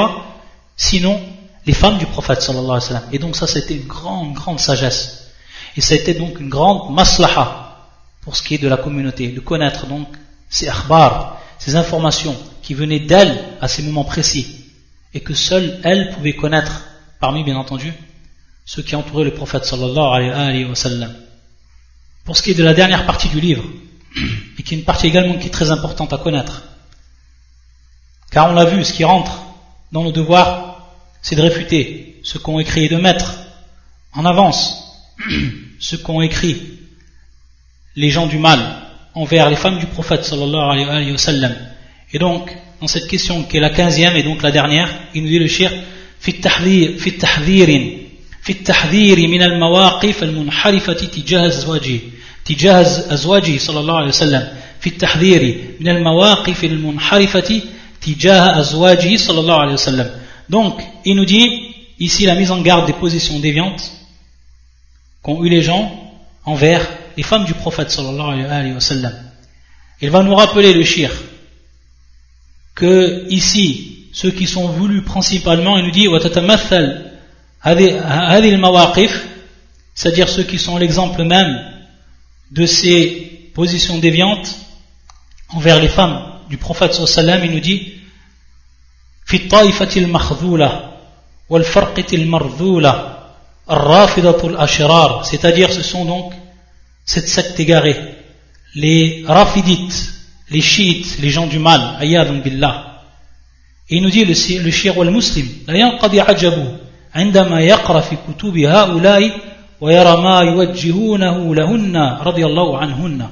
Sinon 0.76 1.20
les 1.66 1.74
femmes 1.74 1.98
du 1.98 2.06
prophète 2.06 2.42
sallallahu 2.42 2.66
alayhi 2.66 2.84
wa 2.84 2.88
sallam. 2.88 3.04
Et 3.12 3.20
donc 3.20 3.36
ça 3.36 3.48
c'était 3.48 3.76
une 3.76 3.88
grande, 3.88 4.34
grande 4.34 4.60
sagesse. 4.60 5.32
Et 5.78 5.82
ça 5.82 5.94
a 5.94 5.98
été 5.98 6.14
donc 6.14 6.39
une 6.39 6.50
grande 6.50 6.94
maslaha 6.94 7.72
pour 8.22 8.36
ce 8.36 8.44
qui 8.44 8.56
est 8.56 8.58
de 8.58 8.68
la 8.68 8.78
communauté, 8.78 9.30
de 9.30 9.39
connaître 9.39 9.88
donc 9.88 10.08
ces 10.50 10.68
akhbar, 10.68 11.42
ces 11.60 11.76
informations 11.76 12.36
qui 12.62 12.74
venaient 12.74 13.00
d'elle 13.00 13.38
à 13.62 13.68
ces 13.68 13.82
moments 13.84 14.04
précis, 14.04 14.66
et 15.14 15.22
que 15.22 15.34
seule 15.34 15.80
elle 15.84 16.12
pouvait 16.12 16.36
connaître, 16.36 16.84
parmi 17.22 17.43
bien 17.43 17.55
entendu 17.55 17.93
ceux 18.65 18.82
qui 18.82 18.95
entouraient 18.95 19.24
le 19.24 19.34
prophète 19.34 19.63
sallallahu 19.63 20.32
alayhi 20.32 20.65
wa 20.65 20.76
sallam. 20.76 21.13
Pour 22.26 22.36
ce 22.36 22.41
qui 22.41 22.51
est 22.51 22.55
de 22.55 22.63
la 22.63 22.74
dernière 22.74 23.05
partie 23.05 23.30
du 23.30 23.39
livre, 23.39 23.63
et 24.57 24.63
qui 24.63 24.74
est 24.74 24.78
une 24.78 24.84
partie 24.84 25.07
également 25.07 25.38
qui 25.38 25.47
est 25.47 25.51
très 25.51 25.72
importante 25.72 26.11
à 26.13 26.17
connaître, 26.17 26.63
car 28.32 28.49
on 28.49 28.53
l'a 28.53 28.65
vu, 28.65 28.84
ce 28.84 28.93
qui 28.93 29.03
rentre 29.03 29.43
dans 29.91 30.03
nos 30.03 30.11
devoirs, 30.11 30.89
c'est 31.22 31.36
de 31.36 31.41
réfuter 31.41 32.19
ce 32.24 32.38
qu'ont 32.38 32.59
écrit 32.59 32.86
et 32.86 32.89
de 32.89 32.97
mettre 32.97 33.36
en 34.13 34.26
avance 34.26 34.84
ce 35.80 35.95
qu'ont 35.95 36.22
écrit 36.22 36.80
les 37.95 38.09
gens 38.09 38.28
du 38.28 38.38
mal 38.38 38.59
envers 39.13 39.49
les 39.49 39.55
femmes 39.55 39.80
du 39.80 39.86
prophète 39.86 40.24
sallallahu 40.24 40.89
alayhi 40.89 41.11
wa 41.11 41.17
sallam. 41.17 41.55
Et 42.13 42.19
donc, 42.19 42.55
dans 42.80 42.88
cette 42.88 43.07
question 43.07 43.43
qui 43.43 43.57
est 43.57 43.59
la 43.59 43.69
quinzième 43.69 44.15
et 44.15 44.24
donc 44.24 44.41
la 44.41 44.51
dernière, 44.51 44.89
il 45.13 45.24
nous 45.24 45.30
dit 45.30 45.39
le 45.39 45.47
shir, 45.47 45.72
في 46.20 46.30
التحذير 46.30 46.99
في 46.99 47.07
التحذير 47.11 47.99
في 48.43 48.53
التحذير 48.53 49.28
من 49.28 49.43
المواقف 49.43 50.22
المنحرفة 50.22 50.93
تجاه 50.93 51.47
أزواجه 51.47 51.99
تجاه 52.45 52.80
أزواجه 53.14 53.59
صلى 53.59 53.80
الله 53.80 53.97
عليه 53.97 54.09
وسلم 54.09 54.49
في 54.80 54.87
التحذير 54.87 55.64
من 55.80 55.89
المواقف 55.89 56.64
المنحرفة 56.64 57.61
تجاه 58.03 58.61
أزواجه 58.61 59.16
صلى 59.16 59.41
الله 59.41 59.61
عليه 59.61 59.72
وسلم 59.72 60.11
donc 60.49 60.80
il 61.05 61.16
nous 61.16 61.24
dit 61.24 61.49
ici 61.99 62.24
la 62.26 62.34
mise 62.34 62.51
en 62.53 62.61
garde 62.62 62.87
des 62.87 62.93
positions 62.93 63.39
déviantes 63.41 63.91
qu'ont 65.22 65.43
eu 65.45 65.49
les 65.49 65.62
gens 65.62 66.12
envers 66.45 66.87
les 67.16 67.22
femmes 67.24 67.45
du 67.45 67.55
prophète 67.55 67.91
sallallahu 67.91 68.45
alayhi 68.45 68.74
wa 68.74 68.80
sallam 68.80 69.12
il 70.01 70.11
va 70.11 70.22
nous 70.22 70.34
rappeler 70.34 70.72
le 70.72 70.84
shir 70.84 71.11
que 72.74 73.26
ici 73.30 73.99
ceux 74.22 74.30
qui 74.30 74.45
sont 74.45 74.67
voulus 74.67 75.01
principalement, 75.01 75.80
il 75.80 75.86
nous 75.86 75.91
dit 75.91 76.07
c'est-à-dire 79.95 80.30
ceux 80.30 80.43
qui 80.43 80.59
sont 80.59 80.78
l'exemple 80.78 81.24
même 81.24 81.59
de 82.51 82.67
ces 82.67 83.49
positions 83.55 83.97
déviantes 83.97 84.55
envers 85.49 85.80
les 85.80 85.88
femmes 85.88 86.22
du 86.49 86.57
prophète 86.57 86.93
sallallahu 86.93 87.45
il 87.47 87.51
nous 87.51 87.59
dit 87.59 87.93
c'est-à-dire 95.24 95.74
ce 95.74 95.82
sont 95.82 96.05
donc 96.05 96.34
cette 97.05 97.28
secte 97.28 97.59
égarée 97.59 97.97
les 98.76 99.24
rafidites 99.28 100.13
les 100.51 100.61
chiites 100.61 101.17
les 101.19 101.32
gens 101.32 101.47
du 101.47 101.57
mal 101.57 101.97
ayadun 101.99 102.38
billah. 102.39 102.91
Et 103.92 103.98
il 103.98 104.02
nous 104.04 104.10
dit 104.10 104.24
le, 104.26 104.34
le 104.64 104.72
shir 104.72 104.98
wal 104.98 105.12
muslim 105.12 105.46
لا 105.68 105.76
ينقضي 105.76 106.22
عجبه 106.22 106.78
عندما 107.16 107.60
يقرأ 107.62 108.00
في 108.00 108.16
كتب 108.16 108.58
هؤلاء 108.58 109.32
ويرى 109.82 110.22
ما 110.22 110.39
يوجهونه 110.39 111.56
لهن 111.56 111.98
رضي 112.22 112.46
الله 112.46 112.78
عنهن. 112.78 113.28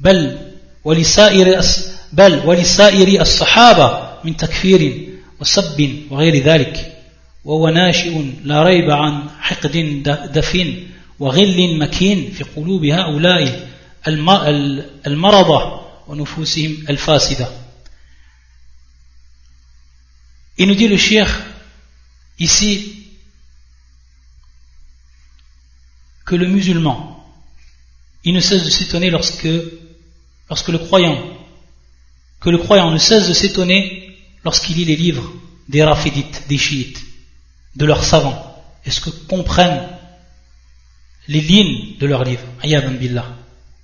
بل 0.00 0.38
ولسائر 0.84 1.60
بل 2.12 2.40
ولسائر 2.46 3.20
الصحابة 3.20 4.00
من 4.24 4.36
تكفير 4.36 5.08
وسب 5.40 5.96
وغير 6.10 6.42
ذلك. 6.42 6.92
وهو 7.44 7.68
ناشئ 7.68 8.22
لا 8.44 8.62
ريب 8.62 8.90
عن 8.90 9.22
حقد 9.40 10.02
دفين 10.34 10.88
وغل 11.18 11.78
مكين 11.78 12.30
في 12.30 12.44
قلوب 12.56 12.84
هؤلاء 12.84 13.68
المرضى 15.06 15.80
ونفوسهم 16.08 16.76
الفاسدة. 16.90 17.65
Il 20.58 20.68
nous 20.68 20.74
dit 20.74 20.88
le 20.88 20.96
shir 20.96 21.26
ici 22.38 23.08
que 26.24 26.34
le 26.34 26.46
musulman, 26.46 27.24
il 28.24 28.34
ne 28.34 28.40
cesse 28.40 28.64
de 28.64 28.70
s'étonner 28.70 29.10
lorsque, 29.10 29.48
lorsque 30.48 30.68
le 30.68 30.78
croyant, 30.78 31.22
que 32.40 32.50
le 32.50 32.58
croyant 32.58 32.90
ne 32.90 32.98
cesse 32.98 33.28
de 33.28 33.32
s'étonner 33.34 34.16
lorsqu'il 34.44 34.76
lit 34.76 34.84
les 34.84 34.96
livres 34.96 35.32
des 35.68 35.82
rafidites, 35.82 36.42
des 36.48 36.58
chiites, 36.58 37.02
de 37.74 37.84
leurs 37.84 38.04
savants. 38.04 38.54
Est-ce 38.84 39.00
que 39.00 39.10
comprennent 39.10 39.88
les 41.28 41.40
lignes 41.40 41.96
de 41.98 42.06
leurs 42.06 42.24
livres? 42.24 42.46
Billah. 42.62 43.36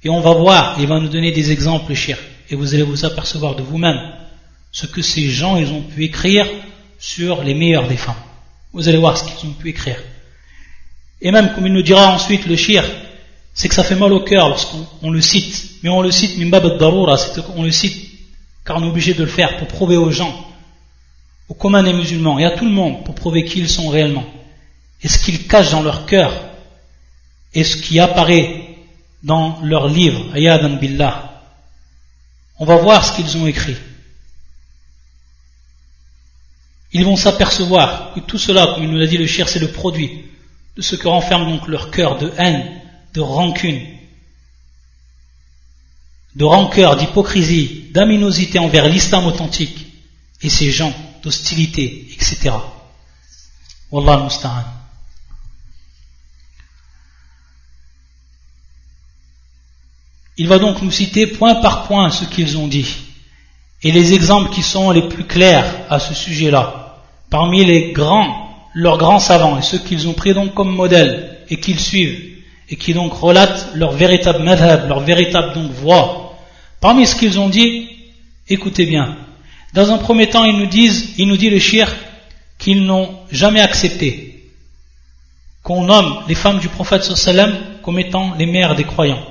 Et 0.04 0.08
on 0.08 0.20
va 0.20 0.32
voir, 0.32 0.80
il 0.80 0.86
va 0.86 0.98
nous 0.98 1.08
donner 1.08 1.32
des 1.32 1.50
exemples, 1.50 1.94
chers, 1.94 2.18
et 2.50 2.56
vous 2.56 2.74
allez 2.74 2.82
vous 2.82 3.04
apercevoir 3.04 3.54
de 3.56 3.62
vous-même 3.62 4.21
ce 4.72 4.86
que 4.86 5.02
ces 5.02 5.28
gens 5.28 5.56
ils 5.56 5.70
ont 5.72 5.82
pu 5.82 6.04
écrire 6.04 6.46
sur 6.98 7.44
les 7.44 7.54
meilleures 7.54 7.88
des 7.88 7.96
femmes. 7.96 8.14
Vous 8.72 8.88
allez 8.88 8.98
voir 8.98 9.16
ce 9.16 9.24
qu'ils 9.24 9.50
ont 9.50 9.52
pu 9.52 9.68
écrire. 9.68 9.98
Et 11.20 11.30
même, 11.30 11.54
comme 11.54 11.66
il 11.66 11.72
nous 11.72 11.82
dira 11.82 12.08
ensuite 12.08 12.46
le 12.46 12.56
shir, 12.56 12.84
c'est 13.54 13.68
que 13.68 13.74
ça 13.74 13.84
fait 13.84 13.94
mal 13.94 14.12
au 14.12 14.20
cœur 14.20 14.48
lorsqu'on 14.48 15.10
le 15.10 15.20
cite. 15.20 15.82
Mais 15.82 15.90
on 15.90 16.00
le 16.00 16.10
cite, 16.10 16.36
on 16.38 17.62
le 17.62 17.70
cite 17.70 18.10
car 18.64 18.76
on 18.76 18.84
est 18.84 18.88
obligé 18.88 19.14
de 19.14 19.22
le 19.24 19.28
faire 19.28 19.56
pour 19.58 19.68
prouver 19.68 19.96
aux 19.96 20.10
gens, 20.10 20.46
aux 21.48 21.54
communs 21.54 21.82
des 21.82 21.92
musulmans 21.92 22.38
et 22.38 22.44
à 22.44 22.52
tout 22.52 22.64
le 22.64 22.70
monde 22.70 23.04
pour 23.04 23.14
prouver 23.14 23.44
qui 23.44 23.58
ils 23.58 23.68
sont 23.68 23.88
réellement. 23.88 24.24
Et 25.02 25.08
ce 25.08 25.18
qu'ils 25.18 25.46
cachent 25.46 25.72
dans 25.72 25.82
leur 25.82 26.06
cœur 26.06 26.32
et 27.54 27.64
ce 27.64 27.76
qui 27.76 28.00
apparaît 28.00 28.68
dans 29.22 29.60
leur 29.62 29.88
livre, 29.88 30.24
Ayadan 30.34 30.76
Billah. 30.76 31.42
On 32.58 32.64
va 32.64 32.76
voir 32.76 33.04
ce 33.04 33.16
qu'ils 33.16 33.36
ont 33.36 33.46
écrit. 33.46 33.76
Ils 36.92 37.04
vont 37.04 37.16
s'apercevoir 37.16 38.12
que 38.14 38.20
tout 38.20 38.38
cela, 38.38 38.66
comme 38.66 38.84
il 38.84 38.90
nous 38.90 38.98
l'a 38.98 39.06
dit 39.06 39.16
le 39.16 39.26
cher, 39.26 39.48
c'est 39.48 39.58
le 39.58 39.72
produit 39.72 40.24
de 40.76 40.82
ce 40.82 40.96
que 40.96 41.08
renferme 41.08 41.46
donc 41.46 41.66
leur 41.68 41.90
cœur 41.90 42.18
de 42.18 42.32
haine, 42.36 42.80
de 43.14 43.20
rancune, 43.20 43.80
de 46.34 46.44
rancœur, 46.44 46.96
d'hypocrisie, 46.96 47.88
d'aminosité 47.92 48.58
envers 48.58 48.88
l'islam 48.88 49.26
authentique 49.26 49.86
et 50.42 50.50
ses 50.50 50.70
gens, 50.70 50.94
d'hostilité, 51.22 52.08
etc. 52.12 52.50
Wallah 53.90 54.24
musta'an. 54.24 54.64
Il 60.38 60.48
va 60.48 60.58
donc 60.58 60.80
nous 60.82 60.90
citer 60.90 61.26
point 61.26 61.56
par 61.56 61.86
point 61.86 62.10
ce 62.10 62.24
qu'ils 62.24 62.56
ont 62.56 62.66
dit 62.66 62.86
et 63.82 63.90
les 63.90 64.14
exemples 64.14 64.50
qui 64.50 64.62
sont 64.62 64.90
les 64.90 65.08
plus 65.08 65.24
clairs 65.24 65.66
à 65.90 65.98
ce 65.98 66.14
sujet-là, 66.14 66.98
parmi 67.30 67.64
les 67.64 67.92
grands, 67.92 68.48
leurs 68.74 68.98
grands 68.98 69.18
savants 69.18 69.58
et 69.58 69.62
ceux 69.62 69.78
qu'ils 69.78 70.08
ont 70.08 70.12
pris 70.12 70.34
donc 70.34 70.54
comme 70.54 70.74
modèle 70.74 71.38
et 71.50 71.58
qu'ils 71.58 71.80
suivent 71.80 72.32
et 72.68 72.76
qui 72.76 72.94
donc 72.94 73.12
relatent 73.12 73.70
leur 73.74 73.92
véritable 73.92 74.42
madhab, 74.42 74.88
leur 74.88 75.00
véritable 75.00 75.52
donc 75.52 75.70
voix. 75.72 76.38
Parmi 76.80 77.06
ce 77.06 77.16
qu'ils 77.16 77.38
ont 77.38 77.48
dit, 77.48 77.88
écoutez 78.48 78.86
bien. 78.86 79.16
Dans 79.74 79.90
un 79.90 79.98
premier 79.98 80.28
temps, 80.28 80.44
ils 80.44 80.56
nous 80.56 80.66
disent, 80.66 81.14
il 81.18 81.28
nous 81.28 81.36
dit 81.36 81.50
le 81.50 81.58
shir 81.58 81.92
qu'ils 82.58 82.84
n'ont 82.84 83.10
jamais 83.30 83.60
accepté 83.60 84.28
qu'on 85.62 85.84
nomme 85.84 86.22
les 86.28 86.34
femmes 86.34 86.58
du 86.58 86.68
prophète 86.68 87.04
sallam 87.04 87.56
comme 87.82 87.98
étant 87.98 88.34
les 88.38 88.46
mères 88.46 88.74
des 88.74 88.84
croyants. 88.84 89.22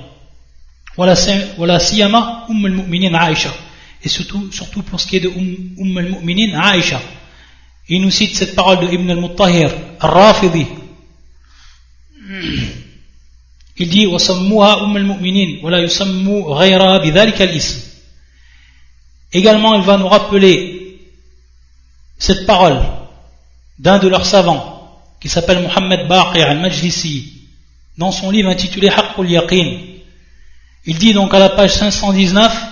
Voilà 0.96 1.16
siyama 1.16 2.46
Umm 2.48 2.66
al-Mu'minin 2.66 3.14
Aïcha 3.14 3.50
Et 4.03 4.09
surtout, 4.09 4.51
surtout 4.51 4.83
pour 4.83 4.99
ce 4.99 5.07
qui 5.07 5.17
est 5.17 5.21
de 5.21 5.29
Umm, 5.29 5.75
umm 5.77 5.97
al-Mu'minin 5.97 6.59
Aïcha. 6.59 7.01
Il 7.89 8.01
nous 8.01 8.11
cite 8.11 8.35
cette 8.35 8.55
parole 8.55 8.79
de 8.79 8.93
Ibn 8.93 9.09
al-Muttahir, 9.09 9.71
al-Rafidi. 9.99 10.67
Il 13.77 13.89
dit 13.89 14.07
وَسَمُّوهَا 14.07 14.83
أُمَّ 14.83 14.97
الْمُؤْمِنِينَ 14.97 15.63
وَلَا 15.63 15.79
يُسَمُّوا 15.79 16.55
غَيْرَهَا 16.55 16.97
بِذَلِكَ 16.97 17.41
الْإِسْمِ 17.41 17.79
Également, 19.33 19.75
il 19.75 19.81
va 19.81 19.97
nous 19.97 20.07
rappeler 20.07 20.99
cette 22.17 22.45
parole 22.45 22.81
d'un 23.79 23.99
de 23.99 24.07
leurs 24.07 24.25
savants 24.25 24.99
qui 25.21 25.29
s'appelle 25.29 25.61
Muhammad 25.61 26.07
Baqir 26.07 26.47
al-Majlisi 26.47 27.33
dans 27.97 28.11
son 28.11 28.31
livre 28.31 28.49
intitulé 28.49 28.89
Haqqul 28.89 29.29
Yaqin 29.29 29.77
il 30.87 30.97
dit 30.97 31.13
donc 31.13 31.33
à 31.33 31.39
la 31.39 31.49
page 31.49 31.73
519 31.73 32.70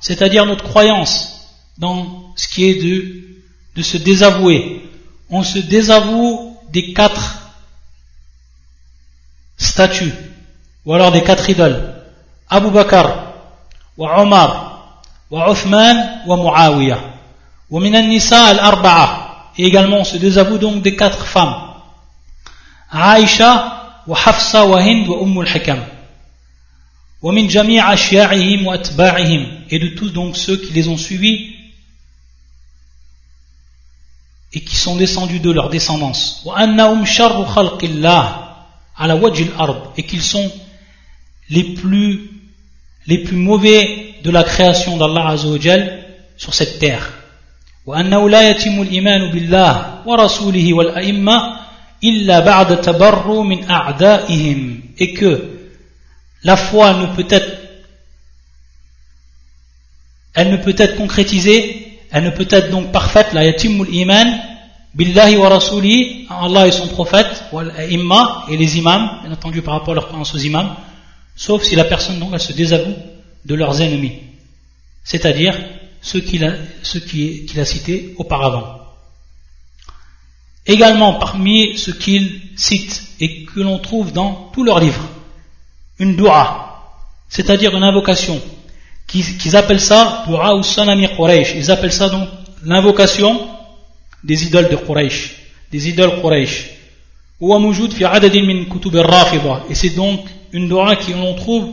c'est-à-dire 0.00 0.46
notre 0.46 0.64
croyance 0.64 1.34
dans 1.78 2.32
ce 2.36 2.48
qui 2.48 2.64
est 2.64 2.82
de, 2.82 3.14
de 3.76 3.82
se 3.82 3.96
désavouer. 3.96 4.90
On 5.30 5.42
se 5.42 5.58
désavoue 5.58 6.56
des 6.70 6.92
quatre 6.92 7.38
statues 9.56 10.12
ou 10.84 10.92
alors 10.94 11.12
des 11.12 11.22
quatre 11.22 11.48
idoles. 11.48 11.94
Abu 12.48 12.70
Bakr 12.70 13.08
wa 13.96 14.20
Omar 14.22 15.00
wa 15.30 15.50
Uthman 15.50 16.22
wa 16.26 16.36
Muawiyah 16.36 17.00
al-arba'a. 17.70 19.52
Et 19.56 19.64
également 19.64 19.98
on 19.98 20.04
se 20.04 20.16
désavoue 20.16 20.58
donc 20.58 20.82
des 20.82 20.96
quatre 20.96 21.24
femmes. 21.26 21.54
Aïcha, 22.90 23.73
وحفصة 24.07 24.63
وهند 24.63 25.07
وأم 25.09 25.39
الحكم 25.39 25.83
ومن 27.21 27.47
جميع 27.47 27.93
أشياعهم 27.93 28.67
وأتباعهم 28.67 29.47
et 29.69 29.79
de 29.79 29.87
tous 29.89 30.09
donc 30.13 30.37
ceux 30.37 30.57
qui 30.57 30.73
les 30.73 30.87
ont 30.87 30.97
suivis 30.97 31.55
et 34.53 34.61
qui 34.61 34.75
sont 34.75 34.95
descendus 34.95 35.39
de 35.39 35.51
leur 35.51 35.69
descendance 35.69 36.41
وأنهم 36.45 37.05
شر 37.05 37.45
خلق 37.45 37.83
الله 37.83 38.49
على 38.97 39.13
وجه 39.13 39.43
الأرض 39.43 39.93
et 39.97 40.03
qu'ils 40.03 40.23
sont 40.23 40.51
les 41.49 41.63
plus 41.63 42.29
les 43.07 43.17
plus 43.19 43.37
mauvais 43.37 44.15
de 44.23 44.31
la 44.31 44.43
création 44.43 44.97
d'Allah 44.97 45.29
Azzawajal 45.29 46.05
sur 46.37 46.53
cette 46.53 46.79
terre 46.79 47.09
وأنه 47.85 48.29
لا 48.29 48.49
يتم 48.49 48.81
الإيمان 48.81 49.31
بالله 49.31 50.01
ورسوله 50.05 50.73
والأئمة 50.73 51.59
et 54.98 55.12
que 55.14 55.50
la 56.42 56.56
foi 56.56 56.94
ne 56.94 57.06
peut 57.14 57.26
être 57.30 57.56
elle 60.34 60.50
ne 60.50 60.56
peut 60.56 60.74
être 60.76 60.96
concrétisée 60.96 61.98
elle 62.10 62.24
ne 62.24 62.30
peut 62.30 62.46
être 62.50 62.70
donc 62.70 62.92
parfaite 62.92 63.32
la 63.32 63.44
yatimul 63.44 63.88
iman 63.94 64.26
billahi 64.94 65.36
wa 65.36 65.48
rasuli 65.48 66.26
Allah 66.28 66.66
et 66.66 66.72
son 66.72 66.88
prophète 66.88 67.44
imma 67.90 68.44
et 68.50 68.56
les 68.56 68.78
imams 68.78 69.20
bien 69.22 69.32
entendu 69.32 69.62
par 69.62 69.74
rapport 69.74 69.92
à 69.92 69.94
leur 69.94 70.06
croyance 70.08 70.34
aux 70.34 70.38
imams 70.38 70.74
sauf 71.36 71.62
si 71.62 71.74
la 71.76 71.84
personne 71.84 72.18
donc 72.18 72.30
elle 72.32 72.40
se 72.40 72.52
désavoue 72.52 72.94
de 73.44 73.54
leurs 73.54 73.80
ennemis 73.80 74.12
c'est-à-dire 75.04 75.54
ceux 76.04 76.20
qu'il 76.20 76.44
a, 76.44 76.52
ceux 76.82 77.00
qu'il 77.00 77.58
a 77.58 77.64
cités 77.64 78.14
auparavant 78.18 78.83
également 80.66 81.14
parmi 81.14 81.76
ce 81.76 81.90
qu'il 81.90 82.40
cite 82.56 83.02
et 83.20 83.44
que 83.44 83.60
l'on 83.60 83.78
trouve 83.78 84.12
dans 84.12 84.50
tous 84.52 84.64
leurs 84.64 84.80
livres 84.80 85.08
une 85.98 86.16
dua, 86.16 86.82
c'est-à-dire 87.28 87.76
une 87.76 87.82
invocation, 87.82 88.40
qu'ils 89.06 89.56
appellent 89.56 89.80
ça 89.80 90.24
dua 90.26 90.54
ou 90.54 90.62
sanami 90.62 91.08
Quraysh. 91.08 91.54
Ils 91.56 91.70
appellent 91.70 91.92
ça 91.92 92.08
donc 92.08 92.28
l'invocation 92.64 93.48
des 94.22 94.44
idoles 94.44 94.70
de 94.70 94.76
Quraysh, 94.76 95.36
des 95.70 95.88
idoles 95.88 96.20
Quraysh. 96.20 96.70
Et 99.70 99.74
c'est 99.74 99.90
donc 99.90 100.20
une 100.52 100.68
dua 100.68 100.96
qui 100.96 101.12
l'on 101.12 101.34
trouve 101.34 101.68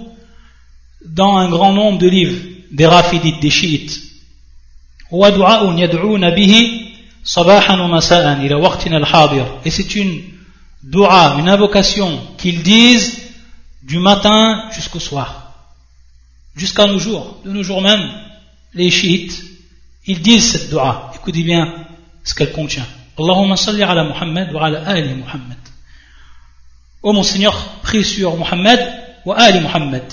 dans 1.05 1.37
un 1.37 1.49
grand 1.49 1.73
nombre 1.73 1.97
de 1.97 2.07
livres 2.07 2.39
des 2.71 2.85
rafidites, 2.85 3.39
des 3.41 3.49
chiites. 3.49 4.01
Et 7.23 7.29
c'est 9.69 9.95
une 9.95 10.21
dua, 10.83 11.35
une 11.39 11.49
invocation 11.49 12.19
qu'ils 12.37 12.63
disent 12.63 13.21
du 13.83 13.99
matin 13.99 14.69
jusqu'au 14.73 14.99
soir, 14.99 15.53
jusqu'à 16.55 16.85
nos 16.85 16.99
jours, 16.99 17.37
de 17.45 17.51
nos 17.51 17.63
jours 17.63 17.81
même, 17.81 18.11
les 18.73 18.89
chiites, 18.89 19.43
ils 20.05 20.21
disent 20.21 20.51
cette 20.51 20.69
dua. 20.69 21.11
Écoutez 21.15 21.43
bien 21.43 21.73
ce 22.23 22.33
qu'elle 22.33 22.51
contient. 22.51 22.85
Allahumma 23.19 23.55
salli 23.55 23.83
ala 23.83 24.03
Muhammad 24.03 24.51
wa 24.51 24.65
ala 24.65 24.83
ali 24.87 25.13
Muhammad. 25.13 25.57
Oh 27.03 27.13
mon 27.13 27.23
Seigneur, 27.23 27.55
prie 27.83 28.03
sur 28.03 28.35
Muhammad 28.35 28.79
wa 29.25 29.35
ali 29.37 29.59
Muhammad. 29.59 30.03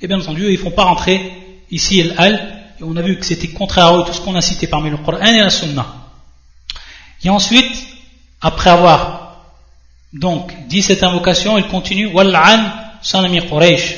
Et 0.00 0.08
bien 0.08 0.18
entendu, 0.18 0.46
ils 0.46 0.52
ne 0.52 0.56
font 0.56 0.70
pas 0.70 0.84
rentrer 0.84 1.32
ici 1.70 2.10
al 2.16 2.56
et 2.78 2.82
on 2.82 2.96
a 2.96 3.02
vu 3.02 3.18
que 3.18 3.24
c'était 3.24 3.48
contraire 3.48 3.86
à 3.86 4.04
tout 4.04 4.12
ce 4.12 4.20
qu'on 4.20 4.34
a 4.34 4.40
cité 4.40 4.66
parmi 4.66 4.90
le 4.90 4.98
Coran 4.98 5.24
et 5.24 5.38
la 5.38 5.50
Sunna. 5.50 6.05
Et 7.26 7.28
ensuite, 7.28 7.76
après 8.40 8.70
avoir 8.70 9.38
donc 10.12 10.52
dit 10.68 10.80
cette 10.80 11.02
invocation, 11.02 11.58
il 11.58 11.66
continue 11.66 12.06
Wal'an 12.06 12.70
sanami 13.02 13.40
Quraysh, 13.40 13.96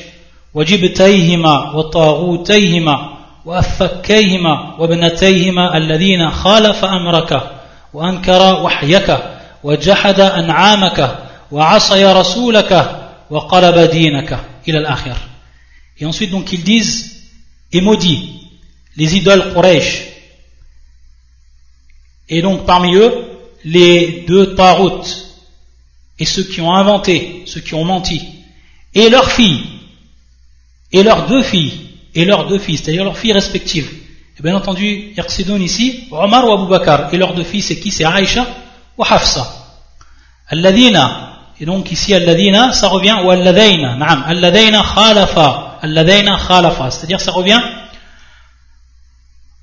wajibtayhima 0.55 1.73
wa 1.75 1.91
taghutayhima 1.93 3.19
wa 3.45 3.59
affakayhima 3.59 4.77
wa 4.79 4.87
ibnatayhima 4.87 5.73
alladhina 5.75 6.31
khalafa 6.31 6.89
amraka 6.89 7.53
wa 7.93 8.11
wahyaka 8.63 9.21
wa 9.63 9.77
jahada 9.77 10.33
an'amaka 10.35 11.19
wa 11.51 11.73
asaya 11.73 12.15
rasulaka 12.15 13.11
wa 13.29 13.47
qalaba 13.47 13.89
dinaka 13.89 14.41
ila 14.67 14.79
al-akhir. 14.79 15.17
Et 15.99 16.07
ensuite 16.07 16.31
donc 16.31 16.51
ils 16.55 16.65
disent 16.65 17.27
et 17.75 17.83
maudit 17.83 18.41
les 18.97 19.17
idoles 19.17 19.53
Quraysh 19.53 20.18
et 22.29 22.43
donc 22.43 22.67
parmi 22.67 22.95
eux 22.95 23.13
les 23.65 24.25
deux 24.27 24.55
Tarot 24.55 25.03
et 26.19 26.25
ceux 26.25 26.45
qui 26.45 26.61
ont 26.61 26.73
inventé, 26.73 27.45
ceux 27.47 27.61
qui 27.61 27.75
ont 27.75 27.85
menti. 27.85 28.21
Et 28.95 29.09
leurs 29.09 29.31
filles, 29.31 29.65
et 30.93 31.03
leurs 31.03 31.27
deux 31.27 31.43
filles, 31.43 31.91
et 32.15 32.25
leurs 32.25 32.47
deux 32.47 32.59
filles, 32.59 32.77
c'est-à-dire 32.77 33.05
leurs 33.05 33.19
filles 33.19 33.33
respectives. 33.33 33.91
Et 34.39 34.43
bien 34.43 34.57
entendu, 34.57 35.13
Yarsidun 35.17 35.61
ici, 35.61 36.05
Omar 36.11 36.49
ou 36.49 36.53
Abu 36.53 36.67
Bakr, 36.67 37.13
et 37.13 37.19
leurs 37.19 37.35
deux 37.35 37.45
filles, 37.45 37.63
c'est 37.63 37.79
qui? 37.79 37.91
C'est 37.91 38.05
Aïcha 38.05 38.47
ou 38.97 39.05
Hafsa. 39.05 39.47
Alladina, 40.49 41.53
et 41.61 41.67
donc 41.67 41.91
ici 41.93 42.15
Alladina, 42.15 42.73
ça 42.73 42.89
revient, 42.89 43.17
ou 43.25 43.31
Alladina, 43.31 43.97
naam, 43.97 44.25
Alladina 44.27 44.83
khalafa, 44.83 45.79
Alladina 45.83 46.39
khalafa, 46.39 46.91
c'est-à-dire 46.91 47.21
ça 47.21 47.33
revient 47.33 47.61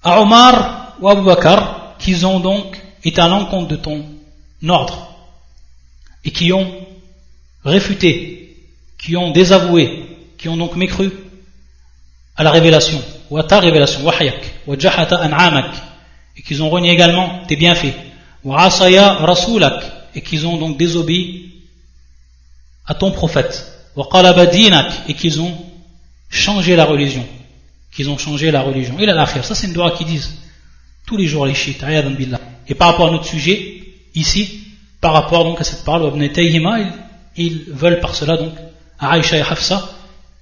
à 0.04 0.22
Omar 0.22 0.94
ou 1.00 1.10
Abu 1.10 1.24
Bakr, 1.24 1.85
qui 2.00 2.24
ont 2.26 2.40
donc 2.40 2.82
été 3.04 3.22
à 3.22 3.28
l'encontre 3.28 3.68
de 3.68 3.76
ton 3.76 4.06
ordre, 4.68 5.16
et 6.24 6.32
qui 6.32 6.52
ont 6.54 6.72
réfuté 7.64 8.36
qui 9.06 9.16
ont 9.16 9.30
désavoué, 9.30 10.18
qui 10.38 10.50
ont 10.50 10.58
donc 10.58 10.76
mécru 10.76 11.12
à 12.36 12.44
la 12.44 12.50
révélation, 12.50 13.00
ou 13.30 13.38
à 13.38 13.44
ta 13.44 13.60
révélation, 13.60 14.04
wahyak, 14.04 14.42
wa 14.66 14.76
jahata 14.78 15.18
an'amak, 15.18 15.72
et 16.36 16.42
qu'ils 16.42 16.64
ont 16.64 16.70
renié 16.72 16.92
également 16.92 17.42
tes 17.48 17.56
bienfaits, 17.56 17.94
wa 18.44 18.64
asaya 18.64 19.14
rasulak, 19.14 19.84
et 20.16 20.22
qu'ils 20.22 20.48
ont 20.48 20.58
donc 20.58 20.78
désobéi 20.78 21.52
à 22.88 22.96
ton 22.96 23.12
prophète, 23.12 23.64
wa 23.96 24.08
qalaba 24.12 24.46
et 25.08 25.14
qu'ils 25.14 25.40
ont 25.40 25.56
changé 26.30 26.76
la 26.76 26.86
religion, 26.86 27.26
qu'ils 27.94 28.10
ont 28.10 28.18
changé 28.18 28.50
la 28.50 28.62
religion. 28.62 28.98
Et 28.98 29.06
là, 29.06 29.26
ça 29.28 29.54
c'est 29.54 29.68
une 29.68 29.74
doigt 29.74 29.92
qu'ils 29.92 30.08
disent 30.08 30.36
tous 31.06 31.18
les 31.18 31.28
jours 31.28 31.46
les 31.46 31.54
chiites, 31.54 31.84
billah. 32.18 32.40
Et 32.68 32.76
par 32.76 32.90
rapport 32.90 33.08
à 33.10 33.12
notre 33.12 33.26
sujet, 33.26 33.84
ici, 34.16 34.62
par 35.02 35.14
rapport 35.14 35.44
donc 35.44 35.62
à 35.62 35.64
cette 35.64 35.84
parole, 35.84 36.12
ils, 36.18 36.92
ils 37.38 37.64
veulent 37.68 38.00
par 38.00 38.16
cela 38.16 38.38
donc 38.38 38.54
à 39.00 39.12
Aïcha 39.12 39.38
et 39.38 39.42
Hafsa, 39.42 39.90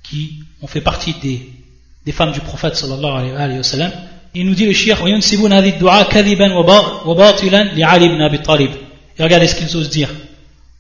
qui 0.04 0.40
ont 0.62 0.68
fait 0.68 0.82
partie 0.82 1.16
des, 1.22 1.50
des 2.06 2.12
femmes 2.12 2.32
du 2.32 2.40
prophète 2.40 2.76
sallallahu 2.76 3.36
alayhi 3.36 3.58
wa 3.58 3.64
sallam. 3.64 3.92
Il 4.36 4.46
nous 4.46 4.56
dit 4.56 4.66
le 4.66 4.74
shir, 4.74 4.98
et 9.18 9.24
regardez 9.24 9.48
ce 9.48 9.56
qu'ils 9.56 9.78
osent 9.78 9.90
dire 9.90 10.10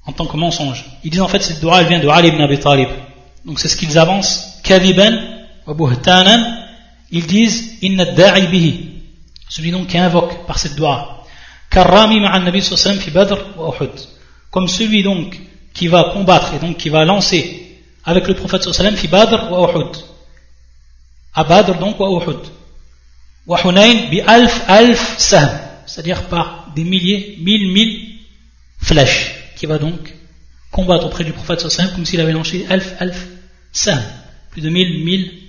en 0.05 0.11
tant 0.11 0.25
que 0.25 0.38
mensonge. 0.38 0.86
Ils 1.03 1.11
disent 1.11 1.21
en 1.21 1.27
fait 1.27 1.41
cette 1.41 1.59
dua 1.61 1.81
elle 1.81 1.88
vient 1.88 1.99
de 1.99 2.07
Ali 2.07 2.29
ibn 2.29 2.41
Abi 2.41 2.59
Talib. 2.59 2.89
Donc 3.45 3.59
c'est 3.59 3.67
ce 3.67 3.77
qu'ils 3.77 3.97
avancent. 3.97 4.59
Kadiban 4.63 5.17
wa 5.67 5.73
buhtanan. 5.73 6.57
Ils 7.11 7.27
disent 7.27 7.77
inna 7.81 8.05
da'i. 8.05 8.92
Celui 9.49 9.71
donc 9.71 9.87
qui 9.87 9.97
invoque 9.97 10.45
par 10.45 10.59
cette 10.59 10.75
dua. 10.75 11.23
Comme 14.51 14.67
celui 14.67 15.03
donc 15.03 15.39
qui 15.73 15.87
va 15.87 16.11
combattre 16.13 16.53
et 16.53 16.59
donc 16.59 16.77
qui 16.77 16.89
va 16.89 17.03
lancer 17.03 17.79
avec 18.05 18.27
le 18.27 18.35
prophète 18.35 18.71
sallam 18.71 18.95
fi 18.95 19.07
Badr 19.07 19.51
wa 19.51 19.71
Uhud. 19.71 19.95
À 21.33 21.43
Badr 21.43 21.79
donc 21.79 21.99
wa 21.99 22.09
Uhud. 22.09 22.39
Wa 23.47 23.59
Hunayn 23.63 24.09
bi 24.09 24.21
alf 24.21 24.61
alf 24.67 25.17
sahm, 25.17 25.49
c'est-à-dire 25.85 26.23
par 26.27 26.67
des 26.75 26.83
milliers, 26.83 27.37
mille 27.41 27.71
mille 27.71 28.19
flèches 28.79 29.35
qui 29.55 29.65
va 29.65 29.77
donc 29.77 30.13
combattre 30.71 31.05
auprès 31.05 31.23
du 31.23 31.33
prophète 31.33 31.67
sallam 31.67 31.93
comme 31.93 32.05
s'il 32.05 32.21
avait 32.21 32.31
lancé 32.31 32.65
alf 32.69 32.93
alf 32.99 33.27
sahm, 33.71 34.01
plus 34.51 34.61
de 34.61 34.69
mille 34.69 35.03
mille 35.03 35.42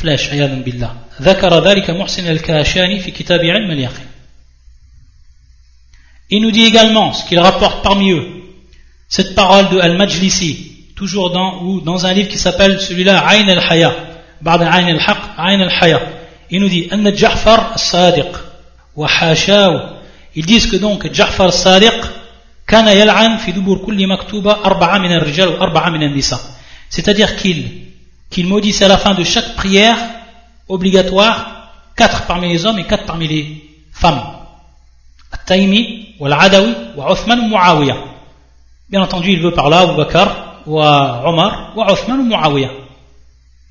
flèches, 0.00 0.32
ayadan 0.32 0.62
billah. 0.66 0.92
ذكر 1.22 1.64
ذلك 1.64 1.90
محسن 1.90 2.26
الكاشاني 2.26 3.00
في 3.00 3.10
كتاب 3.10 3.40
علم 3.40 3.70
اليقين. 3.70 4.06
Il 6.30 6.42
nous 6.42 6.50
dit 6.50 6.64
également 6.64 7.12
ce 7.12 7.24
qu'il 7.28 7.40
rapporte 7.40 7.82
parmi 7.82 8.12
eux, 8.12 8.26
cette 9.08 9.34
parole 9.34 9.68
de 9.68 9.78
Al-Majlisi, 9.80 10.92
toujours 10.94 11.30
dans, 11.30 11.62
ou 11.64 11.80
dans 11.80 12.06
un 12.06 12.12
livre 12.12 12.28
qui 12.28 12.38
s'appelle 12.38 12.80
celui-là 12.80 13.24
Ayn 13.32 13.48
al-Haya, 13.48 13.92
بعد 14.42 14.62
عين 14.62 14.88
الحق 14.88 15.40
عين 15.40 15.62
الحياة. 15.62 16.00
Il 16.50 16.60
nous 16.60 16.68
dit 16.68 16.92
أن 16.92 17.12
جعفر 17.12 17.74
الصادق 17.74 18.44
وحاشاه 18.96 20.00
Ils 20.36 20.46
disent 20.46 20.70
que 20.70 20.76
donc 20.76 21.12
Ja'far 21.12 21.46
al-Sadiq 21.46 22.06
كان 22.66 22.88
يلعن 22.88 23.36
في 23.36 23.52
دبر 23.52 23.78
كل 23.78 24.06
مكتوبة 24.06 24.52
أربعة 24.52 24.98
من 24.98 25.12
الرجال 25.12 25.48
وأربعة 25.48 25.90
من 25.90 26.02
النساء. 26.02 26.40
C'est-à-dire 26.88 27.36
qu'il 27.36 27.89
qu'il 28.30 28.46
maudissait 28.46 28.84
à 28.84 28.88
la 28.88 28.98
fin 28.98 29.14
de 29.14 29.24
chaque 29.24 29.56
prière 29.56 29.98
obligatoire 30.68 31.72
quatre 31.96 32.26
parmi 32.26 32.48
les 32.48 32.64
hommes 32.64 32.78
et 32.78 32.84
quatre 32.84 33.04
parmi 33.04 33.26
les 33.28 33.70
femmes. 33.92 34.22
Uthman, 37.12 37.48
Muawiyah. 37.48 37.96
Bien 38.88 39.02
entendu, 39.02 39.32
il 39.32 39.40
veut 39.40 39.52
par 39.52 39.68
là 39.68 39.80
Abu 39.80 39.96
Bakr, 39.96 40.62
wa 40.66 41.22
Omar, 41.26 41.72
wa 41.76 41.92
Uthman 41.92 42.20
ou 42.20 42.24
Muawiyah. 42.24 42.70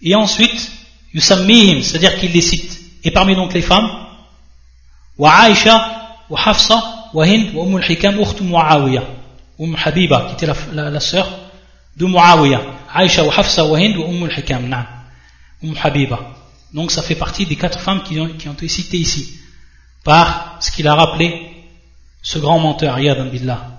Et 0.02 0.16
ensuite, 0.16 0.72
yusammihim, 1.14 1.82
c'est-à-dire 1.82 2.18
qu'il 2.20 2.32
les 2.32 2.42
cite. 2.42 2.80
Et 3.04 3.12
parmi 3.12 3.36
donc 3.36 3.54
les 3.54 3.62
femmes, 3.62 3.90
wa 5.18 5.32
Aisha, 5.48 6.18
wa 6.30 6.40
Hafsa, 6.46 7.10
wa 7.14 7.26
Hind, 7.26 7.56
wa 7.56 7.66
Umm 7.66 7.78
al-Hikam, 7.78 8.16
Muawiyah. 8.42 9.04
Habiba, 9.84 10.28
qui 10.28 10.34
était 10.34 10.54
la, 10.74 10.90
la 10.90 11.00
sœur 11.00 11.28
de 11.98 12.06
Muawiyah. 12.06 12.62
Aisha, 12.94 13.24
wa 13.24 13.34
Hafsa, 13.34 13.64
wa 13.66 13.80
Hind, 13.80 13.98
wa 13.98 14.06
Umm 14.08 14.24
al-Hikam, 14.24 14.68
na'am. 14.68 14.86
Umm 15.64 15.76
Habiba. 15.84 16.20
Donc 16.74 16.92
ça 16.92 17.02
fait 17.02 17.16
partie 17.16 17.46
des 17.46 17.56
quatre 17.56 17.80
femmes 17.80 18.04
qui 18.04 18.20
ont, 18.20 18.28
qui 18.28 18.48
ont 18.48 18.54
été 18.54 18.68
citées 18.68 18.98
ici. 18.98 19.40
Par 20.04 20.58
ce 20.60 20.72
qu'il 20.72 20.88
a 20.88 20.96
rappelé 20.96 21.50
ce 22.22 22.40
grand 22.40 22.60
menteur, 22.60 23.00
Yadan 23.00 23.26
Billah. 23.26 23.76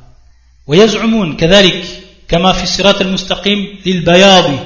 ويزعمون 0.66 1.36
كذلك 1.36 1.84
كما 2.28 2.52
في 2.52 2.62
الصراط 2.62 3.00
المستقيم 3.00 3.78
للبياضي 3.86 4.58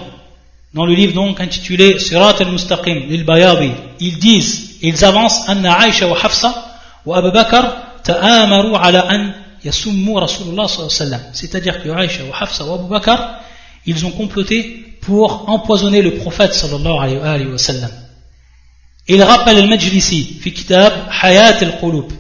dans 0.74 0.84
le 0.84 0.94
livre 0.94 1.14
donc 1.14 1.40
intitulé 1.40 1.98
Sirat 1.98 2.36
al-Mustaqim 2.40 3.06
للبياضي 3.08 3.72
ils 4.00 4.18
disent 4.18 4.76
ils 4.82 5.04
avancent 5.04 5.48
أن 5.50 5.66
عائشة 5.66 6.06
وحفصة 6.06 6.54
وأبا 7.06 7.28
بكر 7.42 7.76
تآمروا 8.04 8.78
على 8.78 8.98
أن 8.98 9.34
Yassummu 9.64 10.14
Rasulullah 10.18 10.68
sallam. 10.68 11.20
C'est-à-dire 11.32 11.82
que 11.82 11.88
Aisha, 11.88 12.24
wa 12.24 12.36
Hafsa, 12.42 12.64
wa 12.64 12.74
Abu 12.74 12.88
Bakr, 12.88 13.18
ils 13.86 14.04
ont 14.04 14.10
comploté 14.10 14.96
pour 15.00 15.48
empoisonner 15.48 16.02
le 16.02 16.16
prophète 16.16 16.54
sallallahu 16.54 17.20
alayhi 17.22 17.46
wasallam. 17.46 17.90
il 19.08 19.22
rappelle 19.22 19.58
Al-Majlisi, 19.58 20.38
fi 20.40 20.52
kitab 20.52 20.92
Hayat 21.22 21.58
al-Qulub. 21.60 22.10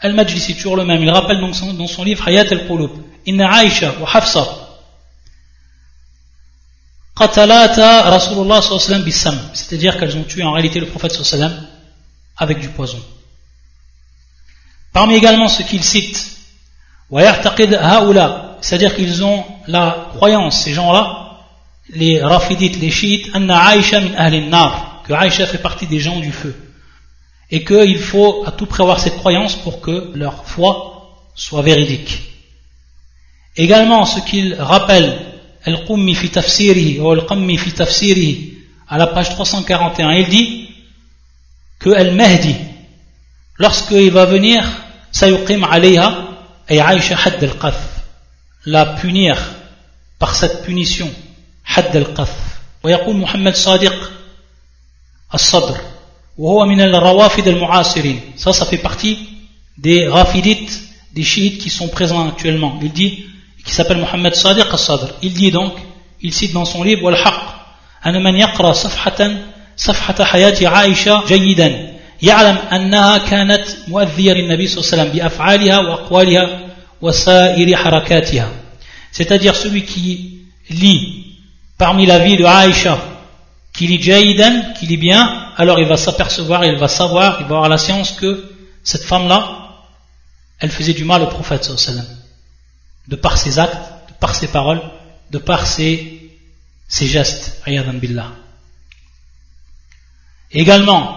Al-Majlisi, 0.00 0.54
toujours 0.54 0.76
le 0.76 0.84
même, 0.84 1.02
il 1.02 1.10
rappelle 1.10 1.40
dans 1.40 1.52
son, 1.52 1.72
dans 1.74 1.88
son 1.88 2.04
livre 2.04 2.26
Hayat 2.26 2.46
al-Qulub. 2.50 2.90
Inna 3.26 3.50
Aisha 3.50 3.94
wa 4.00 4.08
Hafsa 4.12 4.46
qatalata 7.16 8.02
Rasulullah 8.10 8.62
sallam. 8.62 9.04
C'est-à-dire 9.54 9.98
qu'elles 9.98 10.16
ont 10.16 10.22
tué 10.22 10.42
en 10.42 10.52
réalité 10.52 10.80
le 10.80 10.86
prophète 10.86 11.12
sallam 11.12 11.52
avec 12.36 12.60
du 12.60 12.68
poison. 12.68 13.00
Parmi 14.92 15.16
également 15.16 15.48
ce 15.48 15.62
qu'il 15.62 15.82
cite 15.82 16.37
c'est-à-dire 17.10 18.94
qu'ils 18.94 19.24
ont 19.24 19.44
la 19.66 20.08
croyance, 20.14 20.62
ces 20.62 20.74
gens-là, 20.74 21.38
les 21.90 22.22
rafidites, 22.22 22.78
les 22.80 22.90
chiites, 22.90 23.32
que 23.32 25.26
Aisha 25.26 25.46
fait 25.46 25.58
partie 25.58 25.86
des 25.86 26.00
gens 26.00 26.20
du 26.20 26.32
feu 26.32 26.54
et 27.50 27.64
qu'il 27.64 27.98
faut 27.98 28.44
à 28.46 28.52
tout 28.52 28.66
prévoir 28.66 29.00
cette 29.00 29.16
croyance 29.16 29.56
pour 29.56 29.80
que 29.80 30.12
leur 30.14 30.44
foi 30.44 31.16
soit 31.34 31.62
véridique. 31.62 32.20
Également, 33.56 34.04
ce 34.04 34.20
qu'il 34.20 34.54
rappelle, 34.54 35.18
Al-Qummi 35.64 36.14
fi 36.14 36.30
ou 37.00 37.16
tafsirihi, 37.74 38.54
à 38.88 38.98
la 38.98 39.06
page 39.06 39.30
341, 39.30 40.12
il 40.12 40.28
dit 40.28 40.68
que 41.78 41.90
Al-Mahdi, 41.90 42.54
lorsqu'il 43.58 44.10
va 44.10 44.26
venir, 44.26 44.64
sayuqim 45.10 45.64
alayha, 45.64 46.27
ay 46.68 46.80
Aisha 46.80 47.16
hadd 47.16 47.42
al-qaf, 47.42 47.78
la 48.66 48.84
punir 48.86 49.36
par 50.18 50.34
cette 50.34 50.62
punition, 50.64 51.10
hadd 51.64 51.96
al-qaf. 51.96 52.30
ويقول 52.84 53.16
محمد 53.16 53.54
صادق 53.54 54.10
الصدر 55.34 55.76
ça, 58.36 58.52
ça 58.52 58.66
fait 58.66 58.78
partie 58.78 59.18
des 59.76 60.06
rafidites, 60.06 60.80
des 61.12 61.24
chiites 61.24 61.60
qui 61.60 61.68
sont 61.68 61.88
présents 61.88 62.28
actuellement. 62.28 62.78
Il 62.80 62.92
dit, 62.92 63.26
qui 63.66 63.74
s'appelle 63.74 63.98
Mohammed 63.98 64.36
Sadiq 64.36 64.66
al-Sadr. 64.70 65.14
Il 65.20 65.32
dit 65.34 65.50
donc, 65.50 65.72
il 66.20 66.32
cite 66.32 66.52
dans 66.52 66.64
son 66.64 66.84
livre, 66.84 67.02
والحق 67.02 67.58
أن 68.06 68.22
من 68.22 68.36
يقرأ 68.36 68.72
صفحة 68.72 69.30
صفحة 69.76 70.24
حياة 70.24 70.68
عائشة 70.68 71.24
جيدا 71.26 71.97
يعلم 72.21 72.57
أنها 72.57 73.17
كانت 73.17 73.65
مؤذية 73.87 74.33
للنبي 74.33 74.67
صلى 74.67 74.81
الله 74.81 74.91
عليه 74.91 75.01
وسلم 75.01 75.19
بأفعالها 75.19 75.79
وأقوالها 75.79 76.59
وسائر 77.01 77.75
حركاتها. 77.75 78.49
C'est-à-dire 79.11 79.55
celui 79.55 79.83
qui 79.83 80.39
lit 80.69 81.37
parmi 81.77 82.05
la 82.05 82.19
vie 82.19 82.37
de 82.37 82.45
Aïcha 82.45 82.97
qu'il 83.73 83.91
est 83.91 84.01
jaïdan, 84.01 84.73
qu'il 84.79 84.91
est 84.91 84.97
bien, 84.97 85.51
alors 85.57 85.79
il 85.79 85.87
va 85.87 85.97
s'apercevoir, 85.97 86.63
il 86.63 86.77
va 86.77 86.87
savoir, 86.87 87.37
il 87.41 87.47
va 87.47 87.55
avoir 87.55 87.69
la 87.69 87.77
science 87.77 88.11
que 88.11 88.51
cette 88.83 89.03
femme-là, 89.03 89.69
elle 90.59 90.71
faisait 90.71 90.93
du 90.93 91.03
mal 91.03 91.23
au 91.23 91.27
prophète 91.27 91.63
sallam, 91.63 92.05
de 93.07 93.15
par 93.15 93.37
ses 93.37 93.59
actes, 93.59 93.75
de 94.09 94.13
par 94.19 94.35
ses 94.35 94.47
paroles, 94.47 94.81
de 95.31 95.39
par 95.39 95.65
ses, 95.65 96.31
ses 96.87 97.07
gestes, 97.07 97.61
billah. 97.65 98.31
Également, 100.51 101.16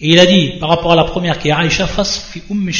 Et 0.00 0.10
il 0.10 0.18
a 0.18 0.26
dit, 0.26 0.58
par 0.60 0.68
rapport 0.68 0.92
à 0.92 0.96
la 0.96 1.04
première 1.04 1.38
qui 1.38 1.48
est 1.48 1.52
Aïcha 1.52 1.86
fi 1.86 2.42
umm 2.50 2.70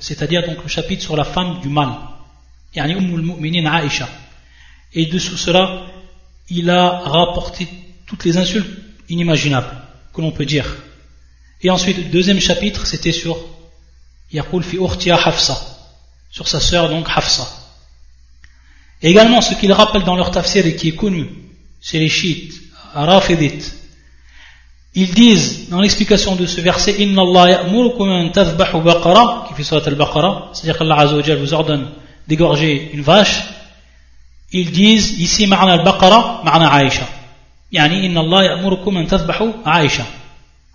c'est-à-dire 0.00 0.46
donc 0.46 0.62
le 0.62 0.68
chapitre 0.68 1.02
sur 1.02 1.16
la 1.16 1.24
femme 1.24 1.60
du 1.60 1.68
mal, 1.68 1.90
yani 2.74 2.94
umm 2.94 3.14
al-mu'minin 3.14 3.70
Aïcha. 3.70 4.08
Et 4.94 5.06
dessous 5.06 5.36
cela, 5.36 5.86
il 6.48 6.70
a 6.70 7.00
rapporté 7.00 7.68
toutes 8.06 8.24
les 8.24 8.36
insultes 8.36 8.70
inimaginables 9.08 9.76
que 10.12 10.20
l'on 10.20 10.30
peut 10.30 10.46
dire 10.46 10.66
et 11.64 11.70
ensuite, 11.70 11.96
le 11.96 12.04
deuxième 12.04 12.40
chapitre, 12.40 12.86
c'était 12.86 13.10
sur 13.10 13.38
Yaqul 14.30 14.62
fi 14.62 14.78
Hafsa, 15.10 15.58
sur 16.30 16.46
sa 16.46 16.60
sœur 16.60 16.90
donc 16.90 17.06
Hafsa. 17.08 17.48
Et 19.00 19.10
également, 19.10 19.40
ce 19.40 19.54
qu'ils 19.54 19.72
rappellent 19.72 20.04
dans 20.04 20.14
leur 20.14 20.30
tafsir 20.30 20.66
et 20.66 20.76
qui 20.76 20.88
est 20.88 20.94
connu, 20.94 21.26
c'est 21.80 21.98
les 21.98 22.10
chiites, 22.10 22.52
rafidites. 22.92 23.74
Ils 24.96 25.12
disent, 25.12 25.68
dans 25.70 25.80
l'explication 25.80 26.36
de 26.36 26.46
ce 26.46 26.60
verset, 26.60 27.02
Inna 27.02 27.22
Allah 27.22 27.62
an 27.64 28.28
tazbahu 28.30 28.80
baqara, 28.80 29.46
qui 29.48 29.54
fait 29.54 29.64
surat 29.64 29.82
al-baqara, 29.84 30.50
c'est-à-dire 30.52 30.78
qu'Allah 30.78 31.00
Azza 31.00 31.34
vous 31.34 31.54
ordonne 31.54 31.88
d'égorger 32.28 32.90
une 32.92 33.02
vache. 33.02 33.42
Ils 34.52 34.70
disent, 34.70 35.18
ici, 35.18 35.46
ma'na 35.46 35.72
al-baqara, 35.72 36.42
ma'na 36.44 36.72
Aisha. 36.74 37.08
Yani, 37.72 38.06
Inna 38.06 38.20
Allah 38.20 38.44
ya'murukum 38.44 38.96
an 38.96 39.06
tazbahu 39.06 39.52
Aisha. 39.64 40.06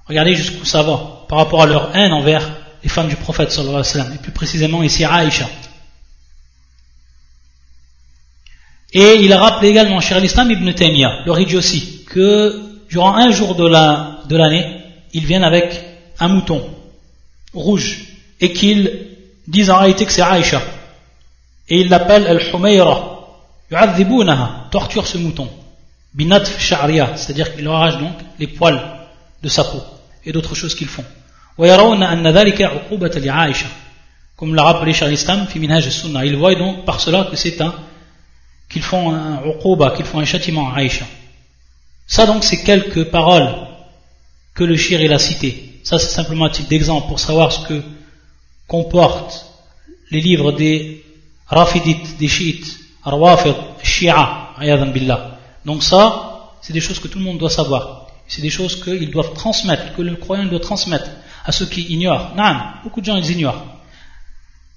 Regardez 0.09 0.35
jusqu'où 0.35 0.65
ça 0.65 0.81
va 0.81 1.25
par 1.29 1.37
rapport 1.37 1.61
à 1.61 1.67
leur 1.67 1.95
haine 1.95 2.11
envers 2.11 2.49
les 2.83 2.89
femmes 2.89 3.07
du 3.07 3.15
prophète 3.15 3.51
sallallahu 3.51 3.75
alayhi 3.75 3.87
wa 3.87 4.03
sallam, 4.03 4.13
et 4.15 4.17
plus 4.17 4.31
précisément 4.31 4.81
ici 4.83 5.05
Aïcha. 5.05 5.47
Et 8.91 9.17
il 9.21 9.31
a 9.31 9.39
rappelé 9.39 9.69
également, 9.69 9.99
cher 9.99 10.19
l'islam 10.19 10.49
ibn 10.49 10.71
Taymiyyah, 10.73 11.23
le 11.25 11.55
aussi, 11.55 12.03
que 12.07 12.68
durant 12.89 13.15
un 13.15 13.31
jour 13.31 13.55
de 13.55 13.67
l'année, 13.67 14.61
la, 14.61 14.67
ils 15.13 15.25
viennent 15.25 15.43
avec 15.43 15.81
un 16.19 16.27
mouton 16.27 16.61
rouge 17.53 17.99
et 18.39 18.53
qu'ils 18.53 19.07
disent 19.47 19.69
en 19.69 19.77
réalité 19.77 20.05
que 20.05 20.11
c'est 20.11 20.21
Aïcha. 20.21 20.61
Et 21.67 21.81
ils 21.81 21.89
l'appellent 21.89 22.27
Al-Humayra. 22.27 23.17
Yu'adhibunaha, 23.71 24.67
torture 24.71 25.05
ce 25.05 25.17
mouton. 25.17 25.47
Binatf 26.13 26.59
sha'riya, 26.59 27.15
c'est-à-dire 27.15 27.55
qu'il 27.55 27.67
arrache 27.67 27.99
donc 27.99 28.13
les 28.39 28.47
poils 28.47 28.81
de 29.43 29.49
sa 29.49 29.63
peau 29.63 29.81
et 30.25 30.31
d'autres 30.31 30.55
choses 30.55 30.73
qu'ils 30.73 30.87
font. 30.87 31.05
Comme 34.37 34.55
l'a 34.55 34.63
rappelé 34.63 34.93
Charles 34.93 35.13
Islam, 35.13 35.45
Ils 35.53 36.35
voient 36.35 36.55
donc 36.55 36.85
par 36.85 36.99
cela 36.99 37.27
que 37.29 37.35
c'est 37.35 37.61
un, 37.61 37.75
qu'ils 38.69 38.81
font 38.81 39.13
un 39.13 39.41
uquba, 39.45 39.91
qu'ils 39.91 40.05
font 40.05 40.19
un 40.19 40.25
châtiment 40.25 40.73
à 40.73 40.77
Aïcha. 40.77 41.05
Ça 42.09 42.25
donc 42.25 42.43
c'est 42.43 42.63
quelques 42.63 43.05
paroles 43.11 43.55
que 44.55 44.63
le 44.63 44.75
shir 44.75 44.99
il 44.99 45.13
a 45.13 45.19
citées. 45.19 45.79
Ça 45.83 45.99
c'est 45.99 46.09
simplement 46.09 46.45
un 46.45 46.49
type 46.49 46.67
d'exemple 46.67 47.07
pour 47.07 47.19
savoir 47.19 47.51
ce 47.51 47.67
que 47.67 47.81
comportent 48.67 49.45
les 50.11 50.19
livres 50.19 50.51
des 50.51 51.05
rafidites, 51.45 52.17
des 52.17 52.27
chiites, 52.27 52.79
arwafid, 53.03 53.55
shia, 53.83 54.55
billah. 54.93 55.37
Donc 55.65 55.83
ça, 55.83 56.55
c'est 56.61 56.73
des 56.73 56.79
choses 56.79 56.99
que 56.99 57.07
tout 57.07 57.19
le 57.19 57.25
monde 57.25 57.37
doit 57.37 57.49
savoir. 57.49 58.07
C'est 58.27 58.41
des 58.41 58.49
choses 58.49 58.83
qu'ils 58.83 59.11
doivent 59.11 59.33
transmettre, 59.33 59.95
que 59.95 60.01
le 60.01 60.15
croyant 60.15 60.45
doit 60.45 60.59
transmettre 60.59 61.09
à 61.45 61.51
ceux 61.51 61.67
qui 61.67 61.81
ignorent. 61.93 62.31
Non, 62.35 62.55
beaucoup 62.83 63.01
de 63.01 63.05
gens 63.05 63.17
ils 63.17 63.31
ignorent. 63.31 63.63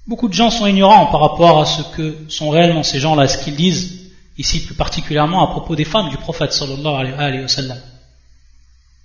Beaucoup 0.05 0.27
de 0.27 0.33
gens 0.33 0.51
sont 0.51 0.67
ignorants 0.67 1.07
par 1.07 1.21
rapport 1.21 1.61
à 1.61 1.65
ce 1.65 1.81
que 1.95 2.25
sont 2.29 2.49
réellement 2.49 2.83
ces 2.83 2.99
gens-là, 2.99 3.27
ce 3.27 3.43
qu'ils 3.43 3.55
disent 3.55 4.02
ici 4.37 4.65
plus 4.65 4.75
particulièrement 4.75 5.43
à 5.43 5.47
propos 5.51 5.75
des 5.75 5.85
femmes 5.85 6.09
du 6.09 6.17
prophète 6.17 6.53
sallallahu 6.53 7.13
alayhi 7.17 7.41
wa 7.41 7.47
sallam. 7.47 7.77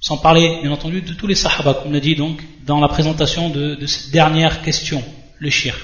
Sans 0.01 0.17
parler, 0.17 0.61
bien 0.63 0.71
entendu, 0.71 1.03
de 1.03 1.13
tous 1.13 1.27
les 1.27 1.35
sahaba, 1.35 1.75
comme 1.75 1.93
l'a 1.93 2.01
dit 2.01 2.15
donc 2.15 2.43
dans 2.65 2.81
la 2.81 2.89
présentation 2.89 3.51
de, 3.51 3.85
cette 3.87 4.11
dernière 4.11 4.63
question, 4.63 5.03
le 5.39 5.51
shir. 5.51 5.77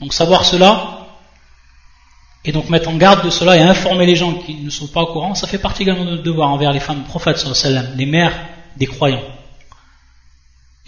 Donc 0.00 0.12
savoir 0.12 0.44
cela, 0.44 1.06
et 2.44 2.52
donc 2.52 2.68
mettre 2.68 2.88
en 2.88 2.96
garde 2.96 3.24
de 3.24 3.30
cela 3.30 3.56
et 3.56 3.60
informer 3.60 4.06
les 4.06 4.16
gens 4.16 4.34
qui 4.34 4.54
ne 4.54 4.70
sont 4.70 4.88
pas 4.88 5.02
au 5.02 5.12
courant, 5.12 5.34
ça 5.34 5.46
fait 5.46 5.58
partie 5.58 5.82
également 5.82 6.04
de 6.04 6.10
notre 6.10 6.22
devoir 6.22 6.50
envers 6.50 6.72
les 6.72 6.80
femmes 6.80 7.02
du 7.02 7.08
prophète 7.08 7.38
sallam, 7.38 7.86
les 7.96 8.06
mères 8.06 8.34
des 8.76 8.86
croyants. 8.86 9.22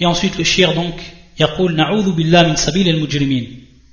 Et 0.00 0.06
ensuite 0.06 0.36
le 0.36 0.44
shir 0.44 0.74
donc, 0.74 0.94
yaqul 1.38 1.74
na'udhu 1.74 2.12
billah 2.12 2.44
min 2.44 2.56
sabil 2.56 2.88
al-mujrimin. 2.88 3.44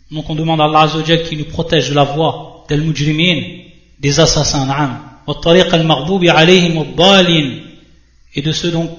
Donc 0.10 0.30
on 0.30 0.36
demande 0.36 0.62
à 0.62 0.66
Allah 0.66 0.82
Azzawajal 0.82 1.24
qui 1.24 1.36
nous 1.36 1.46
protège 1.46 1.90
de 1.90 1.94
la 1.96 2.06
voie 2.06 2.66
des 2.70 2.78
mujrimin, 2.78 3.67
des 4.00 4.20
assassins, 4.20 4.68
et 8.36 8.42
de 8.42 8.52
ceux 8.52 8.72
donc 8.72 8.90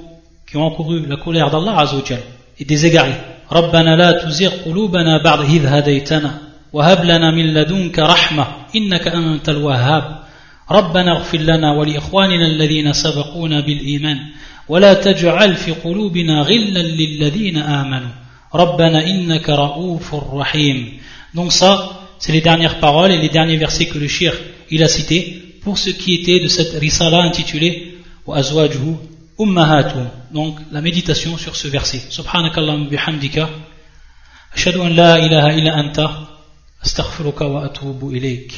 qui 0.49 0.57
ont 0.57 0.65
encouru 0.65 1.07
la 1.07 1.17
colère 1.17 1.51
d'Allah 1.51 1.79
Azzawajal 1.79 2.21
et 2.59 2.65
des 2.65 2.87
égarés. 2.87 3.17
ربنا 3.53 3.97
لا 3.97 4.13
تزغ 4.13 4.53
قلوبنا 4.65 5.23
بعد 5.23 5.41
إذ 5.41 5.67
هديتنا 5.67 6.39
وهب 6.73 7.05
لنا 7.05 7.31
من 7.31 7.55
لدنك 7.55 7.99
رحمة 7.99 8.47
إنك 8.77 9.09
أنت 9.09 9.49
الوهاب 9.49 10.19
ربنا 10.71 11.13
اغفر 11.13 11.39
لنا 11.39 11.73
ولإخواننا 11.73 12.47
الذين 12.47 12.93
سبقونا 12.93 13.61
بالإيمان 13.61 14.19
ولا 14.69 14.95
تجعل 14.95 15.55
في 15.55 15.73
قلوبنا 15.73 16.43
غلا 16.43 16.79
للذين 16.79 17.59
آمنوا 17.59 18.15
ربنا 18.55 19.07
إنك 19.07 19.51
رؤوف 19.51 20.15
رحيم 20.35 20.99
Donc 21.35 21.53
ça, 21.53 21.91
c'est 22.19 22.33
les 22.33 22.41
dernières 22.41 22.81
paroles 22.81 23.13
et 23.13 23.19
les 23.19 23.29
derniers 23.29 23.57
versets 23.57 23.87
que 23.87 23.99
le 23.99 24.09
shir 24.09 24.35
il 24.71 24.83
a 24.83 24.89
cité 24.89 25.59
pour 25.63 25.79
ce 25.79 25.91
qui 25.91 26.15
était 26.15 26.41
de 26.41 26.49
cette 26.49 26.73
risala 26.79 27.23
intitulée 27.23 27.99
Wa 28.27 28.37
azwajhu 28.37 28.97
ummahatum. 29.39 30.09
Donc 30.33 30.59
la 30.71 30.83
méditation 30.83 31.39
sur 31.39 31.57
ce 31.57 31.69
verset. 31.69 32.03
Subhanakallahu 32.11 32.89
bihamdika 32.91 33.49
ashhadu 34.55 34.81
an 34.81 34.91
la 34.91 35.19
ilaha 35.19 35.53
illa 35.55 35.75
anta 35.77 36.29
astaghfiruka 36.83 37.47
wa 37.49 37.65
atubu 37.65 38.15
ilayk. 38.15 38.53